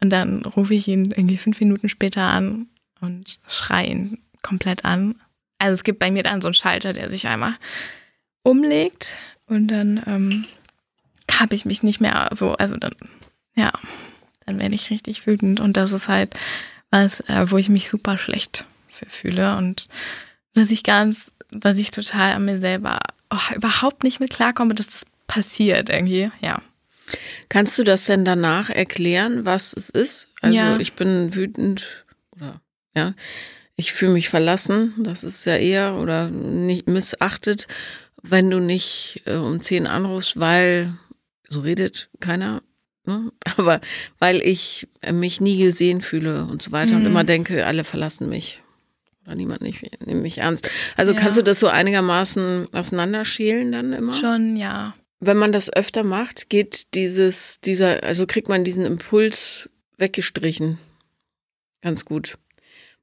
Und 0.03 0.11
dann 0.11 0.45
rufe 0.45 0.75
ich 0.75 0.87
ihn 0.89 1.13
irgendwie 1.13 1.39
fünf 1.39 1.61
Minuten 1.61 1.89
später 1.89 2.23
an 2.25 2.67
und 3.01 3.39
schreie 3.49 3.87
ihn 3.89 4.19
komplett 4.43 4.85
an. 4.85 5.15
Also 5.59 5.73
es 5.75 5.85
gibt 5.85 5.99
bei 5.99 6.11
mir 6.11 6.23
dann 6.23 6.43
so 6.43 6.49
einen 6.49 6.55
Schalter, 6.55 6.93
der 6.93 7.09
sich 7.09 7.27
einmal 7.27 7.55
umlegt 8.43 9.17
und 9.47 9.69
dann 9.69 10.03
ähm, 10.07 10.45
habe 11.31 11.55
ich 11.55 11.65
mich 11.65 11.83
nicht 11.83 12.01
mehr 12.01 12.29
so, 12.35 12.53
also 12.53 12.77
dann, 12.77 12.95
ja, 13.55 13.73
dann 14.47 14.59
werde 14.59 14.75
ich 14.75 14.91
richtig 14.91 15.27
wütend. 15.27 15.61
Und 15.61 15.77
das 15.77 15.93
ist 15.93 16.09
halt 16.09 16.35
was, 16.91 17.21
äh, 17.21 17.51
wo 17.51 17.57
ich 17.57 17.69
mich 17.69 17.89
super 17.89 18.19
schlecht 18.19 18.67
für 18.89 19.07
fühle 19.07 19.57
und 19.57 19.89
was 20.55 20.71
ich 20.71 20.85
ganz, 20.85 21.33
was 21.51 21.77
ich 21.77 21.91
total 21.91 22.33
an 22.35 22.45
mir 22.45 22.61
selber 22.61 23.01
oh, 23.31 23.55
überhaupt 23.55 24.05
nicht 24.05 24.21
mit 24.21 24.31
klarkomme, 24.31 24.75
dass 24.75 24.87
das 24.89 25.03
passiert 25.27 25.89
irgendwie, 25.89 26.31
ja. 26.41 26.61
Kannst 27.49 27.79
du 27.79 27.85
das 27.85 28.05
denn 28.07 28.25
danach 28.25 28.71
erklären, 28.71 29.45
was 29.45 29.75
es 29.77 29.91
ist? 29.91 30.29
Also 30.41 30.57
Ja. 30.57 30.79
ich 30.79 30.95
bin 30.95 31.35
wütend 31.35 32.05
oder 32.31 32.61
ja, 32.95 33.15
ich 33.77 33.93
fühle 33.93 34.13
mich 34.13 34.29
verlassen. 34.29 34.95
Das 34.99 35.25
ist 35.25 35.45
ja 35.45 35.57
eher 35.57 35.97
oder 35.97 36.31
nicht 36.31 36.87
missachtet, 36.89 37.67
wenn 38.23 38.51
du 38.51 38.61
nicht 38.61 39.23
äh, 39.27 39.35
um 39.37 39.61
10 39.61 39.87
anrufst, 39.87 40.39
weil 40.39 40.95
so 41.49 41.61
redet 41.61 42.09
keiner. 42.21 42.63
Ne? 43.07 43.33
Aber 43.57 43.81
weil 44.19 44.41
ich 44.43 44.89
mich 45.13 45.41
nie 45.41 45.59
gesehen 45.59 46.01
fühle 46.03 46.45
und 46.47 46.63
so 46.63 46.73
weiter 46.73 46.95
und 46.97 47.01
Mhm. 47.03 47.07
immer 47.09 47.25
denke, 47.25 47.67
alle 47.67 47.85
verlassen 47.85 48.29
mich. 48.29 48.63
Oder 49.27 49.37
niemand 49.37 49.63
nicht, 49.63 49.83
nimmt 50.07 50.23
mich 50.23 50.39
ernst. 50.39 50.71
Also 50.97 51.13
Ja. 51.13 51.19
kannst 51.21 51.39
du 51.39 51.43
das 51.43 51.59
so 51.59 51.69
einigermaßen 51.69 52.69
auseinanderschälen 52.73 53.73
dann 53.73 53.93
immer? 53.93 54.13
Schon, 54.13 54.57
ja. 54.57 54.95
Wenn 55.21 55.37
man 55.39 55.53
das 55.53 55.73
öfter 55.73 56.03
macht, 56.03 56.51
geht 56.51 56.95
dieses, 56.95 57.61
dieser, 57.61 58.03
also 58.03 58.27
kriegt 58.27 58.49
man 58.49 58.65
diesen 58.65 58.85
Impuls 58.85 59.71
weggestrichen. 59.97 60.79
Ganz 61.81 62.05
gut. 62.05 62.37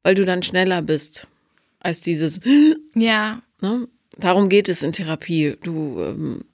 Weil 0.03 0.13
du 0.15 0.25
dann 0.25 0.43
schneller 0.43 0.81
bist 0.83 1.27
als 1.79 2.01
dieses, 2.01 2.39
Ja, 2.95 3.41
ne? 3.61 3.87
Darum 4.17 4.49
geht 4.49 4.67
es 4.69 4.83
in 4.83 4.91
Therapie. 4.93 5.55
Du, 5.63 6.01
ähm, 6.01 6.45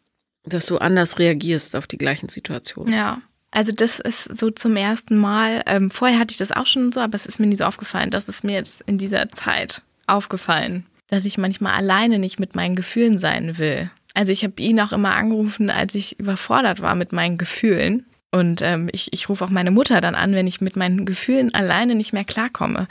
dass 0.45 0.67
du 0.67 0.77
anders 0.77 1.19
reagierst 1.19 1.75
auf 1.75 1.88
die 1.88 1.97
gleichen 1.97 2.29
Situationen. 2.29 2.93
ja. 2.93 3.21
Also 3.51 3.71
das 3.71 3.99
ist 3.99 4.23
so 4.38 4.51
zum 4.51 4.75
ersten 4.75 5.17
Mal, 5.17 5.63
ähm, 5.65 5.89
vorher 5.89 6.19
hatte 6.19 6.31
ich 6.31 6.38
das 6.38 6.51
auch 6.51 6.65
schon 6.65 6.91
so, 6.91 6.99
aber 6.99 7.15
es 7.15 7.25
ist 7.25 7.39
mir 7.39 7.47
nie 7.47 7.55
so 7.55 7.63
aufgefallen. 7.63 8.12
Das 8.12 8.27
ist 8.27 8.43
mir 8.43 8.53
jetzt 8.53 8.81
in 8.86 8.97
dieser 8.97 9.29
Zeit 9.29 9.81
aufgefallen, 10.05 10.86
dass 11.07 11.25
ich 11.25 11.38
manchmal 11.38 11.73
alleine 11.73 12.19
nicht 12.19 12.39
mit 12.39 12.55
meinen 12.55 12.75
Gefühlen 12.75 13.19
sein 13.19 13.57
will. 13.57 13.89
Also 14.13 14.31
ich 14.31 14.43
habe 14.43 14.62
ihn 14.62 14.79
auch 14.79 14.91
immer 14.91 15.15
angerufen, 15.15 15.69
als 15.69 15.95
ich 15.95 16.19
überfordert 16.19 16.81
war 16.81 16.95
mit 16.95 17.13
meinen 17.13 17.38
Gefühlen. 17.38 18.05
Und 18.31 18.62
ähm, 18.62 18.89
ich, 18.91 19.13
ich 19.13 19.29
rufe 19.29 19.45
auch 19.45 19.49
meine 19.49 19.71
Mutter 19.71 20.01
dann 20.01 20.15
an, 20.15 20.33
wenn 20.33 20.47
ich 20.47 20.60
mit 20.60 20.75
meinen 20.75 21.05
Gefühlen 21.05 21.53
alleine 21.53 21.95
nicht 21.95 22.13
mehr 22.13 22.25
klarkomme. 22.25 22.88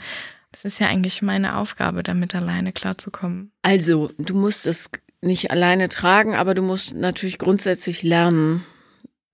Das 0.51 0.65
ist 0.65 0.79
ja 0.79 0.87
eigentlich 0.87 1.21
meine 1.21 1.57
Aufgabe, 1.57 2.01
damit 2.01 2.33
alleine 2.33 2.71
klarzukommen. 2.71 3.51
Also, 3.61 4.11
du 4.17 4.33
musst 4.33 4.65
es 4.65 4.89
nicht 5.21 5.51
alleine 5.51 5.89
tragen, 5.89 6.35
aber 6.35 6.53
du 6.53 6.61
musst 6.61 6.95
natürlich 6.95 7.37
grundsätzlich 7.37 8.03
lernen, 8.03 8.65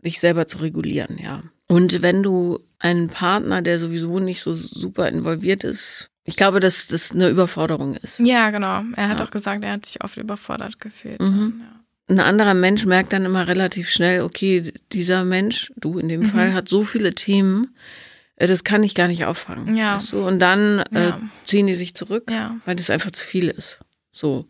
dich 0.03 0.19
selber 0.19 0.47
zu 0.47 0.59
regulieren, 0.59 1.17
ja. 1.21 1.43
Und 1.67 2.01
wenn 2.01 2.21
du 2.23 2.59
einen 2.79 3.07
Partner, 3.07 3.61
der 3.61 3.79
sowieso 3.79 4.19
nicht 4.19 4.41
so 4.41 4.53
super 4.53 5.07
involviert 5.07 5.63
ist, 5.63 6.09
ich 6.25 6.35
glaube, 6.37 6.59
dass 6.59 6.87
das 6.87 7.11
eine 7.11 7.27
Überforderung 7.29 7.95
ist. 7.95 8.19
Ja, 8.19 8.49
genau. 8.51 8.83
Er 8.95 9.09
hat 9.09 9.19
Ja. 9.19 9.25
auch 9.25 9.31
gesagt, 9.31 9.63
er 9.63 9.73
hat 9.73 9.85
sich 9.85 10.03
oft 10.03 10.17
überfordert 10.17 10.79
gefühlt. 10.79 11.21
Mhm. 11.21 11.27
Dann, 11.27 11.59
ja. 11.61 11.79
Ein 12.15 12.19
anderer 12.19 12.53
Mensch 12.53 12.85
merkt 12.85 13.11
dann 13.13 13.25
immer 13.25 13.47
relativ 13.47 13.89
schnell, 13.89 14.21
okay, 14.21 14.73
dieser 14.91 15.23
Mensch, 15.25 15.71
du 15.77 15.97
in 15.99 16.09
dem 16.09 16.21
Mhm. 16.21 16.25
Fall, 16.25 16.53
hat 16.53 16.67
so 16.69 16.83
viele 16.83 17.13
Themen, 17.15 17.75
äh, 18.35 18.47
das 18.47 18.63
kann 18.63 18.83
ich 18.83 18.93
gar 18.95 19.07
nicht 19.07 19.25
auffangen. 19.25 19.75
Ja. 19.75 19.95
Weißt 19.95 20.11
du? 20.13 20.25
Und 20.25 20.39
dann 20.39 20.79
äh, 20.93 21.07
Ja. 21.09 21.21
ziehen 21.45 21.67
die 21.67 21.73
sich 21.73 21.93
zurück, 21.95 22.29
Ja. 22.31 22.55
weil 22.65 22.75
das 22.75 22.89
einfach 22.89 23.11
zu 23.11 23.25
viel 23.25 23.47
ist. 23.49 23.79
So. 24.13 24.45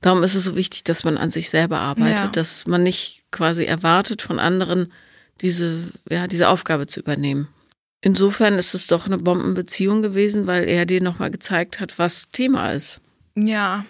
Darum 0.00 0.22
ist 0.22 0.36
es 0.36 0.44
so 0.44 0.54
wichtig, 0.56 0.84
dass 0.84 1.04
man 1.04 1.18
an 1.18 1.30
sich 1.30 1.50
selber 1.50 1.80
arbeitet, 1.80 2.18
Ja. 2.18 2.28
dass 2.28 2.66
man 2.66 2.84
nicht 2.84 3.24
quasi 3.32 3.64
erwartet 3.64 4.22
von 4.22 4.38
anderen, 4.38 4.92
diese, 5.40 5.82
ja, 6.08 6.28
diese 6.28 6.48
Aufgabe 6.48 6.86
zu 6.86 7.00
übernehmen. 7.00 7.48
Insofern 8.00 8.54
ist 8.54 8.74
es 8.74 8.86
doch 8.86 9.06
eine 9.06 9.18
Bombenbeziehung 9.18 10.02
gewesen, 10.02 10.46
weil 10.46 10.68
er 10.68 10.86
dir 10.86 11.02
nochmal 11.02 11.32
gezeigt 11.32 11.80
hat, 11.80 11.98
was 11.98 12.28
Thema 12.28 12.72
ist. 12.72 13.00
Ja. 13.34 13.84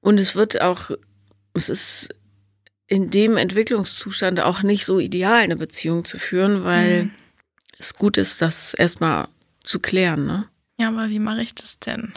Und 0.00 0.18
es 0.18 0.34
wird 0.34 0.60
auch, 0.60 0.90
es 1.54 1.68
ist 1.68 2.08
in 2.88 3.10
dem 3.10 3.36
Entwicklungszustand 3.36 4.40
auch 4.40 4.62
nicht 4.62 4.84
so 4.84 4.98
ideal, 4.98 5.38
eine 5.38 5.56
Beziehung 5.56 6.04
zu 6.04 6.18
führen, 6.18 6.64
weil 6.64 7.04
mhm. 7.04 7.10
es 7.78 7.94
gut 7.94 8.16
ist, 8.16 8.42
das 8.42 8.74
erstmal 8.74 9.28
zu 9.62 9.78
klären. 9.78 10.26
Ne? 10.26 10.48
Ja, 10.78 10.88
aber 10.88 11.08
wie 11.08 11.20
mache 11.20 11.42
ich 11.42 11.54
das 11.54 11.78
denn? 11.78 12.12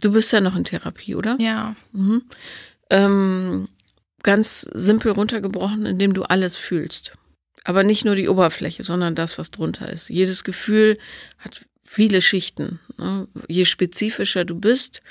Du 0.00 0.12
bist 0.12 0.32
ja 0.32 0.40
noch 0.40 0.56
in 0.56 0.64
Therapie, 0.64 1.14
oder? 1.14 1.36
Ja. 1.40 1.74
Mhm. 1.92 2.24
Ähm, 2.90 3.68
ganz 4.22 4.62
simpel 4.74 5.12
runtergebrochen, 5.12 5.86
indem 5.86 6.12
du 6.12 6.24
alles 6.24 6.56
fühlst. 6.56 7.12
Aber 7.64 7.82
nicht 7.82 8.04
nur 8.04 8.14
die 8.14 8.28
Oberfläche, 8.28 8.84
sondern 8.84 9.14
das, 9.14 9.38
was 9.38 9.50
drunter 9.50 9.90
ist. 9.90 10.08
Jedes 10.08 10.44
Gefühl 10.44 10.98
hat 11.38 11.64
viele 11.82 12.22
Schichten. 12.22 12.80
Ne? 12.98 13.28
Je 13.48 13.64
spezifischer 13.64 14.44
du 14.44 14.54
bist, 14.54 15.02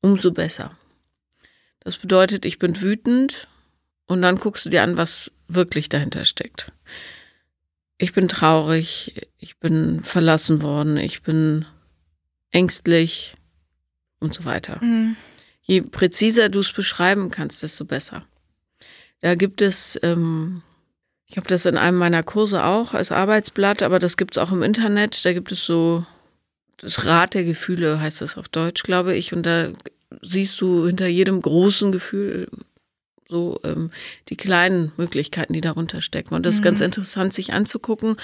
umso 0.00 0.32
besser. 0.32 0.76
Das 1.80 1.98
bedeutet, 1.98 2.44
ich 2.44 2.58
bin 2.58 2.80
wütend 2.80 3.48
und 4.06 4.22
dann 4.22 4.38
guckst 4.38 4.64
du 4.66 4.70
dir 4.70 4.82
an, 4.82 4.96
was 4.96 5.32
wirklich 5.48 5.88
dahinter 5.88 6.24
steckt. 6.24 6.72
Ich 7.98 8.12
bin 8.12 8.28
traurig, 8.28 9.28
ich 9.38 9.58
bin 9.58 10.02
verlassen 10.02 10.62
worden, 10.62 10.96
ich 10.96 11.22
bin 11.22 11.66
ängstlich 12.50 13.34
und 14.22 14.34
so 14.34 14.44
weiter. 14.44 14.78
Mhm. 14.82 15.16
Je 15.62 15.82
präziser 15.82 16.48
du 16.48 16.60
es 16.60 16.72
beschreiben 16.72 17.30
kannst, 17.30 17.62
desto 17.62 17.84
besser. 17.84 18.24
Da 19.20 19.34
gibt 19.36 19.62
es, 19.62 19.98
ähm, 20.02 20.62
ich 21.26 21.36
habe 21.36 21.46
das 21.46 21.66
in 21.66 21.76
einem 21.76 21.98
meiner 21.98 22.22
Kurse 22.22 22.64
auch 22.64 22.94
als 22.94 23.12
Arbeitsblatt, 23.12 23.82
aber 23.82 23.98
das 23.98 24.16
gibt 24.16 24.36
es 24.36 24.42
auch 24.42 24.52
im 24.52 24.62
Internet. 24.62 25.24
Da 25.24 25.32
gibt 25.32 25.52
es 25.52 25.64
so 25.64 26.04
das 26.78 27.06
Rad 27.06 27.34
der 27.34 27.44
Gefühle, 27.44 28.00
heißt 28.00 28.20
das 28.20 28.36
auf 28.36 28.48
Deutsch, 28.48 28.82
glaube 28.82 29.14
ich. 29.14 29.32
Und 29.32 29.44
da 29.44 29.70
siehst 30.20 30.60
du 30.60 30.86
hinter 30.86 31.06
jedem 31.06 31.40
großen 31.40 31.92
Gefühl 31.92 32.48
so 33.28 33.60
ähm, 33.64 33.90
die 34.28 34.36
kleinen 34.36 34.92
Möglichkeiten, 34.96 35.52
die 35.54 35.60
darunter 35.60 36.00
stecken. 36.00 36.34
Und 36.34 36.44
das 36.44 36.54
mhm. 36.54 36.58
ist 36.58 36.64
ganz 36.64 36.80
mhm. 36.80 36.86
interessant, 36.86 37.32
sich 37.32 37.52
anzugucken, 37.52 38.16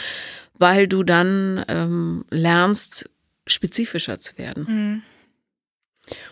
weil 0.59 0.87
du 0.87 1.03
dann 1.03 1.65
ähm, 1.69 2.25
lernst, 2.31 3.09
spezifischer 3.47 4.21
zu 4.21 4.37
werden. 4.37 4.67
Mhm. 4.69 5.03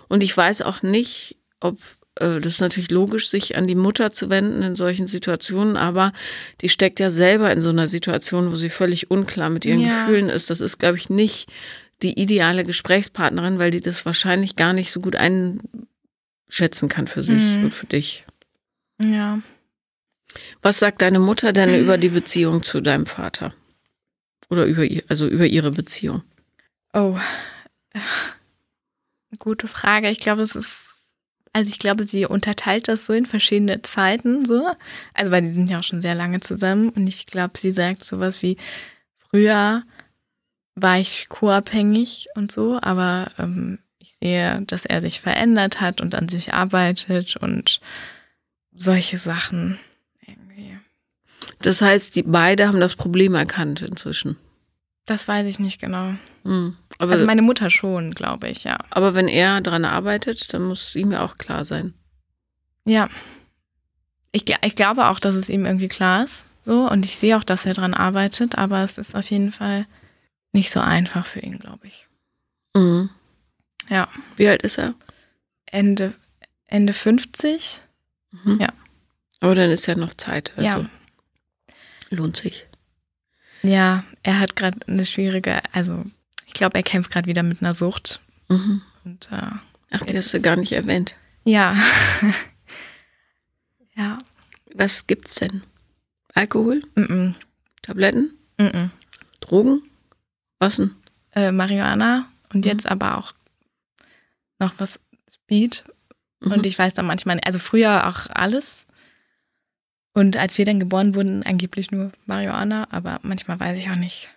Und 0.09 0.23
ich 0.23 0.37
weiß 0.37 0.62
auch 0.62 0.83
nicht, 0.83 1.37
ob 1.61 1.79
äh, 2.17 2.41
das 2.41 2.55
ist 2.55 2.61
natürlich 2.61 2.91
logisch, 2.91 3.29
sich 3.29 3.57
an 3.57 3.67
die 3.67 3.75
Mutter 3.75 4.12
zu 4.12 4.31
wenden 4.31 4.62
in 4.62 4.77
solchen 4.77 5.07
Situationen, 5.07 5.77
aber 5.77 6.12
die 6.61 6.69
steckt 6.69 7.01
ja 7.01 7.11
selber 7.11 7.51
in 7.53 7.61
so 7.61 7.71
einer 7.71 7.89
Situation, 7.89 8.53
wo 8.53 8.57
sie 8.57 8.71
völlig 8.71 9.11
unklar 9.11 9.51
mit 9.51 9.65
ihren 9.65 9.81
ja. 9.81 10.01
Gefühlen 10.01 10.29
ist. 10.29 10.51
Das 10.51 10.61
ist, 10.61 10.79
glaube 10.79 10.97
ich, 10.97 11.11
nicht 11.11 11.51
die 12.03 12.21
ideale 12.21 12.65
Gesprächspartnerin, 12.65 13.59
weil 13.59 13.71
die 13.71 13.81
das 13.81 14.05
wahrscheinlich 14.05 14.57
gar 14.57 14.73
nicht 14.73 14.93
so 14.93 15.01
gut 15.01 15.17
einschätzen 15.17 16.89
kann 16.89 17.07
für 17.07 17.23
sich 17.23 17.43
mhm. 17.43 17.65
und 17.65 17.71
für 17.75 17.87
dich. 17.87 18.25
Ja. 19.03 19.41
Was 20.62 20.79
sagt 20.79 21.03
deine 21.03 21.19
Mutter 21.19 21.53
denn 21.53 21.75
über 21.81 21.97
die 21.99 22.11
Beziehung 22.11 22.62
zu 22.62 22.81
deinem 22.81 23.07
Vater? 23.07 23.55
Oder 24.49 24.65
über 24.65 24.85
ihr, 24.85 25.03
also 25.09 25.27
über 25.27 25.47
ihre 25.47 25.71
Beziehung? 25.71 26.23
Oh, 26.93 27.19
gute 29.39 29.69
Frage. 29.69 30.11
Ich 30.11 30.21
glaube, 30.21 30.43
es 30.43 30.55
ist, 30.55 30.71
also 31.53 31.69
ich 31.69 31.79
glaube, 31.79 32.05
sie 32.05 32.27
unterteilt 32.27 32.89
das 32.89 33.07
so 33.07 33.12
in 33.12 33.27
verschiedene 33.27 33.83
Zeiten 33.83 34.47
so. 34.47 34.71
Also 35.15 35.31
weil 35.31 35.43
die 35.43 35.53
sind 35.53 35.71
ja 35.71 35.79
auch 35.79 35.85
schon 35.85 36.03
sehr 36.03 36.15
lange 36.15 36.41
zusammen 36.41 36.91
und 36.91 37.07
ich 37.07 37.27
glaube, 37.27 37.59
sie 37.59 37.73
sagt 37.73 38.05
sowas 38.05 38.43
wie 38.43 38.57
früher 39.31 39.83
war 40.77 40.99
ich 40.99 41.29
co-abhängig 41.29 42.29
und 42.35 42.53
so, 42.53 42.79
aber 42.81 43.33
ähm, 43.39 43.79
ich 43.99 44.15
sehe, 44.21 44.62
dass 44.67 44.85
er 44.85 45.01
sich 45.01 45.21
verändert 45.21 45.81
hat 45.81 46.01
und 46.01 46.15
an 46.15 46.29
sich 46.29 46.53
arbeitet 46.53 47.37
und 47.37 47.81
solche 48.73 49.17
Sachen 49.17 49.79
irgendwie. 50.21 50.79
Das 51.62 51.81
heißt, 51.81 52.15
die 52.15 52.23
beide 52.23 52.69
haben 52.69 52.81
das 52.81 52.95
Problem 52.95 53.35
erkannt 53.35 53.81
inzwischen. 53.81 54.37
Das 55.07 55.27
weiß 55.29 55.47
ich 55.47 55.59
nicht 55.59 55.81
genau. 55.81 56.15
Mhm. 56.45 56.77
Also 56.99 57.27
meine 57.27 57.43
Mutter 57.43 57.71
schon, 57.71 58.13
glaube 58.13 58.49
ich, 58.49 58.65
ja. 58.65 58.79
Aber 58.91 59.15
wenn 59.15 59.29
er 59.29 59.61
daran 59.61 59.85
arbeitet, 59.85 60.53
dann 60.53 60.63
muss 60.63 60.95
ihm 60.95 61.13
ja 61.13 61.25
auch 61.25 61.37
klar 61.37 61.65
sein. 61.65 61.95
Ja. 62.85 63.09
Ich, 64.33 64.45
ich 64.63 64.77
glaube 64.77 65.09
auch, 65.09 65.21
dass 65.21 65.35
es 65.35 65.49
ihm 65.49 65.67
irgendwie 65.67 65.89
klar 65.89 66.25
ist. 66.25 66.45
So, 66.65 66.91
und 66.91 67.05
ich 67.05 67.17
sehe 67.17 67.37
auch, 67.37 67.45
dass 67.45 67.67
er 67.67 67.75
daran 67.75 67.95
arbeitet, 67.95 68.59
aber 68.59 68.83
es 68.83 68.99
ist 68.99 69.15
auf 69.15 69.31
jeden 69.31 69.53
Fall 69.53 69.87
nicht 70.53 70.71
so 70.71 70.81
einfach 70.81 71.27
für 71.27 71.41
ihn, 71.41 71.59
glaube 71.59 71.87
ich. 71.87 72.09
Mhm. 72.75 73.11
Ja. 73.89 74.09
Wie 74.37 74.49
alt 74.49 74.63
ist 74.63 74.79
er? 74.79 74.95
Ende, 75.67 76.15
Ende 76.67 76.93
50. 76.93 77.81
Mhm. 78.33 78.59
Ja. 78.61 78.73
Aber 79.41 79.55
dann 79.55 79.71
ist 79.71 79.87
ja 79.87 79.95
noch 79.95 80.15
Zeit. 80.15 80.53
Also 80.57 80.81
ja. 80.81 80.91
Lohnt 82.11 82.37
sich. 82.37 82.67
Ja, 83.63 84.05
er 84.23 84.39
hat 84.39 84.57
gerade 84.57 84.79
eine 84.87 85.05
schwierige, 85.05 85.61
also 85.73 86.05
glaube, 86.57 86.77
er 86.77 86.83
kämpft 86.83 87.11
gerade 87.11 87.27
wieder 87.27 87.42
mit 87.42 87.62
einer 87.62 87.75
Sucht. 87.75 88.21
Mhm. 88.49 88.83
Und, 89.05 89.29
äh, 89.33 89.51
Ach, 89.90 90.01
die 90.07 90.16
hast 90.16 90.35
du 90.35 90.40
gar 90.40 90.57
nicht 90.57 90.73
erwähnt. 90.73 91.14
Ja. 91.45 91.77
ja. 93.97 94.19
Was 94.75 95.07
gibt's 95.07 95.37
denn? 95.37 95.62
Alkohol? 96.35 96.83
Mm 96.97 97.03
-mm. 97.03 97.35
Tabletten? 97.83 98.37
Mm 98.59 98.90
Drogen? 99.40 99.83
Was 100.59 100.77
denn? 100.77 100.95
Äh, 101.33 101.53
Marihuana 101.53 102.27
und 102.53 102.64
mhm. 102.64 102.71
jetzt 102.71 102.87
aber 102.87 103.19
auch 103.19 103.33
noch 104.59 104.75
was 104.79 104.99
Speed 105.33 105.85
Mhm. 106.40 106.53
Und 106.53 106.66
ich 106.66 106.79
weiß 106.79 106.95
dann 106.95 107.07
manchmal, 107.07 107.40
also 107.40 107.59
früher 107.59 108.07
auch 108.07 108.29
alles. 108.31 108.87
Und 110.14 110.37
als 110.37 110.57
wir 110.57 110.64
dann 110.64 110.81
geboren 110.81 111.14
wurden, 111.14 111.42
angeblich 111.42 111.90
nur 111.90 112.12
Marihuana, 112.25 112.88
aber 112.90 113.19
manchmal 113.23 113.61
weiß 113.61 113.77
ich 113.77 113.90
auch 113.90 113.97
nicht, 113.97 114.29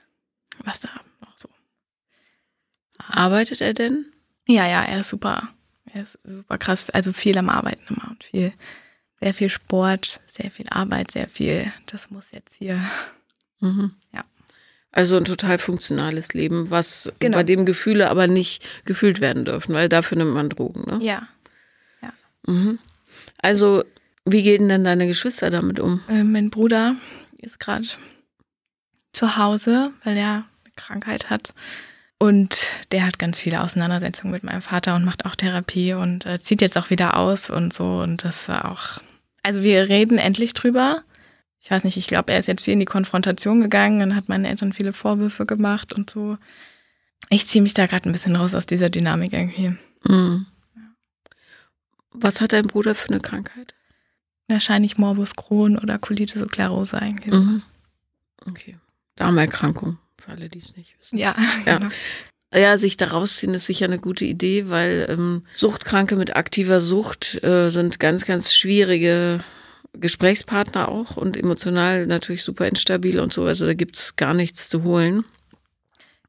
was 0.64 0.80
da. 0.80 0.90
Arbeitet 3.10 3.62
er 3.62 3.74
denn? 3.74 4.06
Ja, 4.48 4.68
ja, 4.68 4.84
er 4.84 5.02
ist 5.02 5.10
super. 5.10 5.50
Er 5.92 6.04
ist 6.04 6.20
super 6.24 6.58
krass, 6.58 6.90
also 6.92 7.14
viel 7.14 7.38
am 7.38 7.50
Arbeiten 7.50 7.84
immer 7.90 8.10
und 8.10 8.24
viel, 8.24 8.54
sehr 9.20 9.34
viel 9.34 9.50
Sport, 9.50 10.22
sehr 10.28 10.52
viel 10.52 10.68
Arbeit, 10.70 11.12
sehr 11.12 11.28
viel, 11.28 11.72
das 11.88 12.12
muss 12.12 12.32
jetzt 12.32 12.54
hier. 12.58 12.80
Mhm. 13.60 13.96
Ja. 14.14 14.22
Also 14.92 15.18
ein 15.18 15.26
total 15.26 15.58
funktionales 15.60 16.34
Leben, 16.34 16.70
was 16.70 17.12
genau. 17.20 17.38
bei 17.38 17.44
dem 17.44 17.66
Gefühle 17.66 18.10
aber 18.10 18.28
nicht 18.28 18.64
gefühlt 18.86 19.20
werden 19.20 19.46
dürfen, 19.46 19.74
weil 19.74 19.90
dafür 19.90 20.18
nimmt 20.18 20.34
man 20.34 20.50
Drogen, 20.50 20.84
ne? 20.86 21.04
Ja, 21.04 21.28
Mhm. 22.46 22.80
Also, 23.42 23.84
wie 24.26 24.44
gehen 24.44 24.70
denn 24.70 24.84
deine 24.84 25.08
Geschwister 25.08 25.50
damit 25.50 25.80
um? 25.80 26.02
Äh, 26.10 26.24
mein 26.24 26.50
Bruder 26.50 26.96
ist 27.38 27.60
gerade 27.60 27.88
zu 29.14 29.38
Hause, 29.38 29.92
weil 30.04 30.18
er 30.18 30.46
eine 30.64 30.74
Krankheit 30.76 31.30
hat. 31.30 31.54
Und 32.20 32.68
der 32.92 33.06
hat 33.06 33.18
ganz 33.18 33.40
viele 33.40 33.62
Auseinandersetzungen 33.62 34.34
mit 34.34 34.44
meinem 34.44 34.62
Vater 34.62 34.96
und 34.96 35.06
macht 35.06 35.26
auch 35.26 35.36
Therapie 35.36 35.94
und 35.94 36.26
äh, 36.26 36.42
zieht 36.42 36.62
jetzt 36.62 36.78
auch 36.78 36.90
wieder 36.90 37.16
aus 37.16 37.50
und 37.50 37.74
so. 37.74 38.00
Und 38.00 38.26
das 38.26 38.50
war 38.50 38.70
auch. 38.70 39.02
Also 39.42 39.64
wir 39.64 39.88
reden 39.88 40.18
endlich 40.18 40.54
drüber. 40.54 41.04
Ich 41.62 41.72
weiß 41.72 41.86
nicht, 41.86 41.98
ich 41.98 42.08
glaube, 42.08 42.34
er 42.34 42.40
ist 42.40 42.48
jetzt 42.48 42.64
viel 42.64 42.74
in 42.74 42.80
die 42.80 42.86
Konfrontation 42.86 43.62
gegangen 43.62 44.02
und 44.02 44.16
hat 44.16 44.28
meinen 44.28 44.46
Eltern 44.46 44.74
viele 44.74 44.92
Vorwürfe 44.92 45.46
gemacht 45.46 45.94
und 45.94 46.10
so. 46.10 46.38
Ich 47.30 47.48
ziehe 47.48 47.62
mich 47.62 47.74
da 47.74 47.86
gerade 47.86 48.10
ein 48.10 48.14
bisschen 48.14 48.36
raus 48.36 48.54
aus 48.54 48.66
dieser 48.66 48.90
Dynamik 48.90 49.34
irgendwie. 49.34 49.76
Mhm. 50.06 50.46
Was 52.12 52.42
hat 52.42 52.54
dein 52.54 52.68
Bruder 52.68 52.96
für 52.96 53.10
eine 53.10 53.20
Krankheit? 53.20 53.76
Wahrscheinlich 54.48 54.98
Morbus 54.98 55.36
Crohn 55.36 55.78
oder 55.78 56.00
Colitis 56.00 56.42
ulcerosa 56.42 56.98
eigentlich. 56.98 57.34
Mhm. 57.34 57.62
Okay. 58.46 58.78
Darmerkrankung, 59.16 59.98
für 60.20 60.32
alle, 60.32 60.50
die 60.50 60.60
es 60.60 60.76
nicht 60.76 60.96
wissen. 61.00 61.18
Ja, 61.18 61.36
ja. 61.66 61.78
Genau. 61.78 61.92
Ja, 62.54 62.78
sich 62.78 62.98
da 62.98 63.08
rausziehen 63.08 63.54
ist 63.54 63.68
sicher 63.68 63.86
eine 63.86 64.00
gute 64.00 64.26
Idee, 64.26 64.70
weil 64.70 65.06
ähm, 65.08 65.44
Suchtkranke 65.56 66.16
mit 66.16 66.36
aktiver 66.36 66.82
Sucht 66.82 67.44
äh, 67.44 67.70
sind 67.70 68.00
ganz, 68.00 68.26
ganz 68.26 68.56
schwierige 68.56 69.44
Gesprächspartner 69.94 70.90
auch 70.90 71.16
und 71.16 71.38
emotional 71.38 72.08
natürlich 72.08 72.44
super 72.44 72.68
instabil 72.68 73.20
und 73.20 73.34
so. 73.34 73.46
Also 73.46 73.68
da 73.68 73.76
gibt 73.76 73.98
es 73.98 74.16
gar 74.16 74.34
nichts 74.34 74.70
zu 74.70 74.84
holen. 74.84 75.26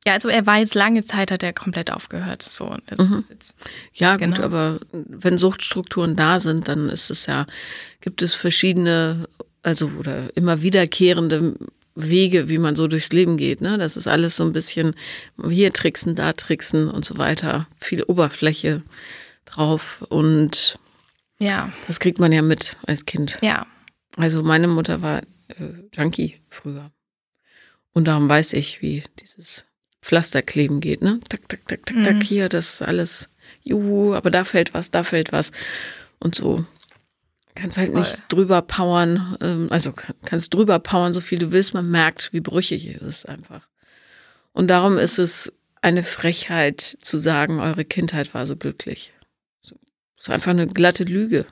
Ja, 0.06 0.14
also 0.14 0.28
er 0.28 0.46
war 0.46 0.58
jetzt 0.58 0.74
lange 0.74 1.04
Zeit, 1.04 1.30
hat 1.30 1.42
er 1.42 1.52
komplett 1.52 1.90
aufgehört. 1.90 2.42
So, 2.42 2.74
mhm. 2.98 3.24
ja, 3.92 4.16
genau. 4.16 4.36
gut, 4.36 4.44
aber 4.44 4.80
wenn 4.92 5.36
Suchtstrukturen 5.36 6.16
da 6.16 6.40
sind, 6.40 6.68
dann 6.68 6.88
ist 6.88 7.10
es 7.10 7.26
ja, 7.26 7.46
gibt 8.00 8.22
es 8.22 8.34
verschiedene, 8.34 9.28
also 9.62 9.90
oder 9.98 10.34
immer 10.36 10.62
wiederkehrende 10.62 11.54
Wege, 11.94 12.48
wie 12.48 12.58
man 12.58 12.76
so 12.76 12.86
durchs 12.86 13.12
Leben 13.12 13.36
geht. 13.36 13.60
Ne? 13.60 13.78
Das 13.78 13.96
ist 13.96 14.06
alles 14.06 14.36
so 14.36 14.44
ein 14.44 14.52
bisschen 14.52 14.94
hier 15.48 15.72
tricksen, 15.72 16.14
da 16.14 16.32
tricksen 16.32 16.90
und 16.90 17.04
so 17.04 17.18
weiter. 17.18 17.66
Viel 17.78 18.02
Oberfläche 18.04 18.82
drauf 19.44 20.04
und 20.08 20.78
ja, 21.38 21.72
das 21.86 22.00
kriegt 22.00 22.18
man 22.18 22.32
ja 22.32 22.42
mit 22.42 22.76
als 22.86 23.06
Kind. 23.06 23.38
Ja. 23.42 23.66
Also 24.16 24.42
meine 24.42 24.68
Mutter 24.68 25.00
war 25.00 25.22
äh, 25.48 25.72
Junkie 25.94 26.40
früher. 26.50 26.90
Und 27.92 28.04
darum 28.06 28.28
weiß 28.28 28.52
ich, 28.52 28.82
wie 28.82 29.02
dieses 29.18 29.64
Pflasterkleben 30.02 30.80
geht, 30.80 31.02
ne? 31.02 31.20
Tak, 31.28 31.48
tak, 31.48 31.66
tak, 31.66 31.86
tak, 31.86 31.96
mhm. 31.96 32.04
tak, 32.04 32.22
hier, 32.22 32.48
das 32.48 32.74
ist 32.74 32.82
alles, 32.82 33.28
juhu, 33.62 34.14
aber 34.14 34.30
da 34.30 34.44
fällt 34.44 34.74
was, 34.74 34.90
da 34.90 35.02
fällt 35.02 35.32
was 35.32 35.50
und 36.18 36.34
so. 36.34 36.64
Kannst 37.54 37.78
halt 37.78 37.94
nicht 37.94 38.12
Voll. 38.12 38.24
drüber 38.28 38.62
powern, 38.62 39.36
ähm, 39.40 39.68
also 39.70 39.92
kannst 39.92 40.54
drüber 40.54 40.78
powern, 40.78 41.12
so 41.12 41.20
viel 41.20 41.38
du 41.38 41.52
willst. 41.52 41.74
Man 41.74 41.90
merkt, 41.90 42.32
wie 42.32 42.40
brüchig 42.40 42.86
es 42.86 43.02
ist 43.02 43.28
einfach. 43.28 43.68
Und 44.52 44.68
darum 44.68 44.98
ist 44.98 45.18
es 45.18 45.52
eine 45.82 46.02
Frechheit 46.02 46.80
zu 46.80 47.18
sagen, 47.18 47.60
eure 47.60 47.84
Kindheit 47.84 48.34
war 48.34 48.46
so 48.46 48.56
glücklich. 48.56 49.12
Das 49.62 49.74
ist 50.18 50.30
einfach 50.30 50.50
eine 50.50 50.66
glatte 50.66 51.04
Lüge. 51.04 51.46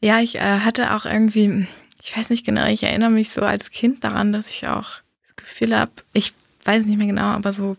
Ja, 0.00 0.20
ich 0.20 0.36
äh, 0.36 0.40
hatte 0.60 0.94
auch 0.94 1.06
irgendwie, 1.06 1.66
ich 2.02 2.16
weiß 2.16 2.30
nicht 2.30 2.44
genau, 2.44 2.66
ich 2.66 2.82
erinnere 2.82 3.10
mich 3.10 3.30
so 3.30 3.42
als 3.42 3.70
Kind 3.70 4.02
daran, 4.02 4.32
dass 4.32 4.50
ich 4.50 4.66
auch 4.66 5.00
das 5.22 5.36
Gefühl 5.36 5.76
habe, 5.76 5.92
ich 6.12 6.32
weiß 6.64 6.84
nicht 6.84 6.98
mehr 6.98 7.06
genau, 7.06 7.22
aber 7.22 7.52
so 7.52 7.76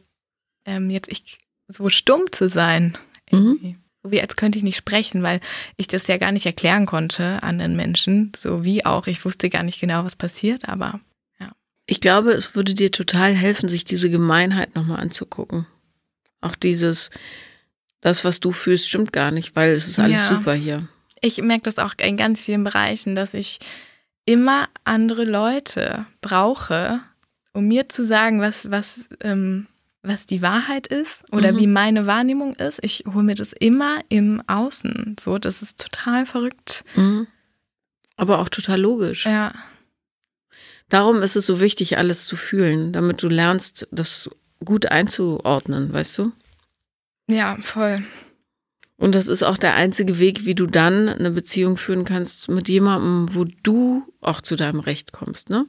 ähm, 0.66 0.90
jetzt 0.90 1.12
ich 1.12 1.40
so 1.68 1.90
stumm 1.90 2.32
zu 2.32 2.48
sein. 2.50 2.98
Mhm. 3.32 3.83
Wie 4.04 4.22
als 4.22 4.36
könnte 4.36 4.58
ich 4.58 4.64
nicht 4.64 4.76
sprechen, 4.76 5.24
weil 5.24 5.40
ich 5.78 5.88
das 5.88 6.08
ja 6.08 6.18
gar 6.18 6.32
nicht 6.32 6.46
erklären 6.46 6.86
konnte 6.86 7.42
anderen 7.42 7.76
Menschen. 7.76 8.34
So 8.36 8.64
wie 8.64 8.86
auch. 8.86 9.08
Ich 9.08 9.24
wusste 9.24 9.50
gar 9.50 9.64
nicht 9.64 9.80
genau, 9.80 10.04
was 10.04 10.16
passiert, 10.16 10.68
aber 10.68 11.00
ja. 11.40 11.52
Ich 11.86 12.02
glaube, 12.02 12.32
es 12.32 12.54
würde 12.54 12.74
dir 12.74 12.92
total 12.92 13.34
helfen, 13.34 13.70
sich 13.70 13.86
diese 13.86 14.10
Gemeinheit 14.10 14.76
nochmal 14.76 15.00
anzugucken. 15.00 15.66
Auch 16.42 16.56
dieses, 16.56 17.12
das, 18.02 18.26
was 18.26 18.42
du 18.42 18.52
fühlst, 18.52 18.90
stimmt 18.90 19.14
gar 19.14 19.32
nicht, 19.32 19.56
weil 19.56 19.72
es 19.72 19.88
ist 19.88 20.00
alles 20.00 20.30
ja. 20.30 20.36
super 20.36 20.54
hier. 20.54 20.88
Ich 21.22 21.42
merke 21.42 21.64
das 21.64 21.80
auch 21.80 21.94
in 21.98 22.18
ganz 22.18 22.42
vielen 22.42 22.66
Bereichen, 22.66 23.16
dass 23.16 23.34
ich 23.34 23.60
immer 24.26 24.68
andere 24.84 25.24
Leute 25.24 26.06
brauche, 26.20 27.00
um 27.54 27.68
mir 27.68 27.88
zu 27.88 28.04
sagen, 28.04 28.42
was, 28.42 28.70
was 28.70 29.08
ähm, 29.22 29.68
was 30.04 30.26
die 30.26 30.42
Wahrheit 30.42 30.88
ist 30.88 31.24
oder 31.32 31.54
mhm. 31.54 31.60
wie 31.60 31.68
meine 31.68 32.06
Wahrnehmung 32.06 32.56
ist. 32.56 32.80
Ich 32.84 33.06
hole 33.12 33.24
mir 33.24 33.36
das 33.36 33.54
immer 33.54 34.02
im 34.10 34.44
Außen. 34.48 35.16
So, 35.20 35.40
das 35.40 35.62
ist 35.62 35.80
total 35.80 36.26
verrückt. 36.26 36.84
Mhm. 36.96 37.28
Aber 38.18 38.40
auch 38.40 38.50
total 38.50 38.80
logisch. 38.80 39.26
Ja. 39.26 39.54
Darum 40.90 41.24
ist 41.24 41.36
es 41.36 41.46
so 41.46 41.60
wichtig, 41.60 41.98
alles 41.98 42.28
zu 42.28 42.36
fühlen, 42.36 42.94
damit 42.94 43.24
du 43.24 43.30
lernst, 43.30 43.88
das 43.92 44.30
gut 44.64 44.86
einzuordnen, 44.88 45.92
weißt 45.92 46.20
du? 46.20 46.32
Ja, 47.28 47.58
voll. 47.62 48.04
Und 48.98 49.16
das 49.16 49.28
ist 49.28 49.44
auch 49.44 49.58
der 49.58 49.74
einzige 49.74 50.20
Weg, 50.20 50.46
wie 50.46 50.56
du 50.56 50.68
dann 50.68 51.10
eine 51.10 51.32
Beziehung 51.32 51.78
führen 51.78 52.06
kannst 52.06 52.50
mit 52.50 52.70
jemandem, 52.70 53.34
wo 53.36 53.46
du 53.64 54.04
auch 54.22 54.42
zu 54.42 54.56
deinem 54.56 54.80
Recht 54.80 55.12
kommst, 55.12 55.50
ne? 55.50 55.66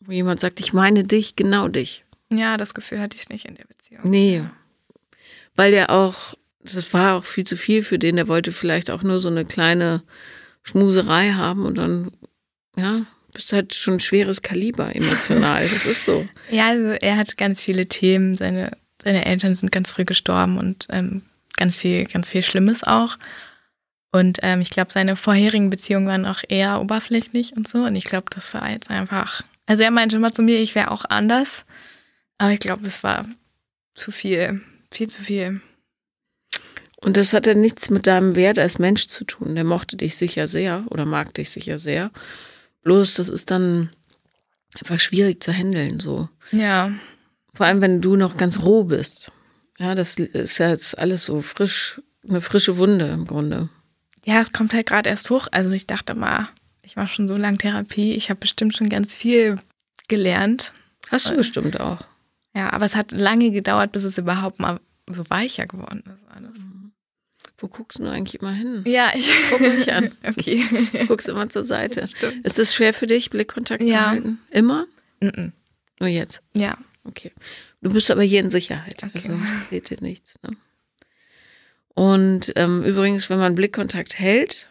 Wo 0.00 0.12
jemand 0.12 0.40
sagt, 0.40 0.60
ich 0.60 0.72
meine 0.72 1.04
dich, 1.04 1.36
genau 1.36 1.68
dich. 1.68 2.04
Ja, 2.30 2.56
das 2.56 2.74
Gefühl 2.74 3.00
hatte 3.00 3.16
ich 3.16 3.28
nicht 3.28 3.46
in 3.46 3.54
der 3.54 3.64
Beziehung. 3.64 3.75
Nee. 4.02 4.44
Weil 5.54 5.70
der 5.70 5.90
auch, 5.90 6.34
das 6.62 6.92
war 6.92 7.16
auch 7.16 7.24
viel 7.24 7.44
zu 7.44 7.56
viel 7.56 7.82
für 7.82 7.98
den, 7.98 8.16
der 8.16 8.28
wollte 8.28 8.52
vielleicht 8.52 8.90
auch 8.90 9.02
nur 9.02 9.18
so 9.18 9.28
eine 9.28 9.44
kleine 9.44 10.02
Schmuserei 10.62 11.32
haben 11.32 11.64
und 11.64 11.78
dann, 11.78 12.10
ja, 12.76 13.06
bist 13.32 13.52
halt 13.52 13.74
schon 13.74 13.94
ein 13.94 14.00
schweres 14.00 14.42
Kaliber 14.42 14.94
emotional. 14.94 15.68
Das 15.68 15.86
ist 15.86 16.04
so. 16.04 16.26
Ja, 16.50 16.68
also 16.68 16.88
er 16.88 17.16
hat 17.16 17.36
ganz 17.36 17.62
viele 17.62 17.86
Themen. 17.86 18.34
Seine, 18.34 18.72
seine 19.02 19.26
Eltern 19.26 19.56
sind 19.56 19.70
ganz 19.70 19.90
früh 19.90 20.04
gestorben 20.04 20.58
und 20.58 20.86
ähm, 20.90 21.22
ganz 21.56 21.76
viel, 21.76 22.06
ganz 22.06 22.28
viel 22.30 22.42
Schlimmes 22.42 22.82
auch. 22.82 23.18
Und 24.12 24.38
ähm, 24.42 24.62
ich 24.62 24.70
glaube, 24.70 24.92
seine 24.92 25.16
vorherigen 25.16 25.68
Beziehungen 25.68 26.06
waren 26.06 26.24
auch 26.24 26.42
eher 26.48 26.80
oberflächlich 26.80 27.54
und 27.56 27.68
so. 27.68 27.84
Und 27.84 27.96
ich 27.96 28.04
glaube, 28.04 28.26
das 28.30 28.54
war 28.54 28.70
jetzt 28.70 28.90
einfach. 28.90 29.42
Also 29.66 29.82
er 29.82 29.90
meinte 29.90 30.16
immer 30.16 30.32
zu 30.32 30.42
mir, 30.42 30.58
ich 30.60 30.74
wäre 30.74 30.90
auch 30.90 31.04
anders. 31.04 31.66
Aber 32.38 32.52
ich 32.52 32.60
glaube, 32.60 32.86
es 32.86 33.02
war 33.02 33.26
zu 33.96 34.12
viel, 34.12 34.60
viel 34.92 35.08
zu 35.08 35.22
viel. 35.22 35.60
Und 36.98 37.16
das 37.16 37.32
hatte 37.32 37.54
nichts 37.54 37.90
mit 37.90 38.06
deinem 38.06 38.36
Wert 38.36 38.58
als 38.58 38.78
Mensch 38.78 39.08
zu 39.08 39.24
tun. 39.24 39.54
Der 39.54 39.64
mochte 39.64 39.96
dich 39.96 40.16
sicher 40.16 40.48
sehr 40.48 40.84
oder 40.90 41.04
mag 41.04 41.34
dich 41.34 41.50
sicher 41.50 41.78
sehr. 41.78 42.10
Bloß, 42.82 43.14
das 43.14 43.28
ist 43.28 43.50
dann 43.50 43.90
einfach 44.78 44.98
schwierig 44.98 45.42
zu 45.42 45.52
handeln, 45.52 46.00
so. 46.00 46.28
Ja. 46.52 46.92
Vor 47.54 47.66
allem, 47.66 47.80
wenn 47.80 48.00
du 48.00 48.16
noch 48.16 48.36
ganz 48.36 48.60
roh 48.60 48.84
bist. 48.84 49.32
Ja, 49.78 49.94
das 49.94 50.16
ist 50.16 50.58
ja 50.58 50.70
jetzt 50.70 50.98
alles 50.98 51.24
so 51.24 51.42
frisch, 51.42 52.00
eine 52.26 52.40
frische 52.40 52.78
Wunde 52.78 53.08
im 53.08 53.26
Grunde. 53.26 53.68
Ja, 54.24 54.40
es 54.40 54.52
kommt 54.52 54.72
halt 54.72 54.86
gerade 54.86 55.10
erst 55.10 55.30
hoch. 55.30 55.48
Also 55.50 55.72
ich 55.72 55.86
dachte 55.86 56.14
mal, 56.14 56.48
ich 56.82 56.96
war 56.96 57.06
schon 57.06 57.28
so 57.28 57.36
lange 57.36 57.58
Therapie, 57.58 58.14
ich 58.14 58.30
habe 58.30 58.40
bestimmt 58.40 58.76
schon 58.76 58.88
ganz 58.88 59.14
viel 59.14 59.60
gelernt. 60.08 60.72
Hast 61.10 61.28
du 61.28 61.36
bestimmt 61.36 61.78
auch. 61.78 62.04
Ja, 62.56 62.72
aber 62.72 62.86
es 62.86 62.96
hat 62.96 63.12
lange 63.12 63.50
gedauert, 63.50 63.92
bis 63.92 64.04
es 64.04 64.16
überhaupt 64.16 64.60
mal 64.60 64.80
so 65.10 65.28
weicher 65.28 65.66
geworden 65.66 66.02
ist. 66.06 66.34
Alles. 66.34 66.58
Mhm. 66.58 66.92
Wo 67.58 67.68
guckst 67.68 67.98
du 67.98 68.10
eigentlich 68.10 68.40
immer 68.40 68.52
hin? 68.52 68.82
Ja, 68.86 69.12
ich 69.14 69.30
guck 69.50 69.60
mich 69.60 69.92
an. 69.92 70.10
okay. 70.26 70.64
Guckst 71.06 71.28
immer 71.28 71.50
zur 71.50 71.64
Seite. 71.64 72.08
Stimmt. 72.08 72.44
Ist 72.46 72.58
es 72.58 72.74
schwer 72.74 72.94
für 72.94 73.06
dich, 73.06 73.28
Blickkontakt 73.28 73.82
ja. 73.82 73.88
zu 73.88 74.10
halten? 74.10 74.38
Immer? 74.50 74.86
Mm 75.20 75.52
Nur 76.00 76.08
jetzt? 76.08 76.42
Ja. 76.54 76.78
Okay. 77.04 77.30
Du 77.82 77.92
bist 77.92 78.10
aber 78.10 78.22
hier 78.22 78.40
in 78.40 78.50
Sicherheit. 78.50 79.02
Okay. 79.04 79.10
Also 79.14 79.38
seht 79.68 79.90
ihr 79.90 79.98
nichts. 80.00 80.38
Ne? 80.42 80.56
Und 81.94 82.52
ähm, 82.56 82.82
übrigens, 82.84 83.28
wenn 83.28 83.38
man 83.38 83.54
Blickkontakt 83.54 84.18
hält, 84.18 84.68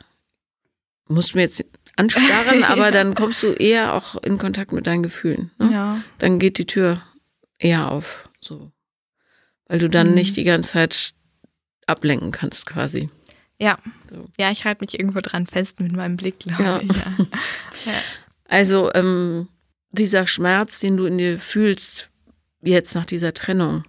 musst 1.08 1.34
du 1.34 1.38
mir 1.38 1.44
jetzt 1.44 1.64
anstarren, 1.96 2.64
aber 2.64 2.90
dann 2.90 3.14
kommst 3.14 3.44
du 3.44 3.54
eher 3.54 3.94
auch 3.94 4.16
in 4.24 4.40
Kontakt 4.40 4.74
mit 4.74 4.88
deinen 4.88 5.04
Gefühlen. 5.04 5.52
Ne? 5.60 5.70
Ja. 5.72 6.02
Dann 6.18 6.40
geht 6.40 6.58
die 6.58 6.66
Tür 6.66 7.02
eher 7.58 7.92
auf. 7.92 8.30
So. 8.42 8.72
Weil 9.68 9.80
du 9.80 9.90
dann 9.90 10.10
mhm. 10.10 10.16
nicht 10.16 10.36
die 10.36 10.44
ganze 10.44 10.74
Zeit 10.74 11.14
ablenken 11.88 12.32
kannst, 12.32 12.66
quasi. 12.66 13.10
Ja. 13.60 13.78
So. 14.10 14.26
Ja, 14.38 14.52
ich 14.52 14.66
halte 14.66 14.84
mich 14.84 15.00
irgendwo 15.00 15.22
dran 15.22 15.48
fest 15.48 15.80
mit 15.80 15.92
meinem 15.94 16.18
Blick, 16.18 16.40
glaube 16.40 16.64
ja. 16.64 16.82
ich. 16.82 16.98
Ja. 16.98 17.16
ja. 17.86 18.02
Also, 18.48 18.94
ähm, 18.94 19.48
dieser 19.92 20.28
Schmerz, 20.28 20.80
den 20.80 20.98
du 20.98 21.06
in 21.06 21.18
dir 21.18 21.40
fühlst, 21.40 22.10
jetzt 22.62 22.96
nach 22.96 23.06
dieser 23.06 23.34
Trennung, 23.34 23.86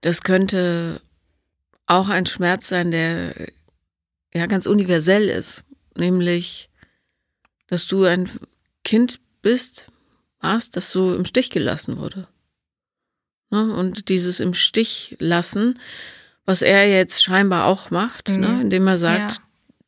das 0.00 0.22
könnte 0.22 1.00
auch 1.86 2.08
ein 2.08 2.26
Schmerz 2.26 2.68
sein, 2.68 2.90
der 2.90 3.34
ja 4.34 4.46
ganz 4.46 4.66
universell 4.66 5.28
ist. 5.28 5.64
Nämlich, 5.96 6.68
dass 7.68 7.86
du 7.86 8.04
ein 8.04 8.28
Kind 8.82 9.20
bist, 9.42 9.86
warst, 10.44 10.76
das 10.76 10.92
so 10.92 11.14
im 11.14 11.24
Stich 11.24 11.50
gelassen 11.50 11.96
wurde. 11.96 12.28
Ne? 13.50 13.74
Und 13.74 14.08
dieses 14.08 14.38
im 14.38 14.54
Stich 14.54 15.16
lassen, 15.18 15.80
was 16.44 16.62
er 16.62 16.88
jetzt 16.88 17.24
scheinbar 17.24 17.66
auch 17.66 17.90
macht, 17.90 18.28
ne? 18.28 18.34
mhm. 18.34 18.40
ne? 18.40 18.60
indem 18.62 18.86
er 18.86 18.98
sagt, 18.98 19.32
ja. 19.32 19.38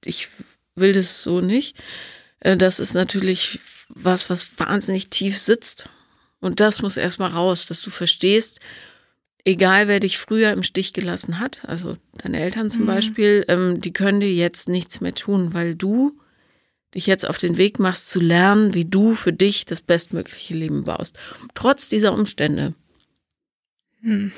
ich 0.04 0.28
will 0.74 0.92
das 0.92 1.22
so 1.22 1.40
nicht, 1.40 1.76
äh, 2.40 2.56
das 2.56 2.80
ist 2.80 2.94
natürlich 2.94 3.60
was, 3.88 4.28
was 4.30 4.58
wahnsinnig 4.58 5.10
tief 5.10 5.38
sitzt. 5.38 5.88
Und 6.40 6.60
das 6.60 6.82
muss 6.82 6.96
erstmal 6.96 7.30
raus, 7.30 7.66
dass 7.66 7.80
du 7.82 7.90
verstehst, 7.90 8.60
egal 9.44 9.88
wer 9.88 10.00
dich 10.00 10.18
früher 10.18 10.52
im 10.52 10.62
Stich 10.62 10.92
gelassen 10.92 11.38
hat, 11.38 11.64
also 11.66 11.96
deine 12.14 12.40
Eltern 12.40 12.70
zum 12.70 12.82
mhm. 12.82 12.86
Beispiel, 12.86 13.44
ähm, 13.48 13.80
die 13.80 13.92
können 13.92 14.20
dir 14.20 14.32
jetzt 14.32 14.68
nichts 14.68 15.00
mehr 15.00 15.14
tun, 15.14 15.54
weil 15.54 15.74
du 15.74 16.18
dich 16.96 17.06
jetzt 17.06 17.28
auf 17.28 17.38
den 17.38 17.56
Weg 17.56 17.78
machst 17.78 18.10
zu 18.10 18.20
lernen, 18.20 18.74
wie 18.74 18.84
du 18.84 19.14
für 19.14 19.32
dich 19.32 19.66
das 19.66 19.82
bestmögliche 19.82 20.54
Leben 20.54 20.84
baust. 20.84 21.18
Trotz 21.54 21.88
dieser 21.88 22.12
Umstände. 22.12 22.74
Hm. 24.00 24.32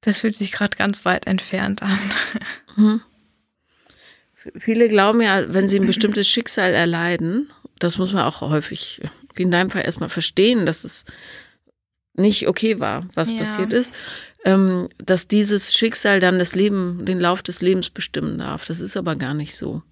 Das 0.00 0.18
fühlt 0.18 0.36
sich 0.36 0.52
gerade 0.52 0.76
ganz 0.76 1.04
weit 1.04 1.26
entfernt 1.26 1.82
an. 1.82 1.98
Hm. 2.74 3.02
Viele 4.58 4.88
glauben 4.88 5.20
ja, 5.20 5.52
wenn 5.52 5.68
sie 5.68 5.78
ein 5.78 5.86
bestimmtes 5.86 6.26
Schicksal 6.26 6.72
erleiden, 6.72 7.50
das 7.78 7.98
muss 7.98 8.14
man 8.14 8.24
auch 8.24 8.40
häufig, 8.40 9.02
wie 9.34 9.42
in 9.42 9.50
deinem 9.50 9.68
Fall, 9.68 9.84
erstmal 9.84 10.08
verstehen, 10.08 10.64
dass 10.64 10.84
es 10.84 11.04
nicht 12.14 12.48
okay 12.48 12.80
war, 12.80 13.06
was 13.14 13.28
ja. 13.28 13.36
passiert 13.36 13.74
ist, 13.74 13.92
ähm, 14.44 14.88
dass 14.96 15.28
dieses 15.28 15.74
Schicksal 15.74 16.18
dann 16.18 16.38
das 16.38 16.54
Leben, 16.54 17.04
den 17.04 17.20
Lauf 17.20 17.42
des 17.42 17.60
Lebens 17.60 17.90
bestimmen 17.90 18.38
darf. 18.38 18.66
Das 18.66 18.80
ist 18.80 18.96
aber 18.96 19.16
gar 19.16 19.34
nicht 19.34 19.54
so. 19.54 19.82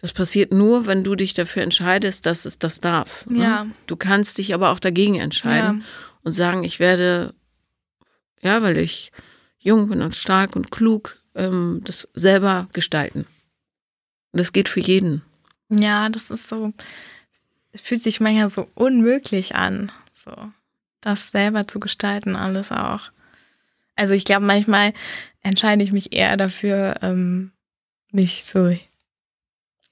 Das 0.00 0.12
passiert 0.12 0.52
nur, 0.52 0.86
wenn 0.86 1.04
du 1.04 1.14
dich 1.14 1.34
dafür 1.34 1.62
entscheidest, 1.62 2.24
dass 2.24 2.44
es 2.44 2.58
das 2.58 2.80
darf. 2.80 3.26
Ne? 3.26 3.42
Ja. 3.42 3.66
Du 3.86 3.96
kannst 3.96 4.38
dich 4.38 4.54
aber 4.54 4.70
auch 4.70 4.80
dagegen 4.80 5.16
entscheiden 5.16 5.80
ja. 5.80 5.86
und 6.22 6.32
sagen, 6.32 6.64
ich 6.64 6.80
werde, 6.80 7.34
ja, 8.40 8.62
weil 8.62 8.78
ich 8.78 9.12
jung 9.58 9.88
bin 9.88 10.00
und 10.00 10.16
stark 10.16 10.56
und 10.56 10.70
klug, 10.70 11.22
ähm, 11.34 11.82
das 11.84 12.08
selber 12.14 12.68
gestalten. 12.72 13.26
Und 14.32 14.38
das 14.38 14.52
geht 14.52 14.68
für 14.68 14.80
jeden. 14.80 15.22
Ja, 15.68 16.08
das 16.08 16.30
ist 16.30 16.48
so, 16.48 16.72
es 17.72 17.80
fühlt 17.80 18.02
sich 18.02 18.20
manchmal 18.20 18.50
so 18.50 18.68
unmöglich 18.74 19.54
an, 19.54 19.92
so 20.24 20.32
das 21.00 21.28
selber 21.28 21.66
zu 21.66 21.80
gestalten, 21.80 22.36
alles 22.36 22.70
auch. 22.70 23.10
Also 23.96 24.14
ich 24.14 24.24
glaube, 24.24 24.46
manchmal 24.46 24.92
entscheide 25.42 25.82
ich 25.82 25.92
mich 25.92 26.12
eher 26.12 26.36
dafür, 26.36 26.96
ähm, 27.02 27.52
mich 28.10 28.44
so 28.44 28.72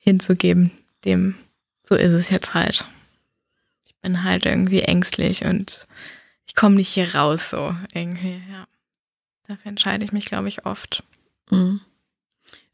hinzugeben, 0.08 0.70
dem, 1.04 1.34
so 1.86 1.94
ist 1.94 2.12
es 2.12 2.30
jetzt 2.30 2.54
halt. 2.54 2.86
Ich 3.84 3.94
bin 3.96 4.24
halt 4.24 4.46
irgendwie 4.46 4.80
ängstlich 4.80 5.44
und 5.44 5.86
ich 6.46 6.54
komme 6.54 6.76
nicht 6.76 6.88
hier 6.88 7.14
raus, 7.14 7.50
so 7.50 7.74
irgendwie, 7.92 8.40
ja. 8.50 8.66
Dafür 9.46 9.68
entscheide 9.68 10.04
ich 10.04 10.12
mich, 10.12 10.24
glaube 10.24 10.48
ich, 10.48 10.64
oft. 10.64 11.02
Mhm. 11.50 11.80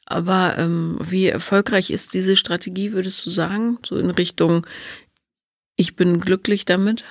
Aber 0.06 0.58
ähm, 0.58 0.98
wie 1.00 1.26
erfolgreich 1.26 1.90
ist 1.90 2.14
diese 2.14 2.36
Strategie, 2.36 2.92
würdest 2.92 3.26
du 3.26 3.30
sagen? 3.30 3.78
So 3.84 3.96
in 3.96 4.10
Richtung, 4.10 4.64
ich 5.74 5.96
bin 5.96 6.20
glücklich 6.20 6.66
damit? 6.66 7.04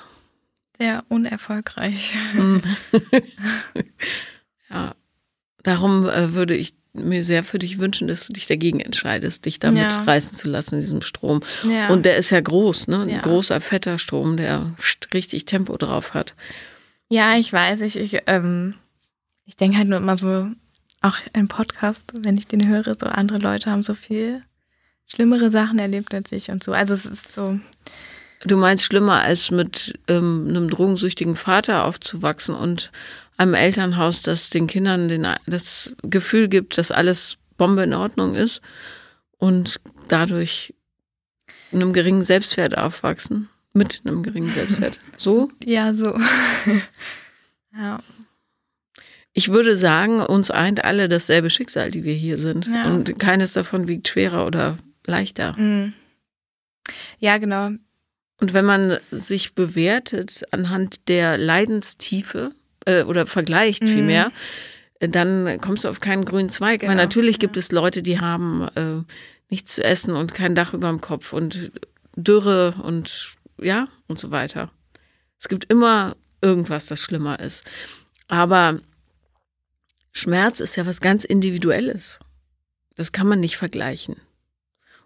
Sehr 0.77 1.03
unerfolgreich. 1.09 2.13
Hm. 2.31 2.61
ja, 4.69 4.95
darum 5.63 6.07
äh, 6.07 6.33
würde 6.33 6.55
ich 6.55 6.73
mir 6.93 7.23
sehr 7.23 7.43
für 7.43 7.57
dich 7.57 7.79
wünschen, 7.79 8.07
dass 8.07 8.27
du 8.27 8.33
dich 8.33 8.45
dagegen 8.45 8.79
entscheidest, 8.79 9.45
dich 9.45 9.59
damit 9.59 9.81
Ja. 9.93 10.03
reißen 10.03 10.35
zu 10.37 10.47
lassen 10.47 10.75
in 10.75 10.81
diesem 10.81 11.01
Strom. 11.01 11.41
Ja. 11.67 11.89
Und 11.89 12.05
der 12.05 12.17
ist 12.17 12.29
ja 12.29 12.39
groß, 12.39 12.87
ne? 12.87 13.01
Ein 13.01 13.09
Ja. 13.09 13.21
großer, 13.21 13.59
fetter 13.61 13.97
Strom, 13.97 14.37
der 14.37 14.75
richtig 15.13 15.45
Tempo 15.45 15.75
drauf 15.77 16.13
hat. 16.13 16.35
Ja, 17.09 17.35
ich 17.35 17.51
weiß, 17.51 17.81
ich, 17.81 17.95
ich, 17.97 18.19
ähm, 18.27 18.75
ich 19.45 19.55
denke 19.55 19.77
halt 19.77 19.87
nur 19.87 19.97
immer 19.97 20.15
so, 20.17 20.47
auch 21.01 21.17
im 21.33 21.47
Podcast, 21.47 22.03
wenn 22.15 22.37
ich 22.37 22.47
den 22.47 22.67
höre, 22.67 22.95
so 22.99 23.07
andere 23.07 23.39
Leute 23.39 23.71
haben 23.71 23.83
so 23.83 23.95
viel 23.95 24.41
schlimmere 25.07 25.49
Sachen 25.49 25.79
erlebt 25.79 26.13
als 26.13 26.31
ich 26.31 26.49
und 26.49 26.63
so. 26.63 26.73
Also 26.73 26.93
es 26.93 27.05
ist 27.05 27.33
so, 27.33 27.59
Du 28.45 28.57
meinst 28.57 28.83
schlimmer 28.83 29.21
als 29.21 29.51
mit 29.51 29.97
ähm, 30.09 30.45
einem 30.49 30.69
drogensüchtigen 30.69 31.37
Vater 31.37 31.85
aufzuwachsen 31.85 32.53
und 32.53 32.91
einem 33.43 33.53
Elternhaus, 33.53 34.21
das 34.21 34.49
den 34.49 34.67
Kindern 34.67 35.07
den, 35.07 35.27
das 35.45 35.95
Gefühl 36.01 36.47
gibt, 36.47 36.77
dass 36.77 36.91
alles 36.91 37.37
Bombe 37.57 37.83
in 37.83 37.93
Ordnung 37.93 38.35
ist 38.35 38.61
und 39.37 39.79
dadurch 40.07 40.73
einem 41.71 41.93
geringen 41.93 42.23
Selbstwert 42.23 42.77
aufwachsen. 42.77 43.49
Mit 43.75 44.01
einem 44.05 44.21
geringen 44.21 44.49
Selbstwert. 44.49 44.99
So? 45.17 45.49
ja, 45.65 45.93
so. 45.93 46.15
ja. 47.75 47.99
Ich 49.33 49.49
würde 49.49 49.75
sagen, 49.75 50.21
uns 50.21 50.51
eint 50.51 50.83
alle 50.83 51.09
dasselbe 51.09 51.49
Schicksal, 51.49 51.89
die 51.89 52.03
wir 52.03 52.13
hier 52.13 52.37
sind. 52.37 52.67
Ja. 52.67 52.85
Und 52.85 53.17
keines 53.17 53.53
davon 53.53 53.87
wiegt 53.87 54.07
schwerer 54.07 54.45
oder 54.45 54.77
leichter. 55.07 55.53
Mm. 55.53 55.93
Ja, 57.17 57.39
genau. 57.39 57.71
Und 58.39 58.53
wenn 58.53 58.65
man 58.65 58.99
sich 59.09 59.55
bewertet 59.55 60.43
anhand 60.51 61.07
der 61.07 61.37
Leidenstiefe 61.37 62.53
äh, 62.85 63.03
oder 63.03 63.25
vergleicht 63.27 63.83
Mhm. 63.83 63.87
vielmehr, 63.87 64.31
äh, 64.99 65.09
dann 65.09 65.59
kommst 65.61 65.83
du 65.83 65.89
auf 65.89 65.99
keinen 65.99 66.25
grünen 66.25 66.49
Zweig. 66.49 66.81
Weil 66.81 66.89
Genau, 66.89 67.01
natürlich 67.03 67.35
ja. 67.35 67.39
gibt 67.39 67.57
es 67.57 67.71
Leute, 67.71 68.01
die 68.03 68.19
haben 68.19 68.67
äh, 68.75 69.03
nichts 69.49 69.75
zu 69.75 69.83
essen 69.83 70.15
und 70.15 70.33
kein 70.33 70.55
Dach 70.55 70.73
über 70.73 70.89
dem 70.89 71.01
Kopf 71.01 71.33
und 71.33 71.71
Dürre 72.15 72.75
und 72.83 73.35
ja 73.59 73.87
und 74.07 74.19
so 74.19 74.31
weiter. 74.31 74.69
Es 75.39 75.47
gibt 75.47 75.65
immer 75.71 76.15
irgendwas, 76.41 76.85
das 76.85 77.01
schlimmer 77.01 77.39
ist. 77.39 77.65
Aber 78.27 78.79
Schmerz 80.11 80.59
ist 80.59 80.75
ja 80.75 80.85
was 80.85 81.01
ganz 81.01 81.23
Individuelles. 81.23 82.19
Das 82.95 83.11
kann 83.11 83.27
man 83.27 83.39
nicht 83.39 83.57
vergleichen. 83.57 84.17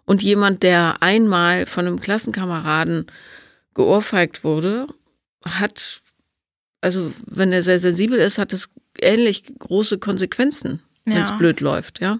Und 0.04 0.22
jemand, 0.22 0.62
der 0.62 1.02
einmal 1.02 1.66
von 1.66 1.86
einem 1.86 2.00
Klassenkameraden 2.00 3.06
geohrfeigt 3.74 4.44
wurde, 4.44 4.86
hat, 5.44 6.00
also 6.80 7.12
wenn 7.26 7.52
er 7.52 7.62
sehr 7.62 7.78
sensibel 7.78 8.18
ist, 8.18 8.38
hat 8.38 8.52
es 8.52 8.70
ähnlich 9.00 9.44
große 9.58 9.98
Konsequenzen, 9.98 10.82
wenn 11.04 11.22
es 11.22 11.30
Ja. 11.30 11.36
blöd 11.36 11.60
läuft, 11.60 12.00
ja. 12.00 12.18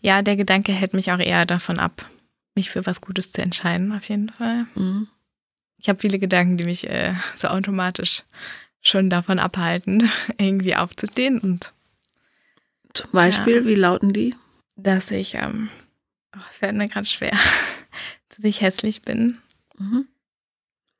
Ja, 0.00 0.22
der 0.22 0.36
Gedanke 0.36 0.72
hält 0.72 0.94
mich 0.94 1.10
auch 1.12 1.18
eher 1.18 1.44
davon 1.46 1.78
ab, 1.78 2.08
mich 2.54 2.70
für 2.70 2.86
was 2.86 3.00
Gutes 3.00 3.32
zu 3.32 3.42
entscheiden, 3.42 3.92
auf 3.92 4.08
jeden 4.08 4.30
Fall. 4.30 4.66
Mhm. 4.74 5.08
Ich 5.78 5.88
habe 5.88 5.98
viele 5.98 6.18
Gedanken, 6.18 6.56
die 6.56 6.64
mich 6.64 6.88
äh, 6.88 7.14
so 7.36 7.48
automatisch 7.48 8.22
schon 8.82 9.10
davon 9.10 9.38
abhalten, 9.38 10.10
irgendwie 10.38 10.76
aufzustehen 10.76 11.40
und 11.40 11.72
Zum 12.94 13.10
Beispiel, 13.12 13.66
wie 13.66 13.74
lauten 13.74 14.12
die? 14.12 14.34
dass 14.78 15.10
ich, 15.10 15.34
ähm, 15.34 15.70
oh, 16.36 16.40
es 16.50 16.58
fällt 16.58 16.76
mir 16.76 16.86
gerade 16.88 17.06
schwer, 17.06 17.32
dass 18.28 18.44
ich 18.44 18.60
hässlich 18.60 19.02
bin. 19.02 19.38
Mhm. 19.78 20.06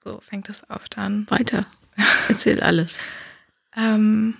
So 0.02 0.18
fängt 0.20 0.48
es 0.48 0.62
oft 0.70 0.96
an. 0.98 1.26
Weiter. 1.30 1.66
Erzähl 2.28 2.60
alles. 2.62 2.98
Ähm, 3.74 4.36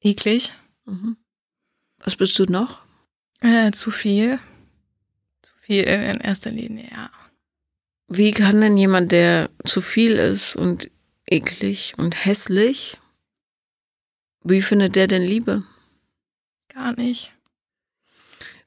eklig, 0.00 0.52
Mhm. 0.86 1.16
Was 1.98 2.16
bist 2.16 2.38
du 2.38 2.44
noch? 2.44 2.82
äh, 3.40 3.72
zu 3.72 3.90
viel. 3.90 4.38
Zu 5.42 5.52
viel 5.60 5.84
in 5.84 6.20
erster 6.20 6.50
Linie, 6.50 6.90
ja. 6.90 7.10
Wie 8.08 8.32
kann 8.32 8.60
denn 8.60 8.76
jemand, 8.76 9.12
der 9.12 9.48
zu 9.64 9.80
viel 9.80 10.12
ist 10.12 10.56
und 10.56 10.90
eklig 11.26 11.94
und 11.96 12.24
hässlich, 12.26 12.98
wie 14.42 14.60
findet 14.60 14.94
der 14.94 15.06
denn 15.06 15.22
Liebe? 15.22 15.62
Gar 16.68 16.92
nicht. 16.96 17.32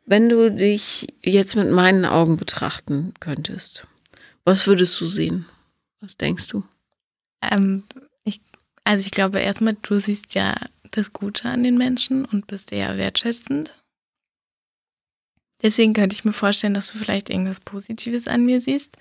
Wenn 0.05 0.29
du 0.29 0.49
dich 0.51 1.07
jetzt 1.21 1.55
mit 1.55 1.69
meinen 1.69 2.05
Augen 2.05 2.37
betrachten 2.37 3.13
könntest, 3.19 3.87
was 4.43 4.65
würdest 4.65 4.99
du 4.99 5.05
sehen? 5.05 5.45
Was 5.99 6.17
denkst 6.17 6.47
du? 6.47 6.63
Ähm, 7.43 7.83
also 8.87 9.03
ich 9.03 9.11
glaube 9.11 9.39
erstmal, 9.39 9.75
du 9.75 9.99
siehst 9.99 10.33
ja 10.33 10.55
das 10.91 11.11
Gute 11.11 11.49
an 11.49 11.63
den 11.63 11.77
Menschen 11.77 12.23
und 12.23 12.47
bist 12.47 12.71
eher 12.71 12.97
wertschätzend. 12.97 13.83
Deswegen 15.61 15.93
könnte 15.93 16.15
ich 16.15 16.23
mir 16.23 16.31
vorstellen, 16.31 16.73
dass 16.73 16.93
du 16.93 16.97
vielleicht 16.97 17.29
irgendwas 17.29 17.59
Positives 17.59 18.29
an 18.29 18.45
mir 18.45 18.61
siehst. 18.61 18.95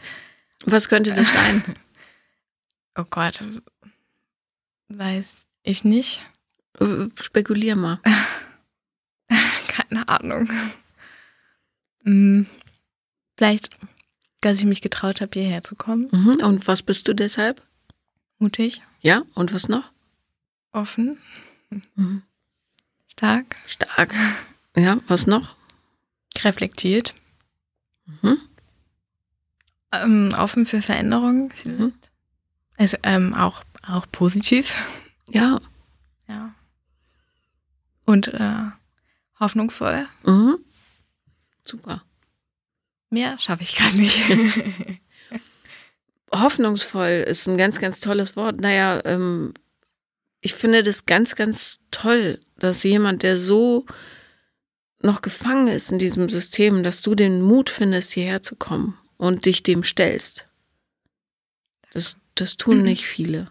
Was 0.64 0.88
könnte 0.88 1.14
das 1.14 1.30
sein? 1.32 1.62
Oh 2.98 3.04
Gott, 3.10 3.42
weiß 4.88 5.46
ich 5.64 5.84
nicht. 5.84 6.22
Äh, 6.80 7.08
Spekulier 7.20 7.76
mal. 7.76 8.00
Keine 9.68 10.08
Ahnung. 10.08 10.50
Hm, 12.04 12.46
vielleicht, 13.36 13.68
dass 14.40 14.58
ich 14.58 14.64
mich 14.64 14.80
getraut 14.80 15.20
habe, 15.20 15.38
hierher 15.38 15.62
zu 15.62 15.76
kommen. 15.76 16.08
Mhm. 16.10 16.42
Und 16.42 16.66
was 16.66 16.82
bist 16.82 17.06
du 17.06 17.14
deshalb? 17.14 17.60
Mutig, 18.38 18.82
Ja, 19.00 19.22
und 19.34 19.52
was 19.54 19.68
noch? 19.68 19.90
offen, 20.72 21.18
Mhm. 21.94 22.22
stark, 23.08 23.56
Stark. 23.66 24.14
Ja, 24.76 24.98
was 25.08 25.26
noch? 25.26 25.56
reflektiert, 26.44 27.14
Mhm. 28.04 28.38
ähm, 29.92 30.34
offen 30.36 30.66
für 30.66 30.82
Veränderungen. 30.82 31.52
Mhm. 31.64 31.94
Also 32.76 32.98
ähm, 33.04 33.32
auch, 33.32 33.64
auch 33.82 34.06
positiv. 34.12 34.74
Ja. 35.30 35.60
Ja. 36.28 36.54
Und 38.04 38.28
äh, 38.28 38.64
hoffnungsvoll. 39.40 40.06
Mhm. 40.24 40.58
Super. 41.64 42.04
Mehr 43.08 43.38
schaffe 43.38 43.62
ich 43.62 43.74
gerade 43.76 43.96
nicht. 43.96 44.20
Hoffnungsvoll 46.32 47.24
ist 47.26 47.46
ein 47.46 47.56
ganz, 47.56 47.78
ganz 47.78 48.00
tolles 48.00 48.36
Wort. 48.36 48.60
Naja, 48.60 49.00
ähm, 49.04 49.54
ich 50.40 50.54
finde 50.54 50.82
das 50.82 51.06
ganz, 51.06 51.34
ganz 51.34 51.78
toll, 51.90 52.40
dass 52.58 52.82
jemand, 52.82 53.22
der 53.22 53.38
so 53.38 53.86
noch 55.00 55.22
gefangen 55.22 55.68
ist 55.68 55.92
in 55.92 55.98
diesem 55.98 56.28
System, 56.28 56.82
dass 56.82 57.02
du 57.02 57.14
den 57.14 57.42
Mut 57.42 57.70
findest, 57.70 58.12
hierher 58.12 58.42
zu 58.42 58.56
kommen 58.56 58.98
und 59.18 59.44
dich 59.46 59.62
dem 59.62 59.82
stellst. 59.82 60.46
Das, 61.92 62.16
das 62.34 62.56
tun 62.56 62.78
Mhm. 62.78 62.84
nicht 62.84 63.04
viele. 63.06 63.50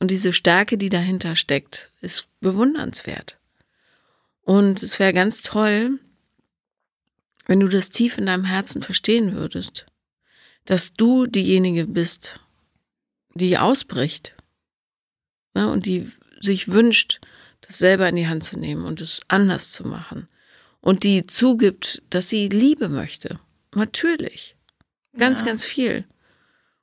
Und 0.00 0.10
diese 0.10 0.32
Stärke, 0.32 0.78
die 0.78 0.88
dahinter 0.88 1.34
steckt, 1.34 1.90
ist 2.00 2.28
bewundernswert. 2.40 3.38
Und 4.42 4.82
es 4.82 4.98
wäre 4.98 5.12
ganz 5.12 5.42
toll, 5.42 5.98
wenn 7.46 7.60
du 7.60 7.68
das 7.68 7.90
tief 7.90 8.16
in 8.18 8.26
deinem 8.26 8.44
Herzen 8.44 8.82
verstehen 8.82 9.34
würdest, 9.34 9.86
dass 10.68 10.92
du 10.92 11.24
diejenige 11.24 11.86
bist, 11.86 12.40
die 13.34 13.56
ausbricht 13.56 14.34
ne, 15.54 15.72
und 15.72 15.86
die 15.86 16.12
sich 16.42 16.68
wünscht, 16.68 17.22
das 17.62 17.78
selber 17.78 18.06
in 18.06 18.16
die 18.16 18.28
Hand 18.28 18.44
zu 18.44 18.58
nehmen 18.58 18.84
und 18.84 19.00
es 19.00 19.22
anders 19.28 19.72
zu 19.72 19.88
machen 19.88 20.28
und 20.82 21.04
die 21.04 21.26
zugibt, 21.26 22.02
dass 22.10 22.28
sie 22.28 22.48
Liebe 22.48 22.90
möchte. 22.90 23.40
Natürlich. 23.74 24.56
Ganz, 25.16 25.40
Ja. 25.40 25.46
ganz 25.46 25.64
viel. 25.64 26.04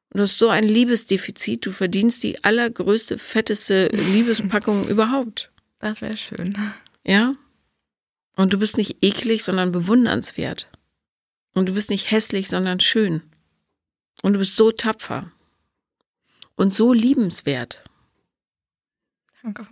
Und 0.09 0.17
du 0.17 0.23
hast 0.23 0.39
so 0.39 0.49
ein 0.49 0.67
Liebesdefizit, 0.67 1.63
du 1.63 1.71
verdienst 1.71 2.23
die 2.23 2.43
allergrößte, 2.43 3.19
fetteste 3.19 3.89
Liebespackung 3.89 4.87
überhaupt. 4.89 5.51
Das 5.77 6.01
wäre 6.01 6.17
schön. 6.17 6.57
Ja? 7.05 7.35
Und 8.35 8.51
du 8.51 8.57
bist 8.57 8.77
nicht 8.77 8.97
eklig, 9.03 9.43
sondern 9.43 9.71
bewundernswert. 9.71 10.69
Und 11.53 11.67
du 11.67 11.73
bist 11.75 11.91
nicht 11.91 12.09
hässlich, 12.09 12.49
sondern 12.49 12.79
schön. 12.79 13.21
Und 14.21 14.33
du 14.33 14.39
bist 14.39 14.55
so 14.55 14.71
tapfer. 14.71 15.31
Und 16.55 16.73
so 16.73 16.93
liebenswert. 16.93 17.83
Danke. 19.43 19.67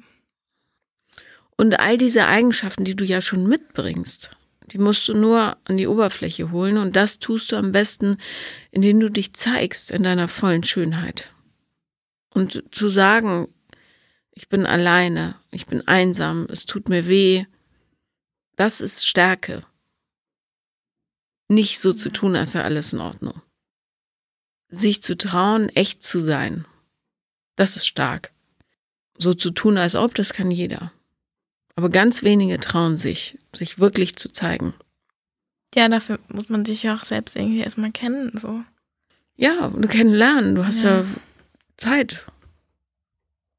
Und 1.56 1.80
all 1.80 1.98
diese 1.98 2.28
Eigenschaften, 2.28 2.84
die 2.84 2.96
du 2.96 3.06
ja 3.06 3.22
schon 3.22 3.48
mitbringst, 3.48 4.32
die 4.68 4.78
musst 4.78 5.08
du 5.08 5.14
nur 5.14 5.58
an 5.66 5.78
die 5.78 5.88
Oberfläche 5.88 6.52
holen. 6.52 6.78
Und 6.78 6.96
das 6.96 7.20
tust 7.20 7.52
du 7.52 7.56
am 7.56 7.72
besten, 7.72 8.18
indem 8.72 9.00
du 9.00 9.10
dich 9.10 9.34
zeigst 9.34 9.92
in 9.92 10.04
deiner 10.04 10.28
vollen 10.28 10.64
Schönheit. 10.64 11.32
Und 12.34 12.64
zu 12.72 12.90
sagen, 12.90 13.48
ich 14.32 14.50
bin 14.50 14.66
alleine, 14.66 15.36
ich 15.52 15.68
bin 15.68 15.88
einsam, 15.88 16.48
es 16.50 16.66
tut 16.66 16.90
mir 16.90 17.08
weh, 17.08 17.46
Das 18.56 18.82
ist 18.82 19.08
Stärke. 19.08 19.62
Nicht 21.48 21.80
so 21.80 21.94
zu 21.94 22.10
tun, 22.12 22.36
als 22.36 22.52
sei 22.52 22.64
alles 22.64 22.94
in 22.94 23.00
Ordnung. 23.00 23.42
Sich 24.76 25.04
zu 25.04 25.16
trauen, 25.16 25.70
echt 25.70 26.04
zu 26.04 26.20
sein. 26.20 26.66
Das 27.56 27.76
ist 27.76 27.86
stark. 27.86 28.32
So 29.18 29.34
zu 29.34 29.52
tun, 29.52 29.78
als 29.78 29.94
ob, 29.94 30.16
das 30.16 30.34
kann 30.34 30.50
jeder. 30.50 30.92
Aber 31.76 31.90
ganz 31.90 32.24
wenige 32.24 32.60
trauen 32.60 32.98
sich, 32.98 33.38
sich 33.54 33.78
wirklich 33.78 34.16
zu 34.16 34.30
zeigen. 34.32 34.74
Ja, 35.76 35.88
dafür 35.90 36.20
muss 36.28 36.50
man 36.50 36.66
sich 36.66 36.84
ja 36.84 36.96
auch 36.96 37.04
selbst 37.04 37.36
irgendwie 37.36 37.62
erstmal 37.62 37.92
kennen, 37.92 38.32
so. 38.36 38.64
Ja, 39.36 39.68
und 39.68 39.88
kennenlernen. 39.90 40.56
Du 40.56 40.66
hast 40.66 40.84
ja, 40.84 41.02
ja 41.02 41.06
Zeit. 41.78 42.26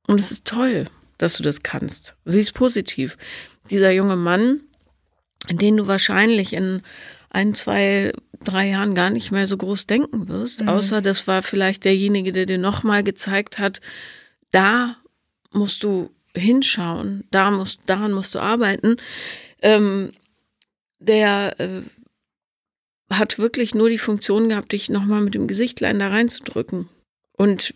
Und 0.06 0.18
es 0.20 0.32
ist 0.32 0.44
toll, 0.44 0.86
dass 1.18 1.36
du 1.36 1.42
das 1.44 1.62
kannst. 1.62 2.16
Sie 2.24 2.40
ist 2.40 2.54
positiv. 2.54 3.16
Dieser 3.70 3.92
junge 3.92 4.16
Mann, 4.16 4.60
den 5.48 5.76
du 5.76 5.86
wahrscheinlich 5.86 6.52
in 6.52 6.82
ein, 7.30 7.54
zwei, 7.54 8.12
drei 8.42 8.68
Jahren 8.68 8.94
gar 8.94 9.10
nicht 9.10 9.30
mehr 9.30 9.46
so 9.46 9.56
groß 9.56 9.86
denken 9.86 10.28
wirst, 10.28 10.62
mhm. 10.62 10.68
außer 10.68 11.02
das 11.02 11.26
war 11.26 11.42
vielleicht 11.42 11.84
derjenige, 11.84 12.32
der 12.32 12.46
dir 12.46 12.58
nochmal 12.58 13.02
gezeigt 13.02 13.58
hat, 13.58 13.80
da 14.50 14.96
musst 15.52 15.82
du 15.84 16.10
hinschauen, 16.36 17.24
da 17.30 17.50
musst, 17.50 17.80
daran 17.86 18.12
musst 18.12 18.34
du 18.34 18.40
arbeiten. 18.40 18.96
Ähm, 19.62 20.12
der 20.98 21.58
äh, 21.60 21.82
hat 23.10 23.38
wirklich 23.38 23.74
nur 23.74 23.90
die 23.90 23.98
Funktion 23.98 24.48
gehabt, 24.48 24.72
dich 24.72 24.90
nochmal 24.90 25.20
mit 25.20 25.34
dem 25.34 25.46
Gesichtlein 25.46 25.98
da 25.98 26.08
reinzudrücken. 26.08 26.88
Und 27.32 27.74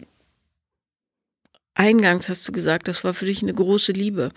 eingangs 1.75 2.29
hast 2.29 2.47
du 2.49 2.53
gesagt, 2.53 2.89
das 2.89 3.05
war 3.05 3.15
für 3.15 3.27
dich 3.27 3.43
eine 3.43 3.55
große 3.55 3.93
Liebe. 3.93 4.31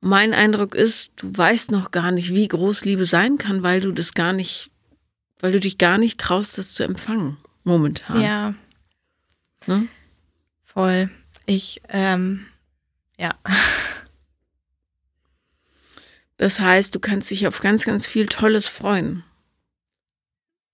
Mein 0.00 0.34
Eindruck 0.34 0.74
ist, 0.74 1.12
du 1.16 1.36
weißt 1.36 1.70
noch 1.70 1.92
gar 1.92 2.10
nicht, 2.10 2.34
wie 2.34 2.48
groß 2.48 2.84
Liebe 2.84 3.06
sein 3.06 3.38
kann, 3.38 3.62
weil 3.62 3.80
du 3.80 3.92
das 3.92 4.14
gar 4.14 4.32
nicht, 4.32 4.71
weil 5.42 5.52
du 5.52 5.60
dich 5.60 5.76
gar 5.76 5.98
nicht 5.98 6.18
traust, 6.18 6.56
das 6.56 6.72
zu 6.72 6.84
empfangen, 6.84 7.36
momentan. 7.64 8.20
Ja. 8.22 8.54
Ne? 9.66 9.88
Voll. 10.62 11.10
Ich, 11.44 11.82
ähm, 11.90 12.46
ja. 13.18 13.34
Das 16.38 16.58
heißt, 16.58 16.94
du 16.94 16.98
kannst 16.98 17.30
dich 17.30 17.46
auf 17.46 17.60
ganz, 17.60 17.84
ganz 17.84 18.06
viel 18.06 18.26
Tolles 18.26 18.66
freuen. 18.66 19.22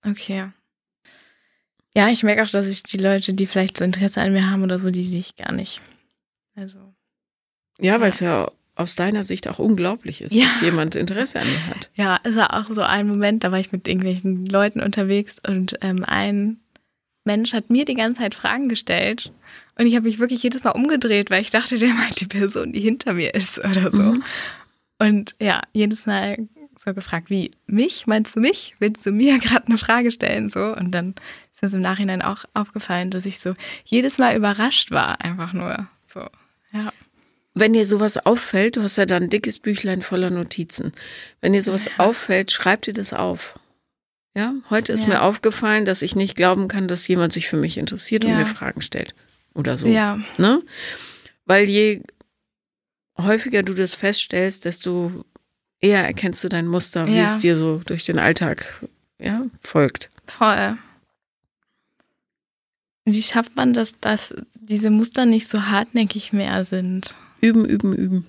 Okay. 0.02 0.50
Ja, 1.94 2.08
ich 2.08 2.22
merke 2.22 2.44
auch, 2.44 2.50
dass 2.50 2.66
ich 2.66 2.82
die 2.82 2.96
Leute, 2.96 3.34
die 3.34 3.46
vielleicht 3.46 3.76
so 3.76 3.84
Interesse 3.84 4.22
an 4.22 4.32
mir 4.32 4.50
haben 4.50 4.62
oder 4.62 4.78
so, 4.78 4.90
die 4.90 5.04
sehe 5.04 5.20
ich 5.20 5.36
gar 5.36 5.52
nicht. 5.52 5.80
Also. 6.54 6.94
Ja, 7.78 8.00
weil 8.00 8.12
es 8.12 8.20
ja. 8.20 8.44
ja 8.44 8.52
aus 8.78 8.94
deiner 8.94 9.24
Sicht 9.24 9.48
auch 9.48 9.58
unglaublich 9.58 10.22
ist, 10.22 10.32
ja. 10.32 10.44
dass 10.44 10.60
jemand 10.60 10.94
Interesse 10.94 11.40
an 11.40 11.46
dir 11.46 11.66
hat. 11.66 11.90
Ja, 11.94 12.16
ist 12.16 12.36
ja 12.36 12.50
auch 12.50 12.72
so 12.72 12.82
ein 12.82 13.08
Moment, 13.08 13.42
da 13.44 13.50
war 13.50 13.58
ich 13.58 13.72
mit 13.72 13.88
irgendwelchen 13.88 14.46
Leuten 14.46 14.80
unterwegs 14.80 15.40
und 15.46 15.78
ähm, 15.80 16.04
ein 16.06 16.58
Mensch 17.24 17.52
hat 17.52 17.70
mir 17.70 17.84
die 17.84 17.94
ganze 17.94 18.20
Zeit 18.20 18.34
Fragen 18.34 18.68
gestellt 18.68 19.32
und 19.78 19.86
ich 19.86 19.96
habe 19.96 20.06
mich 20.06 20.20
wirklich 20.20 20.42
jedes 20.42 20.62
Mal 20.64 20.70
umgedreht, 20.70 21.30
weil 21.30 21.42
ich 21.42 21.50
dachte, 21.50 21.78
der 21.78 21.92
meint 21.94 22.20
die 22.20 22.26
Person, 22.26 22.72
die 22.72 22.80
hinter 22.80 23.14
mir 23.14 23.34
ist 23.34 23.58
oder 23.58 23.90
so. 23.90 24.02
Mhm. 24.02 24.24
Und 25.00 25.34
ja, 25.40 25.60
jedes 25.72 26.06
Mal 26.06 26.48
so 26.84 26.94
gefragt, 26.94 27.30
wie 27.30 27.50
mich? 27.66 28.06
Meinst 28.06 28.36
du 28.36 28.40
mich? 28.40 28.76
Willst 28.78 29.04
du 29.04 29.10
mir 29.10 29.38
gerade 29.40 29.66
eine 29.66 29.78
Frage 29.78 30.12
stellen? 30.12 30.48
So 30.48 30.74
und 30.74 30.92
dann 30.92 31.16
ist 31.54 31.62
es 31.62 31.74
im 31.74 31.80
Nachhinein 31.80 32.22
auch 32.22 32.44
aufgefallen, 32.54 33.10
dass 33.10 33.26
ich 33.26 33.40
so 33.40 33.54
jedes 33.84 34.18
Mal 34.18 34.36
überrascht 34.36 34.92
war, 34.92 35.20
einfach 35.20 35.52
nur 35.52 35.88
so. 36.06 36.20
Ja. 36.72 36.92
Wenn 37.58 37.72
dir 37.72 37.84
sowas 37.84 38.24
auffällt, 38.24 38.76
du 38.76 38.82
hast 38.82 38.98
ja 38.98 39.06
da 39.06 39.16
ein 39.16 39.30
dickes 39.30 39.58
Büchlein 39.58 40.00
voller 40.00 40.30
Notizen. 40.30 40.92
Wenn 41.40 41.52
dir 41.52 41.62
sowas 41.62 41.86
ja. 41.86 41.92
auffällt, 42.04 42.52
schreib 42.52 42.82
dir 42.82 42.92
das 42.94 43.12
auf. 43.12 43.58
Ja, 44.34 44.54
heute 44.70 44.92
ist 44.92 45.02
ja. 45.02 45.08
mir 45.08 45.22
aufgefallen, 45.22 45.84
dass 45.84 46.02
ich 46.02 46.14
nicht 46.14 46.36
glauben 46.36 46.68
kann, 46.68 46.86
dass 46.86 47.08
jemand 47.08 47.32
sich 47.32 47.48
für 47.48 47.56
mich 47.56 47.76
interessiert 47.76 48.22
ja. 48.22 48.30
und 48.30 48.36
mir 48.38 48.46
Fragen 48.46 48.80
stellt. 48.80 49.14
Oder 49.54 49.76
so. 49.76 49.88
Ja. 49.88 50.20
Ne? 50.36 50.62
Weil 51.46 51.68
je 51.68 52.02
häufiger 53.16 53.62
du 53.62 53.74
das 53.74 53.94
feststellst, 53.94 54.64
desto 54.64 55.24
eher 55.80 56.04
erkennst 56.04 56.44
du 56.44 56.48
dein 56.48 56.68
Muster, 56.68 57.08
wie 57.08 57.18
es 57.18 57.38
dir 57.38 57.56
so 57.56 57.82
durch 57.84 58.04
den 58.04 58.20
Alltag 58.20 58.86
ja, 59.18 59.42
folgt. 59.60 60.10
Voll. 60.28 60.78
Wie 63.04 63.22
schafft 63.22 63.56
man 63.56 63.72
das, 63.72 63.98
dass 63.98 64.32
diese 64.54 64.90
Muster 64.90 65.26
nicht 65.26 65.48
so 65.48 65.64
hartnäckig 65.64 66.32
mehr 66.32 66.62
sind? 66.62 67.16
Üben, 67.40 67.64
üben, 67.64 67.94
üben. 67.94 68.26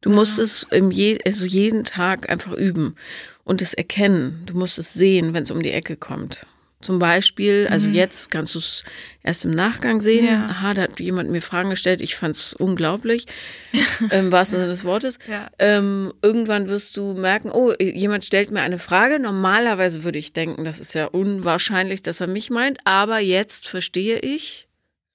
Du 0.00 0.10
ja. 0.10 0.16
musst 0.16 0.38
es 0.38 0.66
im 0.70 0.90
je, 0.90 1.18
also 1.24 1.46
jeden 1.46 1.84
Tag 1.84 2.28
einfach 2.28 2.52
üben 2.52 2.96
und 3.44 3.62
es 3.62 3.74
erkennen. 3.74 4.42
Du 4.46 4.54
musst 4.54 4.78
es 4.78 4.92
sehen, 4.92 5.34
wenn 5.34 5.42
es 5.42 5.50
um 5.50 5.62
die 5.62 5.72
Ecke 5.72 5.96
kommt. 5.96 6.46
Zum 6.82 6.98
Beispiel, 6.98 7.66
also 7.70 7.88
mhm. 7.88 7.94
jetzt 7.94 8.30
kannst 8.30 8.54
du 8.54 8.58
es 8.58 8.84
erst 9.22 9.46
im 9.46 9.50
Nachgang 9.50 10.02
sehen. 10.02 10.26
Ja. 10.26 10.46
Aha, 10.46 10.74
da 10.74 10.82
hat 10.82 11.00
jemand 11.00 11.30
mir 11.30 11.40
Fragen 11.40 11.70
gestellt. 11.70 12.02
Ich 12.02 12.14
fand 12.14 12.36
es 12.36 12.52
unglaublich, 12.52 13.26
im 14.10 14.30
wahrsten 14.30 14.60
Sinne 14.60 14.70
des 14.70 14.84
Wortes. 14.84 15.18
Ja. 15.26 15.48
Ähm, 15.58 16.12
irgendwann 16.20 16.68
wirst 16.68 16.96
du 16.98 17.14
merken, 17.14 17.50
oh, 17.50 17.72
jemand 17.80 18.26
stellt 18.26 18.50
mir 18.50 18.60
eine 18.60 18.78
Frage. 18.78 19.18
Normalerweise 19.18 20.04
würde 20.04 20.18
ich 20.18 20.34
denken, 20.34 20.64
das 20.64 20.78
ist 20.78 20.92
ja 20.92 21.06
unwahrscheinlich, 21.06 22.02
dass 22.02 22.20
er 22.20 22.26
mich 22.26 22.50
meint. 22.50 22.78
Aber 22.84 23.20
jetzt 23.20 23.68
verstehe 23.68 24.18
ich, 24.18 24.68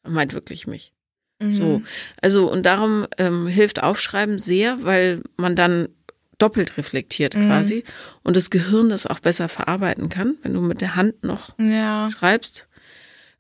er 0.04 0.10
meint 0.10 0.34
wirklich 0.34 0.66
mich. 0.66 0.94
Mhm. 1.42 1.56
So, 1.56 1.82
also 2.22 2.52
und 2.52 2.66
darum 2.66 3.08
ähm, 3.18 3.48
hilft 3.48 3.84
Aufschreiben 3.84 4.40
sehr, 4.40 4.84
weil 4.84 5.22
man 5.38 5.56
dann 5.56 5.90
doppelt 6.38 6.78
reflektiert 6.78 7.36
mhm. 7.36 7.48
quasi 7.48 7.84
und 8.24 8.36
das 8.36 8.50
Gehirn 8.50 8.90
das 8.90 9.06
auch 9.06 9.20
besser 9.20 9.48
verarbeiten 9.48 10.10
kann, 10.10 10.38
wenn 10.42 10.54
du 10.54 10.62
mit 10.62 10.82
der 10.82 10.96
Hand 10.96 11.24
noch 11.24 11.58
ja. 11.60 12.10
schreibst. 12.12 12.68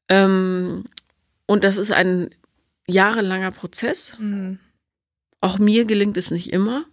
Ähm, 0.07 0.83
und 1.47 1.63
das 1.63 1.77
ist 1.77 1.91
ein 1.91 2.29
jahrelanger 2.87 3.51
Prozess. 3.51 4.13
Mhm. 4.19 4.59
Auch 5.39 5.57
mir 5.57 5.85
gelingt 5.85 6.17
es 6.17 6.31
nicht 6.31 6.53
immer. 6.53 6.85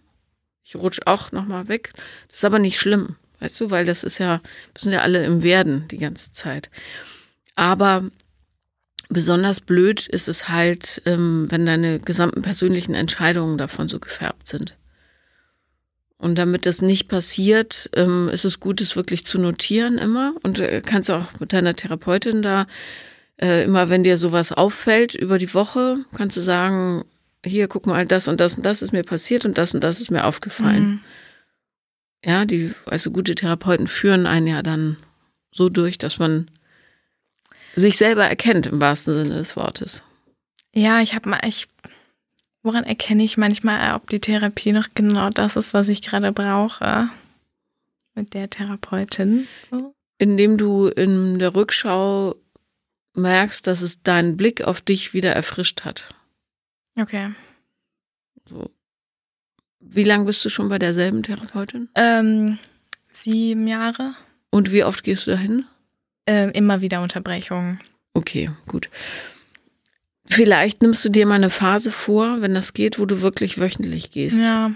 Ich 0.63 0.75
rutsche 0.75 1.05
auch 1.05 1.31
nochmal 1.31 1.67
weg. 1.67 1.93
Das 2.27 2.37
ist 2.37 2.45
aber 2.45 2.59
nicht 2.59 2.79
schlimm, 2.79 3.15
weißt 3.39 3.59
du, 3.61 3.71
weil 3.71 3.85
das 3.85 4.03
ist 4.03 4.17
ja, 4.17 4.41
wir 4.73 4.79
sind 4.79 4.93
ja 4.93 5.01
alle 5.01 5.23
im 5.23 5.43
Werden 5.43 5.87
die 5.89 5.97
ganze 5.97 6.31
Zeit. 6.31 6.69
Aber 7.55 8.09
Besonders 9.09 9.59
blöd 9.59 10.07
ist 10.07 10.29
es 10.29 10.49
halt, 10.49 11.01
ähm, 11.05 11.47
wenn 11.49 11.65
deine 11.65 11.99
gesamten 11.99 12.43
persönlichen 12.43 12.93
Entscheidungen 12.93 13.57
davon 13.57 13.89
so 13.89 13.99
gefärbt 13.99 14.47
sind. 14.47 14.77
Und 16.19 16.35
damit 16.35 16.65
das 16.65 16.81
nicht 16.81 17.07
passiert, 17.07 17.89
ähm, 17.95 18.29
ist 18.29 18.45
es 18.45 18.59
gut, 18.59 18.81
es 18.81 18.95
wirklich 18.95 19.25
zu 19.25 19.39
notieren 19.39 19.97
immer. 19.97 20.35
Und 20.43 20.59
äh, 20.59 20.81
kannst 20.85 21.09
auch 21.09 21.39
mit 21.39 21.53
deiner 21.53 21.73
Therapeutin 21.73 22.41
da 22.41 22.67
äh, 23.41 23.63
immer, 23.63 23.89
wenn 23.89 24.03
dir 24.03 24.17
sowas 24.17 24.51
auffällt 24.51 25.15
über 25.15 25.37
die 25.37 25.53
Woche, 25.53 25.97
kannst 26.13 26.37
du 26.37 26.41
sagen, 26.41 27.05
hier, 27.43 27.67
guck 27.67 27.87
mal, 27.87 28.05
das 28.05 28.27
und 28.27 28.39
das 28.39 28.57
und 28.57 28.65
das 28.65 28.81
ist 28.81 28.91
mir 28.91 29.03
passiert 29.03 29.45
und 29.45 29.57
das 29.57 29.73
und 29.73 29.83
das 29.83 30.01
ist 30.01 30.11
mir 30.11 30.25
aufgefallen. 30.25 30.83
Mhm. 30.83 30.99
Ja, 32.23 32.45
die, 32.45 32.73
also 32.85 33.11
gute 33.11 33.33
Therapeuten 33.33 33.87
führen 33.87 34.25
einen 34.25 34.47
ja 34.47 34.61
dann 34.61 34.97
so 35.51 35.69
durch, 35.69 35.97
dass 35.97 36.19
man 36.19 36.51
sich 37.75 37.97
selber 37.97 38.25
erkennt 38.25 38.67
im 38.67 38.81
wahrsten 38.81 39.13
Sinne 39.13 39.37
des 39.37 39.55
Wortes. 39.55 40.03
Ja, 40.73 41.01
ich 41.01 41.15
habe 41.15 41.29
mal, 41.29 41.39
ich, 41.45 41.67
woran 42.63 42.83
erkenne 42.83 43.23
ich 43.23 43.37
manchmal, 43.37 43.95
ob 43.95 44.09
die 44.09 44.19
Therapie 44.19 44.71
noch 44.71 44.89
genau 44.93 45.29
das 45.29 45.55
ist, 45.55 45.73
was 45.73 45.89
ich 45.89 46.01
gerade 46.01 46.31
brauche 46.31 47.09
mit 48.15 48.33
der 48.33 48.49
Therapeutin? 48.49 49.47
So? 49.71 49.93
Indem 50.17 50.57
du 50.57 50.87
in 50.87 51.39
der 51.39 51.55
Rückschau 51.55 52.35
merkst, 53.13 53.65
dass 53.65 53.81
es 53.81 54.01
deinen 54.03 54.37
Blick 54.37 54.61
auf 54.61 54.81
dich 54.81 55.13
wieder 55.13 55.31
erfrischt 55.31 55.85
hat. 55.85 56.09
Okay. 56.95 57.31
So. 58.49 58.69
Wie 59.79 60.03
lange 60.03 60.25
bist 60.25 60.43
du 60.43 60.49
schon 60.49 60.69
bei 60.69 60.77
derselben 60.77 61.23
Therapeutin? 61.23 61.89
Ähm, 61.95 62.59
sieben 63.13 63.67
Jahre. 63.67 64.13
Und 64.49 64.71
wie 64.71 64.83
oft 64.83 65.03
gehst 65.03 65.27
du 65.27 65.31
dahin? 65.31 65.65
Äh, 66.29 66.51
immer 66.51 66.81
wieder 66.81 67.01
Unterbrechungen. 67.01 67.79
Okay, 68.13 68.51
gut. 68.67 68.87
Vielleicht 70.25 70.83
nimmst 70.83 71.03
du 71.03 71.09
dir 71.09 71.25
mal 71.25 71.35
eine 71.35 71.49
Phase 71.49 71.91
vor, 71.91 72.41
wenn 72.41 72.53
das 72.53 72.73
geht, 72.73 72.99
wo 72.99 73.07
du 73.07 73.21
wirklich 73.21 73.57
wöchentlich 73.59 74.11
gehst. 74.11 74.39
Ja. 74.39 74.71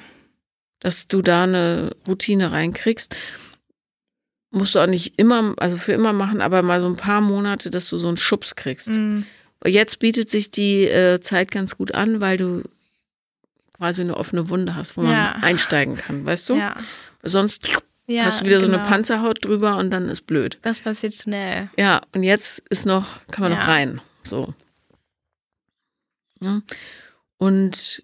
Dass 0.79 1.07
du 1.07 1.21
da 1.21 1.43
eine 1.43 1.95
Routine 2.07 2.51
reinkriegst. 2.51 3.15
Musst 4.49 4.73
du 4.73 4.79
auch 4.79 4.87
nicht 4.87 5.19
immer, 5.19 5.53
also 5.57 5.77
für 5.77 5.93
immer 5.93 6.11
machen, 6.11 6.41
aber 6.41 6.63
mal 6.63 6.81
so 6.81 6.87
ein 6.87 6.95
paar 6.95 7.21
Monate, 7.21 7.69
dass 7.69 7.87
du 7.87 7.97
so 7.97 8.07
einen 8.07 8.17
Schubs 8.17 8.55
kriegst. 8.55 8.89
Mhm. 8.89 9.27
Jetzt 9.63 9.99
bietet 9.99 10.31
sich 10.31 10.49
die 10.49 10.85
äh, 10.85 11.21
Zeit 11.21 11.51
ganz 11.51 11.77
gut 11.77 11.93
an, 11.93 12.19
weil 12.19 12.37
du 12.37 12.63
quasi 13.77 14.01
eine 14.01 14.17
offene 14.17 14.49
Wunde 14.49 14.75
hast, 14.75 14.97
wo 14.97 15.01
man 15.01 15.11
ja. 15.11 15.35
einsteigen 15.41 15.97
kann, 15.97 16.25
weißt 16.25 16.49
du? 16.49 16.55
Ja. 16.55 16.75
Sonst 17.21 17.67
ja, 18.13 18.25
hast 18.25 18.41
du 18.41 18.45
wieder 18.45 18.57
genau. 18.59 18.67
so 18.67 18.73
eine 18.73 18.77
genau. 18.83 18.89
Panzerhaut 18.89 19.43
drüber 19.45 19.77
und 19.77 19.91
dann 19.91 20.09
ist 20.09 20.27
blöd. 20.27 20.57
Das 20.61 20.79
passiert 20.79 21.13
schnell. 21.13 21.69
Ja, 21.77 22.01
und 22.13 22.23
jetzt 22.23 22.59
ist 22.69 22.85
noch, 22.85 23.25
kann 23.27 23.43
man 23.43 23.51
ja. 23.51 23.57
noch 23.59 23.67
rein. 23.67 24.01
So. 24.23 24.53
Ja. 26.39 26.61
Und 27.37 28.03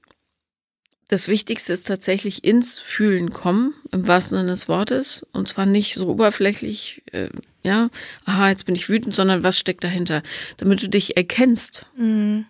das 1.10 1.28
Wichtigste 1.28 1.74
ist 1.74 1.88
tatsächlich 1.88 2.44
ins 2.44 2.78
Fühlen 2.78 3.32
kommen, 3.32 3.74
im 3.92 4.08
wahrsten 4.08 4.38
Sinne 4.38 4.52
des 4.52 4.68
Wortes. 4.68 5.26
Und 5.32 5.48
zwar 5.48 5.66
nicht 5.66 5.96
so 5.96 6.08
oberflächlich, 6.08 7.02
äh, 7.12 7.30
ja, 7.64 7.90
aha, 8.26 8.50
jetzt 8.50 8.66
bin 8.66 8.76
ich 8.76 8.90
wütend, 8.90 9.16
sondern 9.16 9.44
was 9.44 9.58
steckt 9.58 9.84
dahinter, 9.84 10.22
damit 10.58 10.84
du 10.84 10.88
dich 10.90 11.18
erkennst, 11.18 11.86
Mhm. 11.98 12.46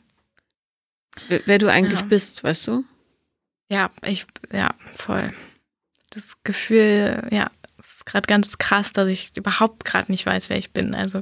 wer, 1.29 1.41
wer 1.45 1.57
du 1.57 1.71
eigentlich 1.71 2.01
Ja. 2.01 2.05
bist, 2.05 2.43
weißt 2.43 2.67
du? 2.67 2.83
Ja, 3.71 3.91
ich, 4.03 4.25
ja, 4.51 4.71
voll. 4.93 5.33
Das 6.11 6.33
Gefühl, 6.43 7.27
ja, 7.31 7.51
es 7.79 7.85
ist 7.95 8.05
gerade 8.05 8.27
ganz 8.27 8.57
krass, 8.57 8.93
dass 8.93 9.07
ich 9.07 9.31
überhaupt 9.37 9.85
gerade 9.85 10.11
nicht 10.11 10.25
weiß, 10.25 10.49
wer 10.49 10.57
ich 10.57 10.71
bin. 10.71 10.95
Also 10.95 11.21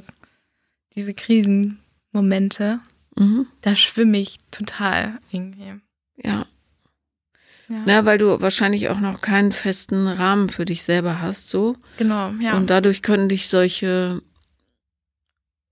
diese 0.94 1.12
Krisenmomente, 1.14 2.80
Mhm. 3.16 3.46
da 3.62 3.74
schwimme 3.76 4.18
ich 4.18 4.38
total 4.50 5.18
irgendwie. 5.32 5.74
Ja. 6.16 6.46
Ja, 7.70 7.82
Na, 7.84 8.04
weil 8.06 8.16
du 8.16 8.40
wahrscheinlich 8.40 8.88
auch 8.88 8.98
noch 9.00 9.20
keinen 9.20 9.52
festen 9.52 10.06
Rahmen 10.08 10.48
für 10.48 10.64
dich 10.64 10.82
selber 10.84 11.20
hast, 11.20 11.48
so. 11.48 11.76
genau, 11.98 12.30
ja. 12.40 12.56
Und 12.56 12.70
dadurch 12.70 13.02
können 13.02 13.28
dich 13.28 13.48
solche 13.48 14.22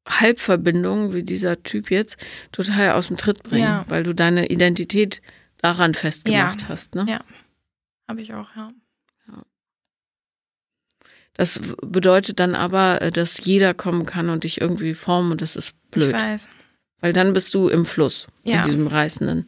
Halbverbindungen, 0.07 1.15
wie 1.15 1.23
dieser 1.23 1.63
Typ 1.63 1.91
jetzt, 1.91 2.17
total 2.53 2.91
aus 2.93 3.09
dem 3.09 3.17
Tritt 3.17 3.43
bringen, 3.43 3.65
Ja. 3.65 3.85
weil 3.89 4.03
du 4.03 4.15
deine 4.15 4.49
Identität 4.51 5.21
daran 5.59 5.95
festgemacht 5.95 6.63
Ja. 6.63 6.69
hast. 6.69 6.95
Ne? 6.95 7.07
Ja. 7.09 7.25
Habe 8.09 8.21
ich 8.23 8.35
auch, 8.35 8.55
ja. 8.55 8.69
Das 11.37 11.61
bedeutet 11.83 12.41
dann 12.41 12.55
aber, 12.55 13.03
äh, 13.03 13.11
dass 13.11 13.45
jeder 13.45 13.75
kommen 13.75 14.07
kann 14.07 14.31
und 14.31 14.45
dich 14.45 14.61
irgendwie 14.61 14.95
formen 14.95 15.33
und 15.33 15.43
das 15.43 15.57
ist 15.57 15.75
blöd. 15.91 16.15
Ich 16.17 16.23
weiß. 16.23 16.49
Weil 17.01 17.13
dann 17.13 17.33
bist 17.35 17.53
du 17.55 17.69
im 17.69 17.85
Fluss, 17.85 18.27
Ja. 18.45 18.61
in 18.61 18.65
diesem 18.67 18.87
reißenden. 18.87 19.47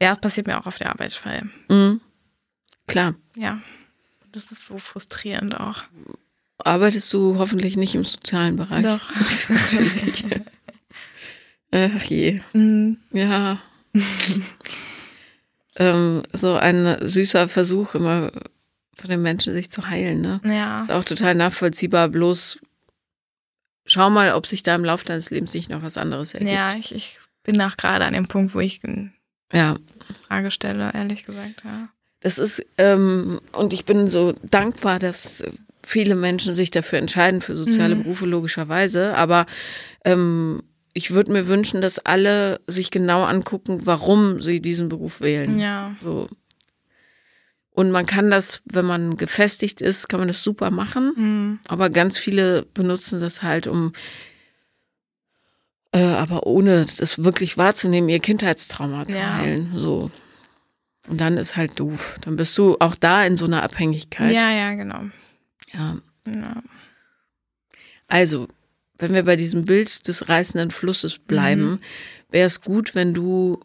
Ja, 0.00 0.10
das 0.10 0.20
passiert 0.20 0.46
mir 0.46 0.58
auch 0.60 0.66
auf 0.66 0.78
der 0.78 0.90
Arbeit, 0.90 1.20
weil, 1.24 1.42
Mhm. 1.68 2.00
Klar. 2.86 3.14
ja, 3.36 3.60
das 4.32 4.50
ist 4.52 4.66
so 4.66 4.78
frustrierend 4.78 5.58
auch. 5.58 5.82
Arbeitest 6.58 7.12
du 7.12 7.38
hoffentlich 7.38 7.76
nicht 7.76 7.94
im 7.96 8.04
sozialen 8.04 8.56
Bereich? 8.56 8.84
Doch. 8.84 9.00
Ach 11.72 12.02
je. 12.04 12.40
Mhm. 12.52 12.98
Ja. 13.12 13.58
ähm, 15.76 16.22
so 16.32 16.54
ein 16.54 16.98
süßer 17.06 17.48
Versuch, 17.48 17.94
immer 17.94 18.30
von 19.02 19.10
den 19.10 19.20
Menschen 19.22 19.52
sich 19.52 19.70
zu 19.70 19.86
heilen, 19.88 20.20
ne? 20.22 20.40
Ja. 20.44 20.76
Ist 20.76 20.90
auch 20.90 21.04
total 21.04 21.34
nachvollziehbar, 21.34 22.08
bloß 22.08 22.60
schau 23.84 24.08
mal, 24.10 24.32
ob 24.32 24.46
sich 24.46 24.62
da 24.62 24.74
im 24.74 24.84
Laufe 24.84 25.04
deines 25.04 25.30
Lebens 25.30 25.52
nicht 25.54 25.68
noch 25.70 25.82
was 25.82 25.98
anderes 25.98 26.34
ergibt. 26.34 26.52
Ja, 26.52 26.74
ich, 26.74 26.94
ich 26.94 27.18
bin 27.42 27.60
auch 27.60 27.76
gerade 27.76 28.04
an 28.04 28.14
dem 28.14 28.28
Punkt, 28.28 28.54
wo 28.54 28.60
ich 28.60 28.80
eine 28.84 29.12
Ja, 29.52 29.76
Frage 30.28 30.50
stelle, 30.50 30.92
ehrlich 30.94 31.24
gesagt, 31.26 31.62
ja. 31.64 31.82
das 32.20 32.38
ist, 32.38 32.64
ähm, 32.78 33.40
und 33.52 33.72
ich 33.72 33.84
bin 33.84 34.06
so 34.08 34.32
dankbar, 34.50 34.98
dass 34.98 35.44
viele 35.82 36.14
Menschen 36.14 36.54
sich 36.54 36.70
dafür 36.70 37.00
entscheiden, 37.00 37.40
für 37.40 37.56
soziale 37.56 37.96
Mhm. 37.96 38.02
Berufe 38.04 38.26
logischerweise, 38.26 39.16
aber 39.16 39.46
ähm, 40.04 40.62
ich 40.94 41.10
würde 41.10 41.32
mir 41.32 41.48
wünschen, 41.48 41.80
dass 41.80 41.98
alle 41.98 42.60
sich 42.66 42.90
genau 42.90 43.24
angucken, 43.24 43.80
warum 43.86 44.40
sie 44.40 44.60
diesen 44.60 44.88
Beruf 44.88 45.20
wählen. 45.20 45.58
Ja. 45.58 45.96
So. 46.02 46.28
Und 47.74 47.90
man 47.90 48.04
kann 48.04 48.30
das, 48.30 48.60
wenn 48.66 48.84
man 48.84 49.16
gefestigt 49.16 49.80
ist, 49.80 50.08
kann 50.08 50.20
man 50.20 50.28
das 50.28 50.44
super 50.44 50.70
machen. 50.70 51.12
Mhm. 51.16 51.58
Aber 51.68 51.88
ganz 51.90 52.18
viele 52.18 52.66
benutzen 52.74 53.18
das 53.18 53.42
halt, 53.42 53.66
um, 53.66 53.92
äh, 55.92 56.02
aber 56.02 56.46
ohne 56.46 56.86
das 56.98 57.22
wirklich 57.24 57.56
wahrzunehmen, 57.56 58.08
ihr 58.10 58.20
Kindheitstrauma 58.20 59.06
zu 59.06 59.16
Ja. 59.18 59.36
heilen. 59.36 59.72
So. 59.76 60.10
Und 61.08 61.20
dann 61.20 61.36
ist 61.38 61.56
halt 61.56 61.80
doof. 61.80 62.18
Dann 62.22 62.36
bist 62.36 62.56
du 62.58 62.76
auch 62.78 62.94
da 62.94 63.24
in 63.24 63.36
so 63.36 63.46
einer 63.46 63.62
Abhängigkeit. 63.62 64.32
Ja, 64.32 64.50
ja, 64.52 64.74
genau. 64.74 65.00
ja. 65.72 65.96
Ja. 66.26 66.62
Also, 68.06 68.46
wenn 68.98 69.12
wir 69.14 69.24
bei 69.24 69.36
diesem 69.36 69.64
Bild 69.64 70.06
des 70.06 70.28
reißenden 70.28 70.70
Flusses 70.70 71.18
bleiben, 71.18 71.80
wäre 72.30 72.46
es 72.46 72.60
gut, 72.60 72.94
wenn 72.94 73.14
du 73.14 73.58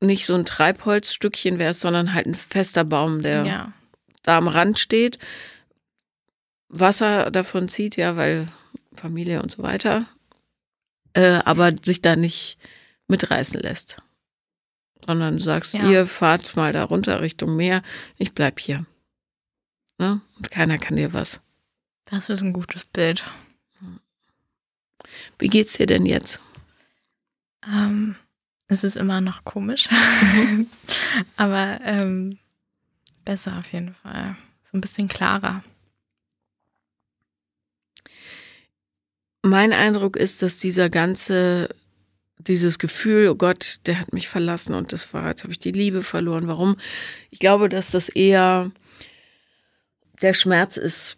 nicht 0.00 0.26
so 0.26 0.34
ein 0.34 0.44
Treibholzstückchen 0.44 1.58
wärst, 1.58 1.80
sondern 1.80 2.12
halt 2.12 2.26
ein 2.26 2.34
fester 2.34 2.84
Baum, 2.84 3.22
der 3.22 3.44
ja. 3.44 3.72
da 4.22 4.38
am 4.38 4.48
Rand 4.48 4.78
steht, 4.78 5.18
Wasser 6.68 7.30
davon 7.30 7.68
zieht, 7.68 7.96
ja, 7.96 8.16
weil 8.16 8.48
Familie 8.94 9.42
und 9.42 9.50
so 9.50 9.62
weiter, 9.62 10.06
äh, 11.14 11.40
aber 11.44 11.72
sich 11.82 12.02
da 12.02 12.16
nicht 12.16 12.58
mitreißen 13.08 13.60
lässt. 13.60 13.96
Sondern 15.04 15.38
du 15.38 15.42
sagst, 15.42 15.74
Ja. 15.74 15.88
ihr 15.88 16.06
fahrt 16.06 16.56
mal 16.56 16.72
da 16.72 16.84
runter 16.84 17.20
Richtung 17.20 17.56
Meer, 17.56 17.82
ich 18.16 18.34
bleib 18.34 18.58
hier. 18.58 18.84
Ne? 19.98 20.20
Und 20.36 20.50
keiner 20.50 20.78
kann 20.78 20.96
dir 20.96 21.12
was. 21.12 21.40
Das 22.04 22.28
ist 22.28 22.42
ein 22.42 22.52
gutes 22.52 22.84
Bild. 22.84 23.24
Wie 25.38 25.48
geht's 25.48 25.74
dir 25.74 25.86
denn 25.86 26.06
jetzt? 26.06 26.40
Ähm, 27.66 28.16
es 28.68 28.84
ist 28.84 28.96
immer 28.96 29.20
noch 29.20 29.44
komisch. 29.44 29.88
Aber 31.36 31.80
ähm, 31.84 32.38
besser 33.24 33.56
auf 33.58 33.72
jeden 33.72 33.94
Fall. 33.94 34.36
So 34.64 34.78
ein 34.78 34.80
bisschen 34.80 35.08
klarer. 35.08 35.62
Mein 39.42 39.72
Eindruck 39.72 40.16
ist, 40.16 40.42
dass 40.42 40.58
dieser 40.58 40.90
ganze, 40.90 41.68
dieses 42.38 42.80
Gefühl, 42.80 43.28
oh 43.28 43.36
Gott, 43.36 43.78
der 43.86 44.00
hat 44.00 44.12
mich 44.12 44.28
verlassen 44.28 44.74
und 44.74 44.92
das 44.92 45.14
war, 45.14 45.28
jetzt 45.28 45.44
habe 45.44 45.52
ich 45.52 45.60
die 45.60 45.70
Liebe 45.70 46.02
verloren. 46.02 46.48
Warum? 46.48 46.76
Ich 47.30 47.38
glaube, 47.38 47.68
dass 47.68 47.92
das 47.92 48.08
eher 48.08 48.72
der 50.20 50.34
Schmerz 50.34 50.76
ist, 50.76 51.16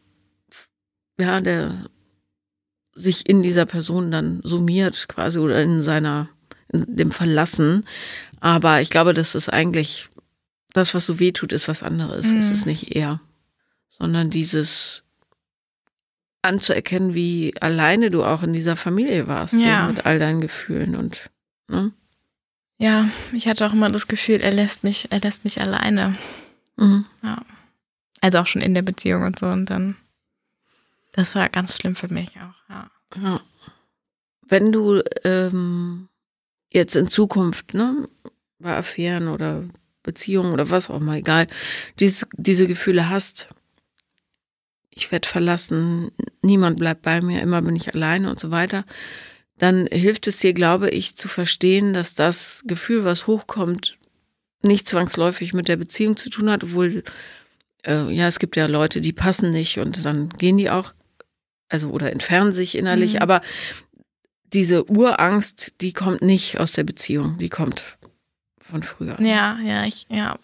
ja, 1.18 1.40
der 1.40 1.88
sich 2.94 3.28
in 3.28 3.42
dieser 3.42 3.64
Person 3.64 4.10
dann 4.10 4.40
summiert 4.42 5.08
quasi 5.08 5.38
oder 5.38 5.62
in 5.62 5.82
seiner, 5.82 6.28
in 6.28 6.37
dem 6.72 7.10
Verlassen. 7.12 7.84
Aber 8.40 8.80
ich 8.80 8.90
glaube, 8.90 9.14
dass 9.14 9.32
das 9.32 9.48
eigentlich, 9.48 10.08
das, 10.74 10.94
was 10.94 11.06
so 11.06 11.18
weh 11.18 11.32
tut, 11.32 11.52
ist 11.52 11.68
was 11.68 11.82
anderes. 11.82 12.26
Es 12.26 12.46
Mhm. 12.48 12.52
ist 12.54 12.66
nicht 12.66 12.94
er, 12.96 13.20
sondern 13.90 14.30
dieses 14.30 15.02
anzuerkennen, 16.42 17.14
wie 17.14 17.54
alleine 17.60 18.10
du 18.10 18.24
auch 18.24 18.42
in 18.42 18.52
dieser 18.52 18.76
Familie 18.76 19.26
warst, 19.26 19.54
Ja. 19.54 19.86
so 19.86 19.92
mit 19.92 20.06
all 20.06 20.18
deinen 20.18 20.40
Gefühlen 20.40 20.94
und 20.94 21.30
ne? 21.68 21.92
Ja, 22.80 23.08
ich 23.32 23.48
hatte 23.48 23.66
auch 23.66 23.72
immer 23.72 23.90
das 23.90 24.06
Gefühl, 24.06 24.36
er 24.40 24.52
lässt 24.52 24.84
mich, 24.84 25.08
er 25.10 25.18
lässt 25.20 25.42
mich 25.44 25.60
alleine. 25.60 26.16
Mhm. 26.76 27.06
Ja. 27.24 27.42
Also 28.20 28.38
auch 28.38 28.46
schon 28.46 28.62
in 28.62 28.72
der 28.74 28.82
Beziehung 28.82 29.24
und 29.24 29.36
so. 29.38 29.46
Und 29.46 29.66
dann, 29.66 29.96
das 31.12 31.34
war 31.34 31.48
ganz 31.48 31.76
schlimm 31.76 31.96
für 31.96 32.06
mich 32.12 32.30
auch, 32.36 32.70
ja. 32.70 32.90
Ja. 33.20 33.40
Wenn 34.42 34.70
du 34.70 35.02
ähm, 35.24 36.07
jetzt 36.70 36.96
in 36.96 37.08
Zukunft, 37.08 37.74
ne, 37.74 38.06
bei 38.58 38.76
Affären 38.76 39.28
oder 39.28 39.64
Beziehungen 40.02 40.52
oder 40.52 40.70
was 40.70 40.90
auch 40.90 41.00
immer, 41.00 41.16
egal, 41.16 41.46
dies, 42.00 42.26
diese 42.36 42.66
Gefühle 42.66 43.08
hast, 43.08 43.48
ich 44.90 45.10
werde 45.12 45.28
verlassen, 45.28 46.10
niemand 46.42 46.78
bleibt 46.78 47.02
bei 47.02 47.20
mir, 47.20 47.40
immer 47.40 47.62
bin 47.62 47.76
ich 47.76 47.94
alleine 47.94 48.30
und 48.30 48.40
so 48.40 48.50
weiter, 48.50 48.84
dann 49.58 49.86
hilft 49.86 50.26
es 50.26 50.38
dir, 50.38 50.52
glaube 50.52 50.90
ich, 50.90 51.16
zu 51.16 51.28
verstehen, 51.28 51.94
dass 51.94 52.14
das 52.14 52.62
Gefühl, 52.66 53.04
was 53.04 53.26
hochkommt, 53.26 53.98
nicht 54.62 54.88
zwangsläufig 54.88 55.52
mit 55.52 55.68
der 55.68 55.76
Beziehung 55.76 56.16
zu 56.16 56.30
tun 56.30 56.50
hat, 56.50 56.64
obwohl, 56.64 57.04
äh, 57.84 58.12
ja, 58.12 58.26
es 58.26 58.38
gibt 58.38 58.56
ja 58.56 58.66
Leute, 58.66 59.00
die 59.00 59.12
passen 59.12 59.50
nicht 59.50 59.78
und 59.78 60.04
dann 60.04 60.30
gehen 60.30 60.58
die 60.58 60.70
auch, 60.70 60.94
also 61.68 61.90
oder 61.90 62.10
entfernen 62.12 62.52
sich 62.52 62.76
innerlich, 62.76 63.14
Mhm. 63.14 63.18
aber 63.20 63.42
diese 64.52 64.90
Urangst, 64.90 65.74
die 65.80 65.92
kommt 65.92 66.22
nicht 66.22 66.58
aus 66.58 66.72
der 66.72 66.84
Beziehung, 66.84 67.36
die 67.38 67.48
kommt 67.48 67.98
von 68.58 68.82
früher. 68.82 69.20
Ja, 69.20 69.58
ja, 69.60 69.84
ich, 69.84 70.06
ja. 70.10 70.38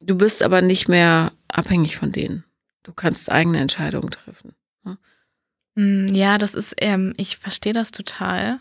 Du 0.00 0.16
bist 0.16 0.42
aber 0.42 0.62
nicht 0.62 0.88
mehr 0.88 1.32
abhängig 1.48 1.96
von 1.96 2.12
denen. 2.12 2.44
Du 2.82 2.92
kannst 2.92 3.30
eigene 3.30 3.58
Entscheidungen 3.60 4.10
treffen. 4.10 4.54
Mm, 5.74 6.08
Ja, 6.08 6.36
das 6.38 6.54
ist, 6.54 6.74
ähm, 6.78 7.14
ich 7.16 7.38
verstehe 7.38 7.72
das 7.72 7.92
total. 7.92 8.60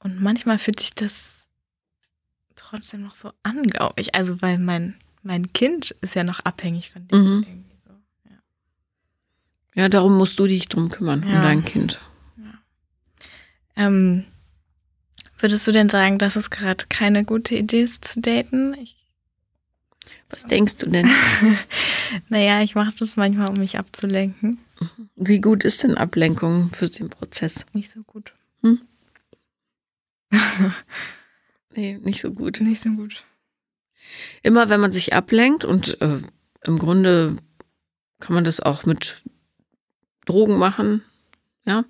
Und 0.00 0.20
manchmal 0.20 0.58
fühlt 0.58 0.78
sich 0.80 0.94
das 0.94 1.46
trotzdem 2.54 3.02
noch 3.02 3.16
so 3.16 3.32
an, 3.42 3.64
glaube 3.64 4.00
ich. 4.00 4.14
Also, 4.14 4.40
weil 4.40 4.58
mein, 4.58 4.94
mein 5.22 5.52
Kind 5.52 5.90
ist 6.00 6.14
ja 6.14 6.24
noch 6.24 6.40
abhängig 6.40 6.90
von 6.92 7.06
dem. 7.08 7.18
Mhm. 7.20 7.42
Irgendwie 7.48 7.76
so. 7.84 7.92
ja. 8.30 9.82
Ja, 9.82 9.88
darum 9.88 10.16
musst 10.16 10.38
du 10.38 10.46
dich 10.46 10.68
drum 10.68 10.88
kümmern, 10.88 11.22
um 11.24 11.28
Ja. 11.30 11.42
dein 11.42 11.64
Kind. 11.64 12.00
Ähm, 13.78 14.24
würdest 15.38 15.66
du 15.66 15.72
denn 15.72 15.88
sagen, 15.88 16.18
dass 16.18 16.36
es 16.36 16.50
gerade 16.50 16.84
keine 16.88 17.24
gute 17.24 17.54
Idee 17.54 17.82
ist 17.82 18.04
zu 18.04 18.20
daten? 18.20 18.74
Ich, 18.74 18.96
Was 20.28 20.44
denkst 20.44 20.76
du 20.76 20.90
denn? 20.90 21.08
naja, 22.28 22.60
ich 22.60 22.74
mache 22.74 22.92
das 22.98 23.16
manchmal, 23.16 23.48
um 23.48 23.56
mich 23.56 23.78
abzulenken. 23.78 24.58
Wie 25.16 25.40
gut 25.40 25.64
ist 25.64 25.82
denn 25.84 25.96
Ablenkung 25.96 26.70
für 26.74 26.90
den 26.90 27.08
Prozess? 27.08 27.64
Nicht 27.72 27.90
so 27.90 28.02
gut. 28.02 28.34
Nee, 31.74 31.98
nicht 32.02 32.20
so 32.20 32.32
gut. 32.32 32.60
Nicht 32.60 32.82
so 32.82 32.90
gut. 32.90 33.22
immer 34.42 34.68
wenn 34.68 34.80
man 34.80 34.90
sich 34.92 35.12
ablenkt 35.12 35.64
und 35.64 36.00
äh, 36.00 36.20
im 36.64 36.78
Grunde 36.78 37.36
kann 38.18 38.34
man 38.34 38.42
das 38.42 38.58
auch 38.58 38.84
mit 38.84 39.22
Drogen 40.24 40.58
machen, 40.58 41.04
ja, 41.66 41.84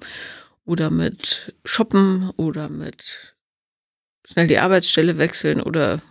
oder 0.68 0.90
mit 0.90 1.54
Shoppen 1.64 2.30
oder 2.36 2.68
mit 2.68 3.34
schnell 4.24 4.46
die 4.46 4.58
Arbeitsstelle 4.58 5.16
wechseln 5.16 5.62
oder 5.62 6.02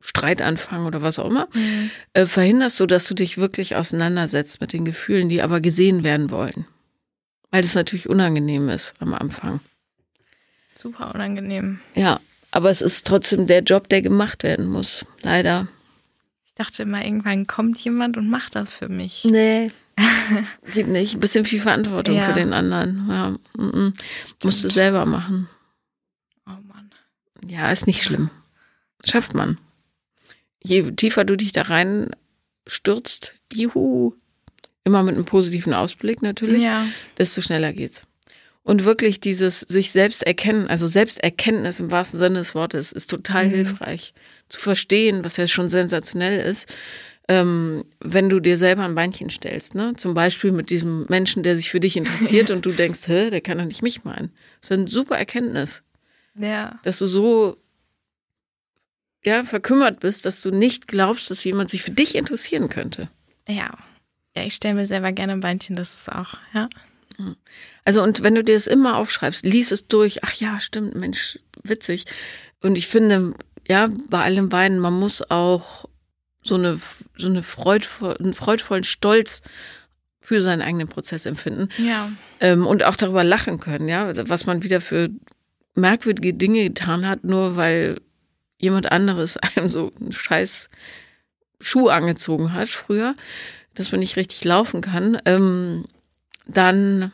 Streit 0.00 0.40
anfangen 0.40 0.86
oder 0.86 1.02
was 1.02 1.18
auch 1.18 1.28
immer, 1.28 1.48
mhm. 1.52 1.90
äh, 2.14 2.24
verhinderst 2.24 2.80
du, 2.80 2.86
dass 2.86 3.06
du 3.06 3.14
dich 3.14 3.36
wirklich 3.36 3.76
auseinandersetzt 3.76 4.62
mit 4.62 4.72
den 4.72 4.86
Gefühlen, 4.86 5.28
die 5.28 5.42
aber 5.42 5.60
gesehen 5.60 6.02
werden 6.02 6.30
wollen. 6.30 6.66
Weil 7.50 7.62
das 7.62 7.74
natürlich 7.74 8.08
unangenehm 8.08 8.70
ist 8.70 8.94
am 9.00 9.12
Anfang. 9.12 9.60
Super 10.78 11.14
unangenehm. 11.14 11.80
Ja, 11.94 12.20
aber 12.50 12.70
es 12.70 12.80
ist 12.80 13.06
trotzdem 13.06 13.46
der 13.46 13.62
Job, 13.62 13.90
der 13.90 14.00
gemacht 14.00 14.44
werden 14.44 14.66
muss. 14.66 15.04
Leider. 15.22 15.68
Ich 16.46 16.54
dachte 16.54 16.84
immer, 16.84 17.04
irgendwann 17.04 17.46
kommt 17.46 17.78
jemand 17.80 18.16
und 18.16 18.30
macht 18.30 18.54
das 18.54 18.74
für 18.76 18.88
mich. 18.88 19.24
Nee. 19.24 19.70
Geht 20.72 20.88
nicht. 20.88 21.14
Ein 21.14 21.20
bisschen 21.20 21.44
viel 21.44 21.60
Verantwortung 21.60 22.16
ja. 22.16 22.26
für 22.26 22.32
den 22.32 22.52
anderen. 22.52 23.06
Ja. 23.08 23.30
Mm. 23.62 23.92
Musst 24.42 24.64
du 24.64 24.68
selber 24.68 25.06
machen. 25.06 25.48
Oh 26.46 26.56
Mann. 26.66 26.90
Ja, 27.46 27.70
ist 27.70 27.86
nicht 27.86 28.02
schlimm. 28.02 28.30
Schafft 29.04 29.34
man. 29.34 29.58
Je 30.62 30.90
tiefer 30.92 31.24
du 31.24 31.36
dich 31.36 31.52
da 31.52 31.62
rein 31.62 32.10
stürzt, 32.66 33.34
juhu, 33.52 34.14
immer 34.84 35.02
mit 35.02 35.14
einem 35.14 35.24
positiven 35.24 35.74
Ausblick 35.74 36.22
natürlich, 36.22 36.62
ja. 36.62 36.86
desto 37.16 37.40
schneller 37.40 37.72
geht's. 37.72 38.02
Und 38.62 38.84
wirklich 38.84 39.20
dieses 39.20 39.60
sich 39.60 39.92
selbst 39.92 40.22
erkennen, 40.24 40.68
also 40.68 40.86
Selbsterkenntnis 40.86 41.80
im 41.80 41.90
wahrsten 41.90 42.18
Sinne 42.18 42.40
des 42.40 42.54
Wortes, 42.54 42.92
ist 42.92 43.08
total 43.08 43.46
mhm. 43.46 43.50
hilfreich 43.50 44.12
zu 44.50 44.60
verstehen, 44.60 45.24
was 45.24 45.38
ja 45.38 45.46
schon 45.48 45.70
sensationell 45.70 46.38
ist, 46.40 46.68
ähm, 47.28 47.84
wenn 48.00 48.30
du 48.30 48.40
dir 48.40 48.56
selber 48.56 48.84
ein 48.84 48.94
Beinchen 48.94 49.28
stellst. 49.28 49.74
Ne? 49.74 49.92
Zum 49.96 50.14
Beispiel 50.14 50.50
mit 50.50 50.70
diesem 50.70 51.04
Menschen, 51.08 51.42
der 51.42 51.56
sich 51.56 51.70
für 51.70 51.80
dich 51.80 51.96
interessiert 51.96 52.50
und 52.50 52.64
du 52.64 52.72
denkst, 52.72 53.06
Hä, 53.06 53.30
der 53.30 53.42
kann 53.42 53.58
doch 53.58 53.66
nicht 53.66 53.82
mich 53.82 54.04
meinen. 54.04 54.32
Das 54.60 54.70
ist 54.70 54.78
eine 54.78 54.88
super 54.88 55.16
Erkenntnis. 55.16 55.82
Ja. 56.34 56.80
Dass 56.82 56.98
du 56.98 57.06
so 57.06 57.58
ja, 59.24 59.44
verkümmert 59.44 60.00
bist, 60.00 60.24
dass 60.24 60.40
du 60.40 60.50
nicht 60.50 60.88
glaubst, 60.88 61.30
dass 61.30 61.44
jemand 61.44 61.68
sich 61.70 61.82
für 61.82 61.90
dich 61.90 62.14
interessieren 62.14 62.68
könnte. 62.68 63.08
Ja. 63.46 63.76
Ja, 64.36 64.44
ich 64.44 64.54
stelle 64.54 64.74
mir 64.74 64.86
selber 64.86 65.12
gerne 65.12 65.32
ein 65.32 65.40
Beinchen, 65.40 65.76
das 65.76 65.94
ist 65.94 66.08
auch, 66.10 66.34
ja. 66.54 66.68
Also, 67.84 68.02
und 68.02 68.22
wenn 68.22 68.36
du 68.36 68.44
dir 68.44 68.54
das 68.54 68.68
immer 68.68 68.96
aufschreibst, 68.96 69.44
lies 69.44 69.72
es 69.72 69.88
durch, 69.88 70.22
ach 70.22 70.32
ja, 70.34 70.60
stimmt, 70.60 70.94
Mensch, 70.94 71.40
witzig. 71.64 72.04
Und 72.60 72.78
ich 72.78 72.86
finde, 72.86 73.34
ja, 73.66 73.88
bei 74.08 74.22
allem 74.22 74.52
Weinen, 74.52 74.78
man 74.78 74.94
muss 74.94 75.28
auch 75.28 75.88
so 76.42 76.54
eine, 76.54 76.80
so 77.16 77.26
eine 77.26 77.42
freudvoll, 77.42 78.16
einen 78.16 78.34
freudvollen 78.34 78.84
Stolz 78.84 79.42
für 80.20 80.40
seinen 80.40 80.62
eigenen 80.62 80.88
Prozess 80.88 81.26
empfinden. 81.26 81.68
Ja. 81.78 82.12
Ähm, 82.40 82.66
und 82.66 82.84
auch 82.84 82.96
darüber 82.96 83.24
lachen 83.24 83.58
können, 83.58 83.88
ja, 83.88 84.12
was 84.28 84.46
man 84.46 84.62
wieder 84.62 84.80
für 84.80 85.08
merkwürdige 85.74 86.34
Dinge 86.34 86.64
getan 86.64 87.06
hat, 87.06 87.24
nur 87.24 87.56
weil 87.56 88.00
jemand 88.58 88.92
anderes 88.92 89.36
einem 89.56 89.70
so 89.70 89.92
einen 89.98 90.12
scheiß 90.12 90.68
Schuh 91.60 91.88
angezogen 91.88 92.52
hat 92.52 92.68
früher, 92.68 93.16
dass 93.74 93.90
man 93.90 94.00
nicht 94.00 94.16
richtig 94.16 94.44
laufen 94.44 94.80
kann, 94.80 95.20
ähm, 95.24 95.86
dann 96.46 97.12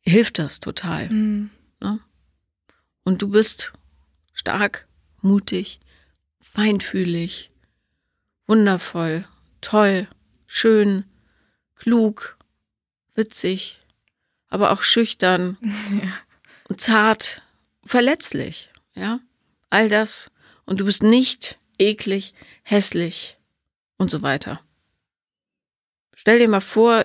hilft 0.00 0.38
das 0.38 0.60
total. 0.60 1.08
Mhm. 1.08 1.50
Ne? 1.80 2.00
Und 3.04 3.22
du 3.22 3.28
bist 3.28 3.72
stark, 4.32 4.86
mutig, 5.22 5.80
feinfühlig, 6.40 7.50
wundervoll, 8.46 9.26
toll, 9.60 10.08
schön, 10.46 11.04
klug, 11.74 12.36
witzig, 13.14 13.80
aber 14.48 14.70
auch 14.70 14.82
schüchtern 14.82 15.56
ja. 15.62 16.12
und 16.68 16.80
zart, 16.80 17.42
verletzlich, 17.84 18.70
ja. 18.94 19.20
All 19.70 19.88
das. 19.88 20.30
Und 20.66 20.80
du 20.80 20.84
bist 20.84 21.02
nicht 21.02 21.58
eklig, 21.78 22.32
hässlich 22.62 23.38
und 23.98 24.10
so 24.10 24.22
weiter. 24.22 24.60
Stell 26.14 26.38
dir 26.38 26.48
mal 26.48 26.60
vor, 26.60 27.02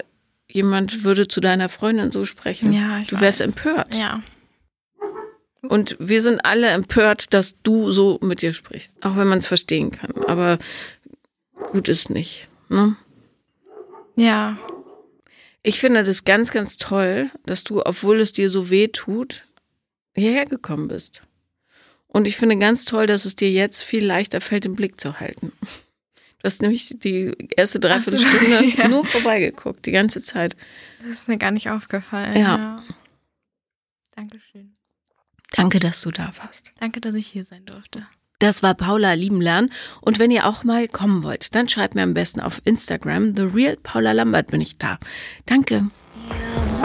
jemand 0.48 1.04
würde 1.04 1.28
zu 1.28 1.42
deiner 1.42 1.70
Freundin 1.70 2.12
so 2.12 2.26
sprechen. 2.26 2.72
Ja, 2.74 3.00
ich 3.00 3.08
du 3.08 3.20
wärst 3.20 3.40
weiß. 3.40 3.48
empört. 3.48 3.96
Ja. 3.96 4.22
Und 5.62 5.98
wir 6.00 6.22
sind 6.22 6.46
alle 6.46 6.68
empört, 6.68 7.34
dass 7.34 7.56
du 7.64 7.92
so 7.92 8.18
mit 8.22 8.42
dir 8.42 8.54
sprichst. 8.54 8.96
Auch 9.02 9.18
wenn 9.18 9.28
man 9.28 9.40
es 9.40 9.48
verstehen 9.48 9.92
kann. 9.92 10.24
Aber 10.26 10.58
gut 11.60 11.88
ist 11.90 12.10
nicht. 12.10 12.48
Ne? 12.70 12.96
Ja. 14.16 14.58
Ich 15.62 15.80
finde 15.80 16.04
das 16.04 16.24
ganz, 16.24 16.52
ganz 16.52 16.78
toll, 16.78 17.32
dass 17.46 17.64
du, 17.64 17.86
obwohl 17.86 18.20
es 18.22 18.32
dir 18.32 18.50
so 18.50 18.70
weh 18.70 18.88
tut, 18.88 19.46
hierher 20.16 20.46
gekommen 20.46 20.88
bist. 20.88 21.24
Und 22.08 22.28
ich 22.28 22.38
finde 22.38 22.58
ganz 22.58 22.86
toll, 22.86 23.06
dass 23.06 23.26
es 23.26 23.36
dir 23.36 23.52
jetzt 23.52 23.84
viel 23.84 24.06
leichter 24.06 24.42
fällt, 24.42 24.66
den 24.66 24.76
Blick 24.76 25.00
zu 25.00 25.20
halten. 25.20 25.52
Du 26.40 26.46
hast 26.46 26.62
nämlich 26.62 26.96
die 27.00 27.34
erste 27.56 27.80
Dreiviertelstunde 27.80 28.40
so, 28.40 28.78
ja. 28.78 28.88
nur 28.88 29.06
vorbeigeguckt, 29.06 29.86
die 29.86 29.92
ganze 29.92 30.22
Zeit. 30.22 30.56
Das 31.02 31.10
ist 31.10 31.28
mir 31.28 31.38
gar 31.38 31.52
nicht 31.52 31.70
aufgefallen. 31.70 32.36
Ja. 32.36 32.58
ja. 32.58 32.84
Dankeschön. 34.16 34.76
Danke, 35.52 35.80
dass 35.80 36.02
du 36.02 36.12
da 36.12 36.32
warst. 36.38 36.72
Danke, 36.80 37.02
dass 37.02 37.14
ich 37.16 37.28
hier 37.28 37.44
sein 37.44 37.66
durfte. 37.66 38.08
Das 38.40 38.64
war 38.64 38.74
Paula 38.74 39.14
Liebenlern. 39.14 39.70
Und 40.02 40.18
wenn 40.18 40.32
ihr 40.32 40.48
auch 40.48 40.64
mal 40.64 40.88
kommen 40.88 41.24
wollt, 41.24 41.54
dann 41.56 41.70
schreibt 41.70 41.96
mir 41.96 42.04
am 42.04 42.14
besten 42.14 42.40
auf 42.40 42.62
Instagram. 42.64 43.36
The 43.36 43.44
Real 43.44 43.78
Paula 43.82 44.14
Lambert 44.14 44.48
bin 44.48 44.62
ich 44.62 44.78
da. 44.78 44.98
Danke. 45.46 45.90
Ja. 46.30 46.79